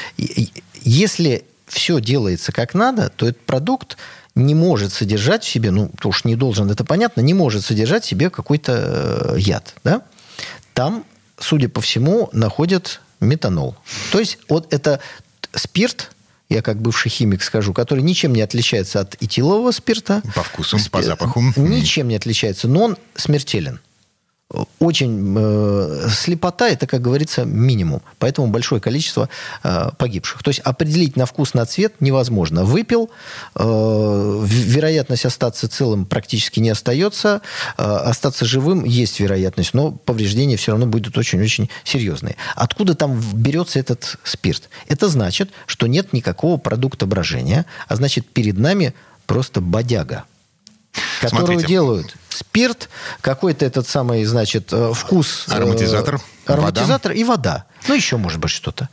если 0.83 1.45
все 1.67 1.99
делается 2.01 2.51
как 2.51 2.73
надо, 2.73 3.09
то 3.09 3.27
этот 3.27 3.41
продукт 3.45 3.97
не 4.35 4.55
может 4.55 4.93
содержать 4.93 5.43
в 5.43 5.49
себе, 5.49 5.71
ну, 5.71 5.91
то 5.99 6.09
уж 6.09 6.23
не 6.23 6.35
должен, 6.35 6.69
это 6.69 6.83
понятно, 6.83 7.21
не 7.21 7.33
может 7.33 7.65
содержать 7.65 8.03
в 8.03 8.07
себе 8.07 8.29
какой-то 8.29 9.35
э, 9.35 9.39
яд, 9.39 9.75
да? 9.83 10.01
Там, 10.73 11.03
судя 11.39 11.69
по 11.69 11.81
всему, 11.81 12.29
находят 12.31 13.01
метанол. 13.19 13.75
То 14.11 14.19
есть 14.19 14.39
вот 14.47 14.73
это 14.73 14.99
спирт, 15.53 16.11
я 16.49 16.61
как 16.61 16.81
бывший 16.81 17.09
химик 17.09 17.43
скажу, 17.43 17.73
который 17.73 18.03
ничем 18.03 18.33
не 18.33 18.41
отличается 18.41 19.01
от 19.01 19.21
этилового 19.21 19.71
спирта. 19.71 20.21
По 20.35 20.43
вкусу, 20.43 20.77
по 20.91 21.01
запаху. 21.01 21.41
Ничем 21.55 22.07
не 22.07 22.15
отличается, 22.15 22.67
но 22.67 22.83
он 22.83 22.97
смертелен 23.15 23.79
очень 24.79 25.35
э, 25.37 26.07
слепота 26.09 26.69
это, 26.69 26.87
как 26.87 27.01
говорится, 27.01 27.45
минимум. 27.45 28.01
Поэтому 28.17 28.47
большое 28.47 28.81
количество 28.81 29.29
э, 29.63 29.89
погибших. 29.97 30.41
То 30.41 30.49
есть 30.49 30.59
определить 30.61 31.15
на 31.15 31.27
вкус, 31.27 31.53
на 31.53 31.65
цвет 31.65 31.93
невозможно. 31.99 32.63
Выпил, 32.63 33.11
э, 33.55 34.41
вероятность 34.43 35.25
остаться 35.25 35.67
целым 35.67 36.05
практически 36.05 36.59
не 36.59 36.69
остается. 36.69 37.41
Э, 37.77 37.83
остаться 37.83 38.43
живым 38.45 38.85
есть 38.85 39.19
вероятность, 39.19 39.75
но 39.75 39.91
повреждения 39.91 40.57
все 40.57 40.71
равно 40.71 40.87
будут 40.87 41.15
очень-очень 41.15 41.69
серьезные. 41.83 42.35
Откуда 42.55 42.95
там 42.95 43.21
берется 43.33 43.77
этот 43.79 44.17
спирт? 44.23 44.69
Это 44.87 45.09
значит, 45.09 45.51
что 45.67 45.85
нет 45.85 46.11
никакого 46.11 46.57
продукта 46.57 47.05
брожения, 47.05 47.67
а 47.87 47.95
значит, 47.95 48.27
перед 48.27 48.57
нами 48.57 48.95
просто 49.27 49.61
бодяга 49.61 50.25
которую 51.21 51.45
Смотрите. 51.45 51.67
делают 51.67 52.15
спирт, 52.29 52.89
какой-то 53.21 53.65
этот 53.65 53.87
самый, 53.87 54.23
значит, 54.25 54.71
э, 54.71 54.93
вкус... 54.93 55.45
Э, 55.49 55.55
ароматизатор. 55.55 56.21
Ароматизатор 56.45 57.11
вода. 57.11 57.21
и 57.21 57.23
вода. 57.23 57.65
Ну, 57.87 57.95
еще, 57.95 58.17
может 58.17 58.39
быть, 58.39 58.51
что-то. 58.51 58.89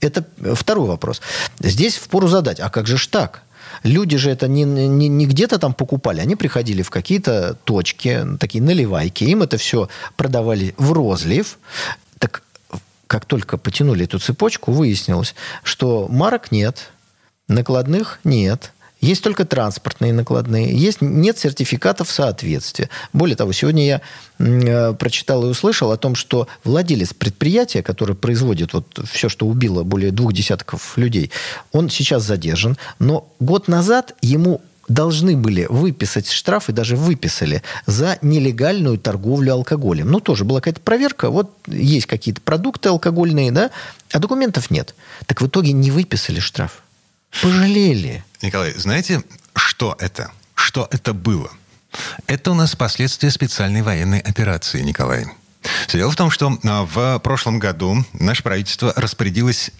Это 0.00 0.24
второй 0.54 0.88
вопрос. 0.88 1.20
Здесь 1.58 1.96
впору 1.96 2.28
задать, 2.28 2.60
а 2.60 2.70
как 2.70 2.86
же 2.86 2.98
ж 2.98 3.06
так? 3.06 3.42
Люди 3.82 4.16
же 4.16 4.30
это 4.30 4.48
не, 4.48 4.64
не, 4.64 5.08
не 5.08 5.26
где-то 5.26 5.58
там 5.58 5.74
покупали, 5.74 6.20
они 6.20 6.36
приходили 6.36 6.82
в 6.82 6.90
какие-то 6.90 7.54
точки, 7.64 8.26
такие 8.38 8.62
наливайки, 8.62 9.24
им 9.24 9.42
это 9.42 9.56
все 9.56 9.88
продавали 10.16 10.74
в 10.76 10.92
розлив. 10.92 11.58
Так 12.18 12.42
как 13.06 13.24
только 13.24 13.56
потянули 13.58 14.04
эту 14.04 14.18
цепочку, 14.18 14.72
выяснилось, 14.72 15.34
что 15.62 16.06
марок 16.08 16.52
нет, 16.52 16.90
накладных 17.48 18.20
нет, 18.24 18.72
есть 19.02 19.22
только 19.22 19.44
транспортные 19.44 20.12
накладные, 20.12 20.74
есть, 20.74 21.02
нет 21.02 21.36
сертификатов 21.36 22.10
соответствия. 22.10 22.88
Более 23.12 23.36
того, 23.36 23.52
сегодня 23.52 23.84
я 23.84 24.00
э, 24.38 24.94
прочитал 24.94 25.44
и 25.44 25.48
услышал 25.48 25.90
о 25.90 25.96
том, 25.96 26.14
что 26.14 26.46
владелец 26.62 27.12
предприятия, 27.12 27.82
который 27.82 28.14
производит 28.14 28.72
вот 28.72 29.00
все, 29.10 29.28
что 29.28 29.46
убило 29.46 29.82
более 29.82 30.12
двух 30.12 30.32
десятков 30.32 30.96
людей, 30.96 31.32
он 31.72 31.90
сейчас 31.90 32.22
задержан, 32.22 32.78
но 33.00 33.28
год 33.40 33.66
назад 33.66 34.14
ему 34.22 34.62
должны 34.88 35.36
были 35.36 35.66
выписать 35.68 36.30
штраф 36.30 36.68
и 36.68 36.72
даже 36.72 36.96
выписали 36.96 37.62
за 37.86 38.18
нелегальную 38.22 38.98
торговлю 38.98 39.54
алкоголем. 39.54 40.10
Ну, 40.10 40.20
тоже 40.20 40.44
была 40.44 40.60
какая-то 40.60 40.80
проверка, 40.80 41.30
вот 41.30 41.52
есть 41.66 42.06
какие-то 42.06 42.40
продукты 42.40 42.88
алкогольные, 42.88 43.50
да, 43.50 43.70
а 44.12 44.18
документов 44.20 44.70
нет. 44.70 44.94
Так 45.26 45.40
в 45.40 45.46
итоге 45.48 45.72
не 45.72 45.90
выписали 45.90 46.38
штраф. 46.38 46.82
Пожалели. 47.40 48.24
Николай, 48.42 48.74
знаете, 48.74 49.22
что 49.54 49.96
это? 50.00 50.32
Что 50.54 50.88
это 50.90 51.14
было? 51.14 51.50
Это 52.26 52.50
у 52.50 52.54
нас 52.54 52.74
последствия 52.74 53.30
специальной 53.30 53.82
военной 53.82 54.18
операции, 54.18 54.80
Николай. 54.80 55.26
Дело 55.92 56.10
в 56.10 56.16
том, 56.16 56.30
что 56.30 56.58
а, 56.64 56.84
в 56.84 57.20
прошлом 57.20 57.60
году 57.60 58.04
наше 58.12 58.42
правительство 58.42 58.92
распорядилось 58.96 59.70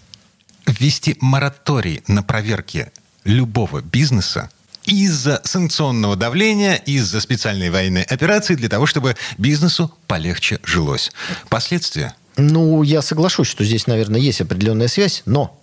ввести 0.65 1.17
мораторий 1.19 2.03
на 2.07 2.23
проверки 2.23 2.91
любого 3.25 3.81
бизнеса 3.81 4.49
из-за 4.85 5.41
санкционного 5.43 6.15
давления, 6.15 6.75
из-за 6.75 7.19
специальной 7.19 7.69
военной 7.69 8.03
операции, 8.03 8.55
для 8.55 8.69
того, 8.69 8.85
чтобы 8.85 9.15
бизнесу 9.37 9.93
полегче 10.07 10.59
жилось. 10.63 11.11
Последствия? 11.49 12.15
Ну, 12.37 12.81
я 12.83 13.01
соглашусь, 13.01 13.47
что 13.47 13.63
здесь, 13.63 13.87
наверное, 13.87 14.19
есть 14.19 14.41
определенная 14.41 14.87
связь, 14.87 15.21
но 15.25 15.59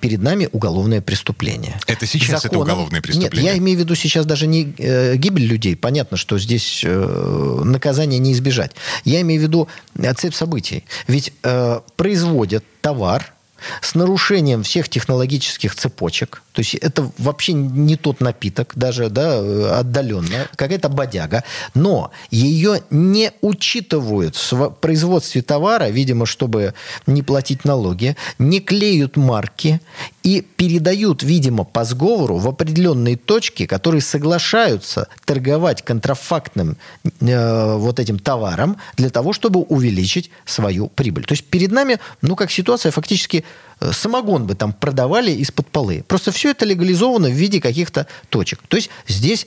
перед 0.00 0.22
нами 0.22 0.48
уголовное 0.52 1.00
преступление. 1.00 1.78
Это 1.86 2.06
сейчас 2.06 2.42
Законом... 2.42 2.62
это 2.62 2.72
уголовное 2.72 3.00
преступление? 3.00 3.42
Нет, 3.42 3.52
я 3.52 3.58
имею 3.58 3.78
в 3.78 3.80
виду 3.80 3.94
сейчас 3.94 4.26
даже 4.26 4.46
не 4.46 4.74
э, 4.78 5.16
гибель 5.16 5.44
людей. 5.44 5.76
Понятно, 5.76 6.16
что 6.16 6.38
здесь 6.38 6.82
э, 6.84 7.60
наказание 7.64 8.18
не 8.18 8.32
избежать. 8.32 8.72
Я 9.04 9.20
имею 9.20 9.40
в 9.40 9.44
виду 9.44 9.68
э, 9.96 10.12
цепь 10.14 10.34
событий. 10.34 10.84
Ведь 11.06 11.32
э, 11.42 11.80
производят 11.96 12.64
товар, 12.80 13.32
с 13.80 13.94
нарушением 13.94 14.62
всех 14.62 14.88
технологических 14.88 15.74
цепочек. 15.74 16.42
То 16.52 16.60
есть 16.60 16.74
это 16.74 17.10
вообще 17.18 17.54
не 17.54 17.96
тот 17.96 18.20
напиток, 18.20 18.72
даже 18.74 19.08
да, 19.08 19.78
отдаленно, 19.78 20.48
какая-то 20.56 20.88
бодяга. 20.88 21.44
Но 21.74 22.10
ее 22.30 22.82
не 22.90 23.32
учитывают 23.40 24.36
в 24.36 24.70
производстве 24.70 25.42
товара, 25.42 25.88
видимо, 25.88 26.26
чтобы 26.26 26.74
не 27.06 27.22
платить 27.22 27.64
налоги, 27.64 28.16
не 28.38 28.60
клеют 28.60 29.16
марки 29.16 29.80
и 30.22 30.42
передают, 30.42 31.22
видимо, 31.22 31.64
по 31.64 31.84
сговору 31.84 32.36
в 32.36 32.48
определенные 32.48 33.16
точки, 33.16 33.66
которые 33.66 34.02
соглашаются 34.02 35.08
торговать 35.24 35.82
контрафактным 35.82 36.76
э, 37.20 37.76
вот 37.76 37.98
этим 37.98 38.18
товаром 38.18 38.76
для 38.96 39.10
того, 39.10 39.32
чтобы 39.32 39.60
увеличить 39.60 40.30
свою 40.44 40.88
прибыль. 40.88 41.24
То 41.24 41.32
есть 41.32 41.44
перед 41.44 41.72
нами, 41.72 41.98
ну, 42.20 42.36
как 42.36 42.50
ситуация 42.50 42.92
фактически 42.92 43.32
Э, 43.38 43.44
самогон 43.92 44.46
бы 44.46 44.54
там 44.54 44.72
продавали 44.72 45.32
из-под 45.32 45.66
полы. 45.68 46.04
Просто 46.06 46.30
все 46.30 46.50
это 46.50 46.64
легализовано 46.64 47.28
в 47.28 47.32
виде 47.32 47.60
каких-то 47.60 48.06
точек. 48.28 48.60
То 48.68 48.76
есть 48.76 48.90
здесь 49.08 49.46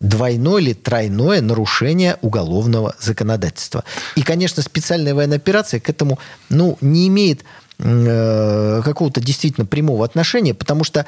двойное 0.00 0.62
или 0.62 0.72
тройное 0.72 1.40
нарушение 1.40 2.16
уголовного 2.22 2.94
законодательства. 3.00 3.84
И, 4.14 4.22
конечно, 4.22 4.62
специальная 4.62 5.14
военная 5.14 5.38
операция 5.38 5.80
к 5.80 5.88
этому 5.88 6.18
ну, 6.48 6.78
не 6.80 7.08
имеет 7.08 7.44
э, 7.78 8.80
какого-то 8.84 9.20
действительно 9.20 9.66
прямого 9.66 10.04
отношения, 10.04 10.54
потому 10.54 10.84
что 10.84 11.06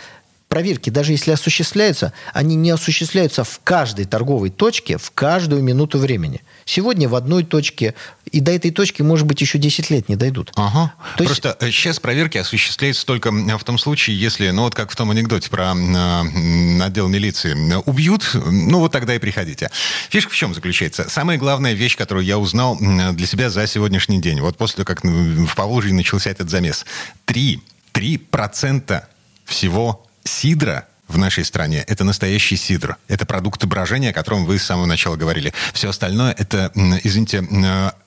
проверки, 0.51 0.91
даже 0.91 1.13
если 1.13 1.31
осуществляются, 1.31 2.13
они 2.35 2.57
не 2.57 2.71
осуществляются 2.71 3.45
в 3.45 3.61
каждой 3.63 4.05
торговой 4.05 4.51
точке 4.51 4.99
в 4.99 5.13
каждую 5.13 5.63
минуту 5.63 5.99
времени. 5.99 6.43
Сегодня 6.65 7.09
в 7.09 7.15
одной 7.15 7.45
точке, 7.45 7.95
и 8.33 8.41
до 8.41 8.51
этой 8.51 8.73
точки, 8.73 9.01
может 9.01 9.27
быть, 9.27 9.41
еще 9.41 9.59
10 9.59 9.91
лет 9.91 10.09
не 10.09 10.17
дойдут. 10.17 10.53
Ага. 10.57 10.93
То 11.17 11.25
Просто 11.25 11.57
есть... 11.61 11.77
сейчас 11.77 12.01
проверки 12.01 12.37
осуществляются 12.37 13.07
только 13.07 13.31
в 13.31 13.65
том 13.65 13.79
случае, 13.79 14.21
если, 14.21 14.51
ну 14.51 14.63
вот 14.63 14.75
как 14.75 14.91
в 14.91 14.97
том 14.97 15.13
анекдоте 15.13 15.49
про 15.51 15.73
э, 15.73 16.83
отдел 16.83 17.07
милиции, 17.07 17.55
убьют, 17.87 18.29
ну 18.35 18.81
вот 18.81 18.91
тогда 18.91 19.15
и 19.15 19.21
приходите. 19.21 19.71
Фишка 20.11 20.33
в 20.33 20.37
чем 20.37 20.53
заключается? 20.53 21.09
Самая 21.09 21.39
главная 21.39 21.75
вещь, 21.75 21.97
которую 21.97 22.27
я 22.27 22.39
узнал 22.39 22.77
для 22.77 23.27
себя 23.27 23.51
за 23.51 23.69
сегодняшний 23.69 24.21
день, 24.21 24.41
вот 24.41 24.57
после 24.57 24.85
того, 24.85 24.87
как 24.97 25.05
в 25.05 25.55
Поволжье 25.55 25.95
начался 25.95 26.29
этот 26.29 26.51
замес. 26.51 26.85
Три, 27.25 27.63
три 27.93 28.19
процента 28.19 29.09
всего 29.45 30.10
сидра 30.25 30.87
в 31.11 31.19
нашей 31.19 31.45
стране– 31.45 31.85
это 31.89 32.05
настоящий 32.05 32.57
сидр. 32.57 32.97
Это 33.09 33.27
продукты 33.27 33.67
брожения, 33.67 34.11
о 34.11 34.13
котором 34.13 34.45
вы 34.45 34.59
с 34.59 34.65
самого 34.65 34.87
начала 34.87 35.17
говорили. 35.17 35.53
Все 35.73 35.91
остальное– 35.91 36.35
это, 36.39 36.71
извините, 37.03 37.45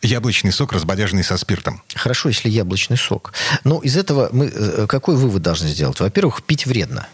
яблочный 0.01 0.51
сок, 0.51 0.71
разбодяженный 0.73 1.23
со 1.23 1.37
спиртом. 1.37 1.81
Хорошо, 1.93 2.29
если 2.29 2.49
яблочный 2.49 2.97
сок. 2.97 3.33
Но 3.63 3.79
из 3.79 3.97
этого 3.97 4.29
мы 4.31 4.45
э, 4.45 4.87
какой 4.87 5.15
вывод 5.15 5.41
должны 5.41 5.67
сделать? 5.67 5.99
Во-первых, 5.99 6.43
пить 6.43 6.65
вредно. 6.65 7.07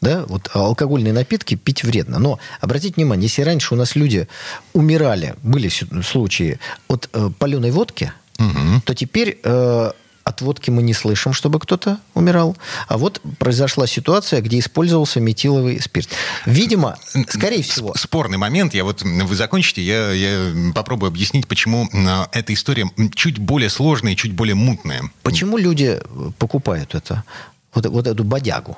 Да, 0.00 0.24
вот 0.28 0.50
алкогольные 0.54 1.12
напитки 1.12 1.56
пить 1.56 1.84
вредно. 1.84 2.18
Но 2.18 2.38
обратите 2.60 2.94
внимание, 2.96 3.26
если 3.28 3.42
раньше 3.42 3.74
у 3.74 3.76
нас 3.76 3.96
люди 3.96 4.28
умирали, 4.72 5.34
были 5.42 5.68
случаи 6.02 6.58
от 6.88 7.10
э, 7.12 7.30
паленой 7.38 7.70
водки, 7.70 8.12
угу. 8.38 8.80
то 8.84 8.94
теперь 8.94 9.38
э, 9.42 9.92
от 10.24 10.40
водки 10.42 10.70
мы 10.70 10.82
не 10.82 10.94
слышим, 10.94 11.32
чтобы 11.32 11.58
кто-то 11.58 11.98
умирал. 12.14 12.56
А 12.88 12.98
вот 12.98 13.20
произошла 13.38 13.86
ситуация, 13.86 14.40
где 14.40 14.58
использовался 14.58 15.20
метиловый 15.20 15.80
спирт. 15.80 16.08
Видимо, 16.46 16.96
скорее 17.28 17.62
всего... 17.62 17.94
Спорный 17.96 18.38
момент. 18.38 18.74
Я 18.74 18.84
вот, 18.84 19.02
вы 19.02 19.34
закончите, 19.34 19.82
я, 19.82 20.12
я 20.12 20.72
попробую 20.74 21.08
объяснить, 21.08 21.46
почему 21.48 21.88
а, 21.92 22.28
эта 22.32 22.52
история 22.52 22.90
чуть 23.14 23.38
более 23.38 23.70
сложная 23.70 24.12
и 24.12 24.16
чуть 24.16 24.32
более 24.32 24.54
мутная. 24.54 25.10
Почему 25.22 25.56
люди 25.56 26.00
покупают 26.38 26.94
это? 26.94 27.24
Вот, 27.74 27.86
вот 27.86 28.06
эту 28.06 28.24
бодягу? 28.24 28.76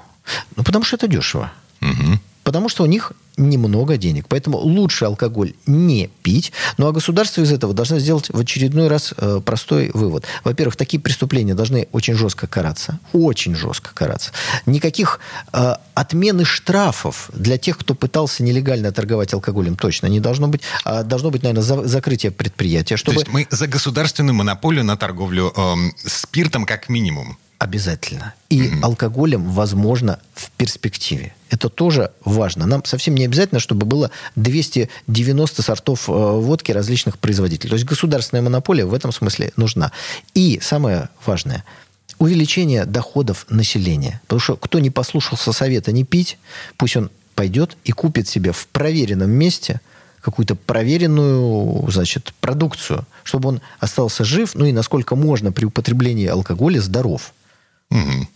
Ну, 0.56 0.62
потому 0.62 0.84
что 0.84 0.96
это 0.96 1.08
дешево. 1.08 1.52
Угу. 1.80 2.20
Потому 2.44 2.68
что 2.68 2.82
у 2.82 2.86
них 2.86 3.12
немного 3.36 3.96
денег. 3.96 4.26
Поэтому 4.28 4.58
лучше 4.58 5.06
алкоголь 5.06 5.54
не 5.66 6.08
пить. 6.22 6.52
Ну 6.76 6.86
а 6.86 6.92
государство 6.92 7.40
из 7.40 7.52
этого 7.52 7.74
должно 7.74 7.98
сделать 7.98 8.28
в 8.28 8.38
очередной 8.38 8.88
раз 8.88 9.14
э, 9.16 9.40
простой 9.44 9.90
вывод. 9.94 10.24
Во-первых, 10.44 10.76
такие 10.76 11.00
преступления 11.00 11.54
должны 11.54 11.88
очень 11.92 12.14
жестко 12.14 12.46
караться. 12.46 12.98
Очень 13.12 13.54
жестко 13.54 13.94
караться. 13.94 14.32
Никаких 14.66 15.20
э, 15.52 15.74
отмены 15.94 16.44
штрафов 16.44 17.30
для 17.32 17.58
тех, 17.58 17.78
кто 17.78 17.94
пытался 17.94 18.42
нелегально 18.42 18.92
торговать 18.92 19.32
алкоголем, 19.32 19.76
точно 19.76 20.06
не 20.06 20.20
должно 20.20 20.48
быть. 20.48 20.62
А 20.84 21.02
должно 21.02 21.30
быть, 21.30 21.42
наверное, 21.42 21.62
за, 21.62 21.86
закрытие 21.86 22.32
предприятия. 22.32 22.96
Чтобы... 22.96 23.16
То 23.16 23.20
есть 23.20 23.32
мы 23.32 23.46
за 23.50 23.66
государственную 23.66 24.34
монополию 24.34 24.84
на 24.84 24.96
торговлю 24.96 25.52
э, 25.56 25.74
спиртом 25.96 26.66
как 26.66 26.88
минимум. 26.88 27.38
Обязательно. 27.62 28.34
И 28.48 28.62
mm-hmm. 28.62 28.80
алкоголем, 28.82 29.48
возможно, 29.48 30.18
в 30.34 30.50
перспективе. 30.50 31.32
Это 31.48 31.68
тоже 31.68 32.10
важно. 32.24 32.66
Нам 32.66 32.84
совсем 32.84 33.14
не 33.14 33.21
обязательно, 33.26 33.60
чтобы 33.60 33.86
было 33.86 34.10
290 34.36 35.62
сортов 35.62 36.08
э, 36.08 36.12
водки 36.12 36.72
различных 36.72 37.18
производителей. 37.18 37.70
То 37.70 37.76
есть 37.76 37.86
государственная 37.86 38.42
монополия 38.42 38.84
в 38.84 38.94
этом 38.94 39.12
смысле 39.12 39.52
нужна. 39.56 39.92
И 40.34 40.60
самое 40.62 41.08
важное– 41.24 41.64
увеличение 42.18 42.84
доходов 42.84 43.46
населения. 43.48 44.20
Потому 44.22 44.40
что 44.40 44.56
кто 44.56 44.78
не 44.78 44.90
послушался 44.90 45.52
совета 45.52 45.92
не 45.92 46.04
пить, 46.04 46.38
пусть 46.76 46.96
он 46.96 47.10
пойдет 47.34 47.76
и 47.84 47.92
купит 47.92 48.28
себе 48.28 48.52
в 48.52 48.66
проверенном 48.68 49.30
месте 49.30 49.80
какую-то 50.20 50.54
проверенную, 50.54 51.90
значит, 51.90 52.32
продукцию, 52.40 53.04
чтобы 53.24 53.48
он 53.48 53.60
остался 53.80 54.24
жив, 54.24 54.54
ну 54.54 54.64
и 54.66 54.72
насколько 54.72 55.16
можно 55.16 55.50
при 55.50 55.64
употреблении 55.64 56.28
алкоголя 56.28 56.80
здоров. 56.80 57.34
Угу. 57.90 58.28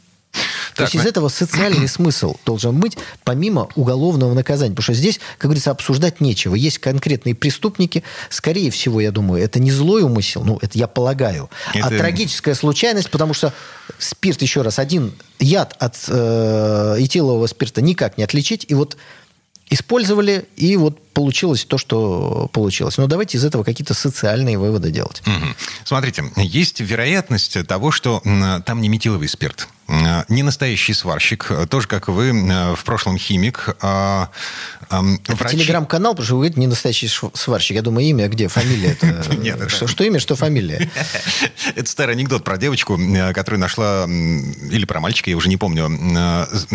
То 0.76 0.82
есть 0.82 0.94
из 0.94 1.06
этого 1.06 1.28
социальный 1.28 1.88
смысл 1.88 2.36
должен 2.44 2.78
быть, 2.78 2.96
помимо 3.24 3.68
уголовного 3.74 4.34
наказания. 4.34 4.72
Потому 4.72 4.84
что 4.84 4.94
здесь, 4.94 5.20
как 5.38 5.48
говорится, 5.48 5.70
обсуждать 5.70 6.20
нечего. 6.20 6.54
Есть 6.54 6.78
конкретные 6.78 7.34
преступники. 7.34 8.02
Скорее 8.28 8.70
всего, 8.70 9.00
я 9.00 9.10
думаю, 9.10 9.42
это 9.42 9.58
не 9.58 9.72
злой 9.72 10.02
умысел, 10.02 10.44
ну, 10.44 10.58
это 10.60 10.78
я 10.78 10.86
полагаю, 10.86 11.50
а 11.72 11.78
это... 11.78 11.86
а 11.86 11.90
трагическая 11.90 12.54
случайность, 12.54 13.10
потому 13.10 13.34
что 13.34 13.52
спирт, 13.98 14.42
еще 14.42 14.62
раз, 14.62 14.78
один 14.78 15.14
яд 15.38 15.74
от 15.78 15.96
э, 16.08 16.96
этилового 16.98 17.46
спирта 17.46 17.80
никак 17.80 18.18
не 18.18 18.24
отличить. 18.24 18.66
И 18.68 18.74
вот 18.74 18.96
использовали, 19.68 20.46
и 20.56 20.76
вот 20.76 21.00
получилось 21.12 21.64
то, 21.64 21.78
что 21.78 22.48
получилось. 22.52 22.98
Но 22.98 23.06
давайте 23.06 23.38
из 23.38 23.44
этого 23.44 23.64
какие-то 23.64 23.94
социальные 23.94 24.58
выводы 24.58 24.90
делать. 24.90 25.22
Угу. 25.26 25.46
Смотрите, 25.84 26.24
есть 26.36 26.80
вероятность 26.80 27.66
того, 27.66 27.90
что 27.90 28.22
там 28.64 28.80
не 28.80 28.88
метиловый 28.88 29.28
спирт. 29.28 29.68
Не 29.88 30.42
настоящий 30.42 30.92
сварщик, 30.92 31.50
тоже 31.70 31.86
как 31.86 32.08
вы, 32.08 32.32
в 32.74 32.84
прошлом 32.84 33.18
химик. 33.18 33.76
А, 33.80 34.30
это 34.88 35.36
врачи... 35.36 35.56
телеграм-канал, 35.56 36.12
потому 36.12 36.24
что 36.24 36.34
вы 36.34 36.40
говорите, 36.40 36.60
не 36.60 36.66
настоящий 36.66 37.08
сварщик. 37.08 37.76
Я 37.76 37.82
думаю, 37.82 38.06
имя 38.06 38.24
а 38.24 38.28
где? 38.28 38.48
Фамилия? 38.48 38.96
Нет, 39.38 39.70
что, 39.70 39.86
что 39.86 40.04
имя, 40.04 40.18
что 40.18 40.34
фамилия? 40.34 40.90
Это 41.76 41.88
старый 41.88 42.14
анекдот 42.16 42.44
про 42.44 42.58
девочку, 42.58 42.98
которая 43.32 43.60
нашла, 43.60 44.06
или 44.06 44.84
про 44.84 45.00
мальчика, 45.00 45.30
я 45.30 45.36
уже 45.36 45.48
не 45.48 45.56
помню, 45.56 45.88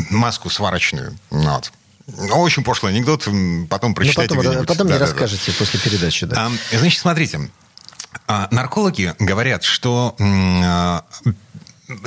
маску 0.09 0.49
сварочную. 0.49 1.17
Вот. 1.29 1.71
Ну, 2.07 2.39
очень 2.39 2.63
пошлый 2.63 2.93
анекдот, 2.93 3.27
потом 3.69 3.93
прочитайте 3.93 4.35
ну, 4.35 4.43
потом, 4.43 4.65
потом 4.65 4.77
да, 4.77 4.83
мне 4.85 4.99
да, 4.99 5.05
расскажете 5.05 5.51
да. 5.51 5.57
после 5.57 5.79
передачи. 5.79 6.25
Да. 6.25 6.47
А, 6.47 6.77
значит, 6.77 6.99
смотрите. 6.99 7.49
А, 8.27 8.47
наркологи 8.51 9.13
говорят, 9.19 9.63
что 9.63 10.15
а, 10.19 11.03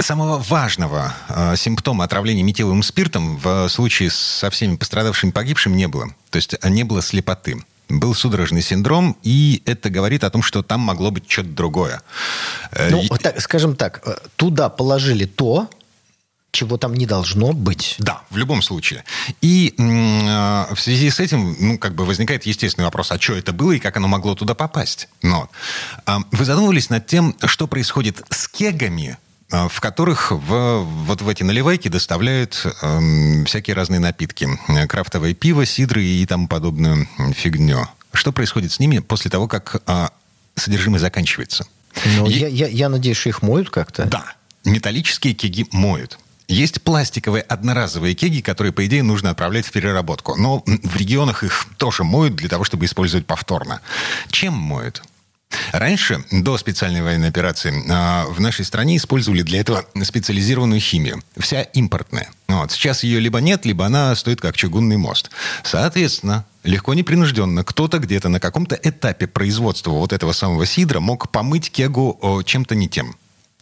самого 0.01 0.39
важного 0.39 1.15
а, 1.29 1.57
симптома 1.57 2.05
отравления 2.05 2.43
метиловым 2.43 2.83
спиртом 2.83 3.39
в 3.39 3.69
случае 3.69 4.11
со 4.11 4.51
всеми 4.51 4.77
пострадавшими 4.77 5.31
погибшими 5.31 5.75
не 5.75 5.89
было. 5.89 6.09
То 6.31 6.37
есть 6.37 6.55
не 6.65 6.85
было 6.85 7.03
слепоты. 7.03 7.63
Был 7.91 8.15
судорожный 8.15 8.63
синдром, 8.63 9.17
и 9.23 9.63
это 9.67 9.91
говорит 9.91 10.25
о 10.25 10.31
том, 10.31 10.43
что 10.43 10.63
там 10.63 10.81
могло 10.81 11.11
быть 11.11 11.31
что-то 11.31 11.51
другое. 11.51 12.03
Ну, 12.91 13.03
и... 13.03 13.09
так, 13.09 13.39
скажем 13.43 13.77
так, 13.77 14.01
э, 14.07 14.17
туда 14.37 14.71
положили 14.71 15.27
то, 15.27 15.69
чего 16.55 16.79
там 16.79 16.95
не 16.95 17.07
должно 17.07 17.53
быть. 17.53 17.97
Да, 17.99 18.23
в 18.31 18.37
любом 18.37 18.63
случае. 18.63 19.05
И 19.43 19.75
э, 19.77 20.75
в 20.75 20.81
связи 20.81 21.11
с 21.11 21.21
этим, 21.21 21.57
ну, 21.59 21.79
как 21.79 21.95
бы 21.95 22.07
возникает 22.07 22.47
естественный 22.47 22.87
вопрос, 22.87 23.11
а 23.11 23.21
что 23.21 23.35
это 23.35 23.53
было 23.53 23.73
и 23.73 23.79
как 23.79 23.97
оно 23.97 24.09
могло 24.09 24.35
туда 24.35 24.55
попасть? 24.55 25.09
Но 25.23 25.51
э, 26.07 26.17
вы 26.33 26.45
задумывались 26.45 26.89
над 26.91 27.07
тем, 27.07 27.37
что 27.45 27.67
происходит 27.67 28.23
с 28.31 28.49
кегами, 28.49 29.19
э, 29.51 29.69
в 29.69 29.81
которых 29.81 30.31
в, 30.31 30.81
вот 30.81 31.21
в 31.21 31.29
эти 31.29 31.43
наливайки 31.43 31.89
доставляют 31.89 32.65
э, 32.65 33.45
всякие 33.45 33.75
разные 33.75 34.01
напитки. 34.01 34.49
Крафтовое 34.89 35.35
пиво, 35.35 35.67
сидры 35.67 36.05
и 36.05 36.25
тому 36.25 36.49
подобную 36.49 37.09
фигню. 37.35 37.89
Что 38.13 38.33
происходит 38.33 38.73
с 38.73 38.79
ними 38.79 39.01
после 39.01 39.31
того, 39.31 39.49
как 39.49 39.83
э, 39.87 40.09
содержимое 40.55 41.01
заканчивается? 41.01 41.67
Ну, 42.17 42.27
и... 42.27 42.33
я, 42.33 42.49
я, 42.49 42.69
я 42.69 42.89
надеюсь, 42.89 43.17
что 43.17 43.29
их 43.29 43.43
моют 43.43 43.71
как-то. 43.71 44.07
Да. 44.07 44.25
Металлические 44.65 45.35
кеги 45.35 45.67
моют. 45.73 46.19
Есть 46.49 46.83
пластиковые 46.83 47.43
одноразовые 47.43 48.15
кеги, 48.15 48.41
которые, 48.41 48.73
по 48.73 48.85
идее, 48.87 49.03
нужно 49.03 49.31
отправлять 49.31 49.67
в 49.67 49.73
переработку. 49.73 50.37
Но 50.37 50.63
в 50.67 50.97
регионах 50.97 51.43
их 51.43 51.67
тоже 51.79 52.05
моют 52.05 52.35
для 52.37 52.49
того, 52.49 52.65
чтобы 52.65 52.85
использовать 52.85 53.27
повторно. 53.27 53.81
Чем 54.31 54.55
моют? 54.55 55.03
Раньше, 55.73 56.25
до 56.31 56.59
специальной 56.59 57.03
военной 57.03 57.29
операции, 57.29 57.73
а, 57.89 58.27
в 58.27 58.41
нашей 58.41 58.65
стране 58.65 58.97
использовали 58.97 59.43
для 59.43 59.61
этого 59.61 59.85
специализированную 60.03 60.81
химию. 60.81 61.23
Вся 61.37 61.63
импортная. 61.63 62.29
Вот. 62.49 62.73
Сейчас 62.73 63.05
ее 63.05 63.21
либо 63.21 63.41
нет, 63.41 63.65
либо 63.65 63.87
она 63.87 64.15
стоит 64.17 64.41
как 64.41 64.57
чугунный 64.57 64.97
мост. 64.97 65.31
Соответственно, 65.63 66.45
легко 66.63 66.95
непринужденно 66.95 67.65
кто-то 67.65 67.99
где-то 67.99 68.29
на 68.29 68.41
каком-то 68.41 68.79
этапе 68.83 69.27
производства 69.27 69.91
вот 69.91 70.13
этого 70.13 70.33
самого 70.33 70.67
сидра 70.67 71.01
мог 71.01 71.31
помыть 71.31 71.71
кегу 71.71 72.43
чем-то 72.45 72.75
не 72.75 72.89
тем. 72.89 73.17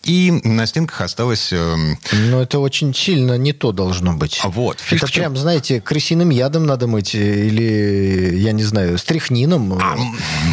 И 0.05 0.33
на 0.45 0.67
стенках 0.67 1.01
осталось... 1.03 1.53
Э... 1.53 1.77
Но 2.13 2.43
это 2.43 2.59
очень 2.59 2.93
сильно 2.93 3.39
не 3.39 3.53
то 3.53 3.71
должно 3.71 4.15
быть. 4.15 4.41
А 4.43 4.49
вот. 4.49 4.79
Это 4.91 5.07
прям, 5.07 5.37
знаете, 5.37 5.81
крысиным 5.81 6.31
ядом 6.31 6.67
надо 6.67 6.89
мыть 6.89 7.15
э, 7.15 7.47
или, 7.47 8.37
я 8.37 8.53
не 8.53 8.65
знаю, 8.65 8.99
стряхнином. 8.99 9.75
А, 9.75 9.97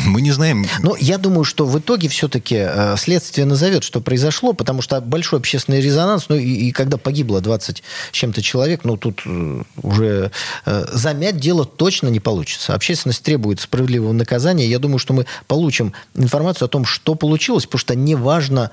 мы 0.05 0.21
не 0.21 0.31
знаем. 0.31 0.67
Но 0.83 0.95
я 0.99 1.17
думаю, 1.17 1.45
что 1.45 1.65
в 1.65 1.79
итоге 1.79 2.09
все-таки 2.09 2.57
э, 2.59 2.95
следствие 2.97 3.45
назовет, 3.45 3.83
что 3.83 4.01
произошло, 4.01 4.53
потому 4.53 4.83
что 4.83 5.01
большой 5.01 5.39
общественный 5.39 5.81
резонанс, 5.81 6.29
ну 6.29 6.35
и, 6.35 6.67
и 6.67 6.71
когда 6.71 6.97
погибло 6.97 7.41
20 7.41 7.83
с 8.11 8.15
чем-то 8.15 8.43
человек, 8.43 8.83
ну 8.83 8.97
тут 8.97 9.21
э, 9.25 9.63
уже 9.81 10.31
замять 10.65 11.37
дело 11.37 11.65
точно 11.65 12.09
не 12.09 12.19
получится. 12.19 12.75
Общественность 12.75 13.23
требует 13.23 13.59
справедливого 13.59 14.13
наказания. 14.13 14.67
Я 14.67 14.77
думаю, 14.77 14.99
что 14.99 15.13
мы 15.13 15.25
получим 15.47 15.93
информацию 16.15 16.67
о 16.67 16.69
том, 16.69 16.85
что 16.85 17.15
получилось, 17.15 17.65
потому 17.65 17.79
что 17.79 17.95
неважно, 17.95 18.71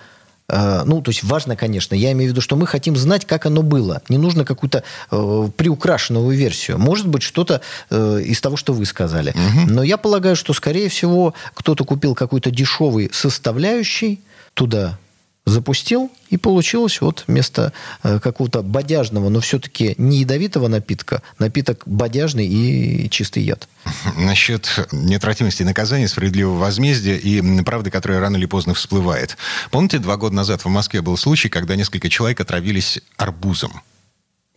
ну, 0.48 1.02
то 1.02 1.10
есть 1.10 1.24
важно, 1.24 1.56
конечно. 1.56 1.94
Я 1.94 2.12
имею 2.12 2.30
в 2.30 2.32
виду, 2.32 2.40
что 2.40 2.56
мы 2.56 2.66
хотим 2.66 2.96
знать, 2.96 3.24
как 3.24 3.46
оно 3.46 3.62
было. 3.62 4.02
Не 4.08 4.18
нужно 4.18 4.44
какую-то 4.44 4.84
э, 5.10 5.48
приукрашенную 5.56 6.30
версию. 6.30 6.78
Может 6.78 7.08
быть, 7.08 7.22
что-то 7.22 7.60
э, 7.90 8.20
из 8.24 8.40
того, 8.40 8.56
что 8.56 8.72
вы 8.72 8.86
сказали. 8.86 9.30
Угу. 9.30 9.72
Но 9.72 9.82
я 9.82 9.96
полагаю, 9.96 10.36
что, 10.36 10.52
скорее 10.52 10.88
всего, 10.88 11.34
кто-то 11.54 11.84
купил 11.84 12.14
какой-то 12.14 12.50
дешевый 12.50 13.10
составляющий, 13.12 14.20
туда 14.54 14.98
запустил, 15.46 16.10
и 16.28 16.36
получилось 16.36 17.00
вот 17.00 17.24
вместо 17.28 17.72
э, 18.02 18.18
какого-то 18.18 18.62
бодяжного, 18.62 19.28
но 19.28 19.40
все-таки 19.40 19.94
не 19.96 20.18
ядовитого 20.18 20.66
напитка, 20.66 21.22
напиток 21.38 21.84
бодяжный 21.86 22.46
и 22.46 23.08
чистый 23.10 23.44
яд. 23.44 23.68
Насчет 24.16 24.88
неотвратимости 24.90 25.62
наказания, 25.62 26.08
справедливого 26.08 26.58
возмездия 26.58 27.16
и 27.16 27.62
правды, 27.62 27.90
которая 27.90 28.20
рано 28.20 28.36
или 28.36 28.46
поздно 28.46 28.74
всплывает. 28.74 29.36
Помните, 29.70 29.98
два 29.98 30.16
года 30.16 30.34
назад 30.34 30.64
в 30.64 30.68
Москве 30.68 31.00
был 31.00 31.16
случай, 31.16 31.48
когда 31.48 31.76
несколько 31.76 32.08
человек 32.08 32.40
отравились 32.40 33.00
арбузом? 33.16 33.82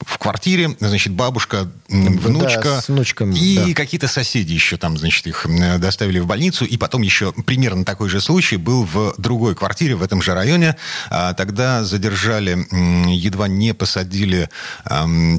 В 0.06 0.18
квартире, 0.18 0.76
значит, 0.80 1.14
бабушка, 1.14 1.70
внучка 1.88 2.64
да, 2.64 2.82
с 2.82 2.88
внучками, 2.88 3.36
и 3.38 3.58
да. 3.58 3.74
какие-то 3.74 4.08
соседи 4.08 4.54
еще 4.54 4.78
там, 4.78 4.98
значит, 4.98 5.28
их 5.28 5.46
доставили 5.78 6.20
в 6.20 6.26
больницу. 6.26 6.66
И 6.66 6.78
потом 6.78 7.02
еще 7.02 7.34
примерно 7.34 7.84
такой 7.84 8.10
же 8.10 8.22
случай 8.22 8.58
был 8.58 8.86
в 8.86 9.16
другой 9.18 9.56
квартире 9.56 9.96
в 9.96 10.04
этом 10.04 10.22
же 10.22 10.34
районе. 10.34 10.78
А, 11.10 11.34
тогда 11.34 11.84
задержали, 11.84 12.66
едва 13.10 13.48
не 13.48 13.74
посадили 13.74 14.50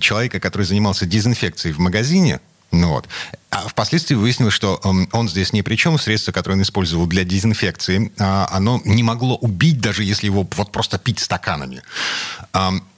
человека, 0.00 0.40
который 0.40 0.66
занимался 0.66 1.06
дезинфекцией 1.06 1.74
в 1.74 1.78
магазине. 1.78 2.40
Ну 2.72 2.90
вот. 2.90 3.08
А 3.50 3.66
впоследствии 3.66 4.14
выяснилось, 4.14 4.54
что 4.54 4.80
он 5.12 5.28
здесь 5.28 5.52
ни 5.52 5.62
при 5.62 5.74
чем. 5.74 5.98
Средство, 5.98 6.30
которое 6.30 6.54
он 6.54 6.62
использовал 6.62 7.06
для 7.06 7.24
дезинфекции, 7.24 8.12
а, 8.18 8.48
оно 8.52 8.80
не 8.84 9.02
могло 9.02 9.36
убить, 9.36 9.80
даже 9.80 10.04
если 10.04 10.26
его 10.26 10.46
вот 10.56 10.70
просто 10.70 10.98
пить 10.98 11.18
стаканами 11.18 11.82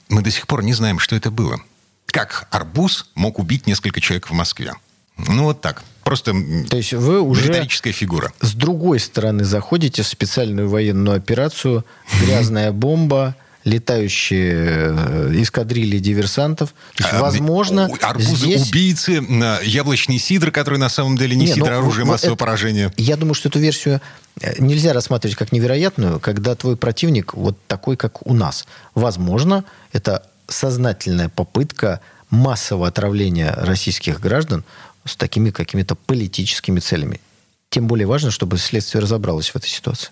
мы 0.09 0.21
до 0.21 0.31
сих 0.31 0.47
пор 0.47 0.63
не 0.63 0.73
знаем, 0.73 0.99
что 0.99 1.15
это 1.15 1.31
было. 1.31 1.59
Как 2.07 2.47
арбуз 2.51 3.09
мог 3.15 3.39
убить 3.39 3.67
несколько 3.67 4.01
человек 4.01 4.29
в 4.29 4.33
Москве? 4.33 4.73
Ну, 5.17 5.43
вот 5.43 5.61
так. 5.61 5.83
Просто 6.03 6.33
То 6.69 6.77
есть 6.77 6.93
вы 6.93 7.21
уже 7.21 7.47
риторическая 7.47 7.93
фигура. 7.93 8.33
С 8.41 8.53
другой 8.53 8.99
стороны 8.99 9.43
заходите 9.43 10.03
в 10.03 10.07
специальную 10.07 10.69
военную 10.69 11.15
операцию 11.15 11.85
«Грязная 12.21 12.71
бомба», 12.71 13.35
летающие 13.63 14.53
э, 14.55 15.31
эскадрильи 15.41 15.99
диверсантов. 15.99 16.73
То 16.95 17.03
есть, 17.03 17.13
а, 17.13 17.21
возможно, 17.21 17.89
Арбузы, 18.01 18.35
здесь... 18.35 18.69
убийцы, 18.69 19.23
яблочный 19.63 20.17
сидр, 20.17 20.51
который 20.51 20.79
на 20.79 20.89
самом 20.89 21.17
деле 21.17 21.35
не, 21.35 21.45
не 21.45 21.53
сидр, 21.53 21.69
ну, 21.69 21.75
а 21.75 21.77
оружие 21.77 22.05
массового 22.05 22.35
это, 22.35 22.39
поражения. 22.39 22.93
Я 22.97 23.15
думаю, 23.15 23.35
что 23.35 23.49
эту 23.49 23.59
версию 23.59 24.01
э, 24.41 24.55
нельзя 24.59 24.93
рассматривать 24.93 25.37
как 25.37 25.51
невероятную, 25.51 26.19
когда 26.19 26.55
твой 26.55 26.75
противник 26.75 27.33
вот 27.33 27.57
такой, 27.67 27.95
как 27.95 28.25
у 28.27 28.33
нас. 28.33 28.65
Возможно, 28.95 29.63
это 29.93 30.23
сознательная 30.47 31.29
попытка 31.29 32.01
массового 32.29 32.87
отравления 32.87 33.53
российских 33.55 34.19
граждан 34.19 34.65
с 35.05 35.15
такими 35.15 35.51
какими-то 35.51 35.95
политическими 35.95 36.79
целями. 36.79 37.21
Тем 37.69 37.87
более 37.87 38.07
важно, 38.07 38.29
чтобы 38.29 38.57
следствие 38.57 39.01
разобралось 39.01 39.49
в 39.49 39.55
этой 39.55 39.69
ситуации. 39.69 40.09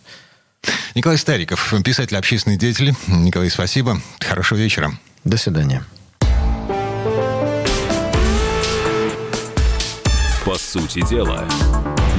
Николай 0.95 1.17
Стариков, 1.17 1.73
писатель, 1.83 2.17
общественный 2.17 2.57
деятель. 2.57 2.93
Николай, 3.07 3.49
спасибо. 3.49 4.01
Хорошего 4.19 4.57
вечера. 4.57 4.91
До 5.23 5.37
свидания. 5.37 5.83
По 10.45 10.57
сути 10.57 11.07
дела, 11.07 11.47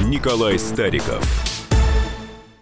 Николай 0.05 0.57
Стариков– 0.57 1.23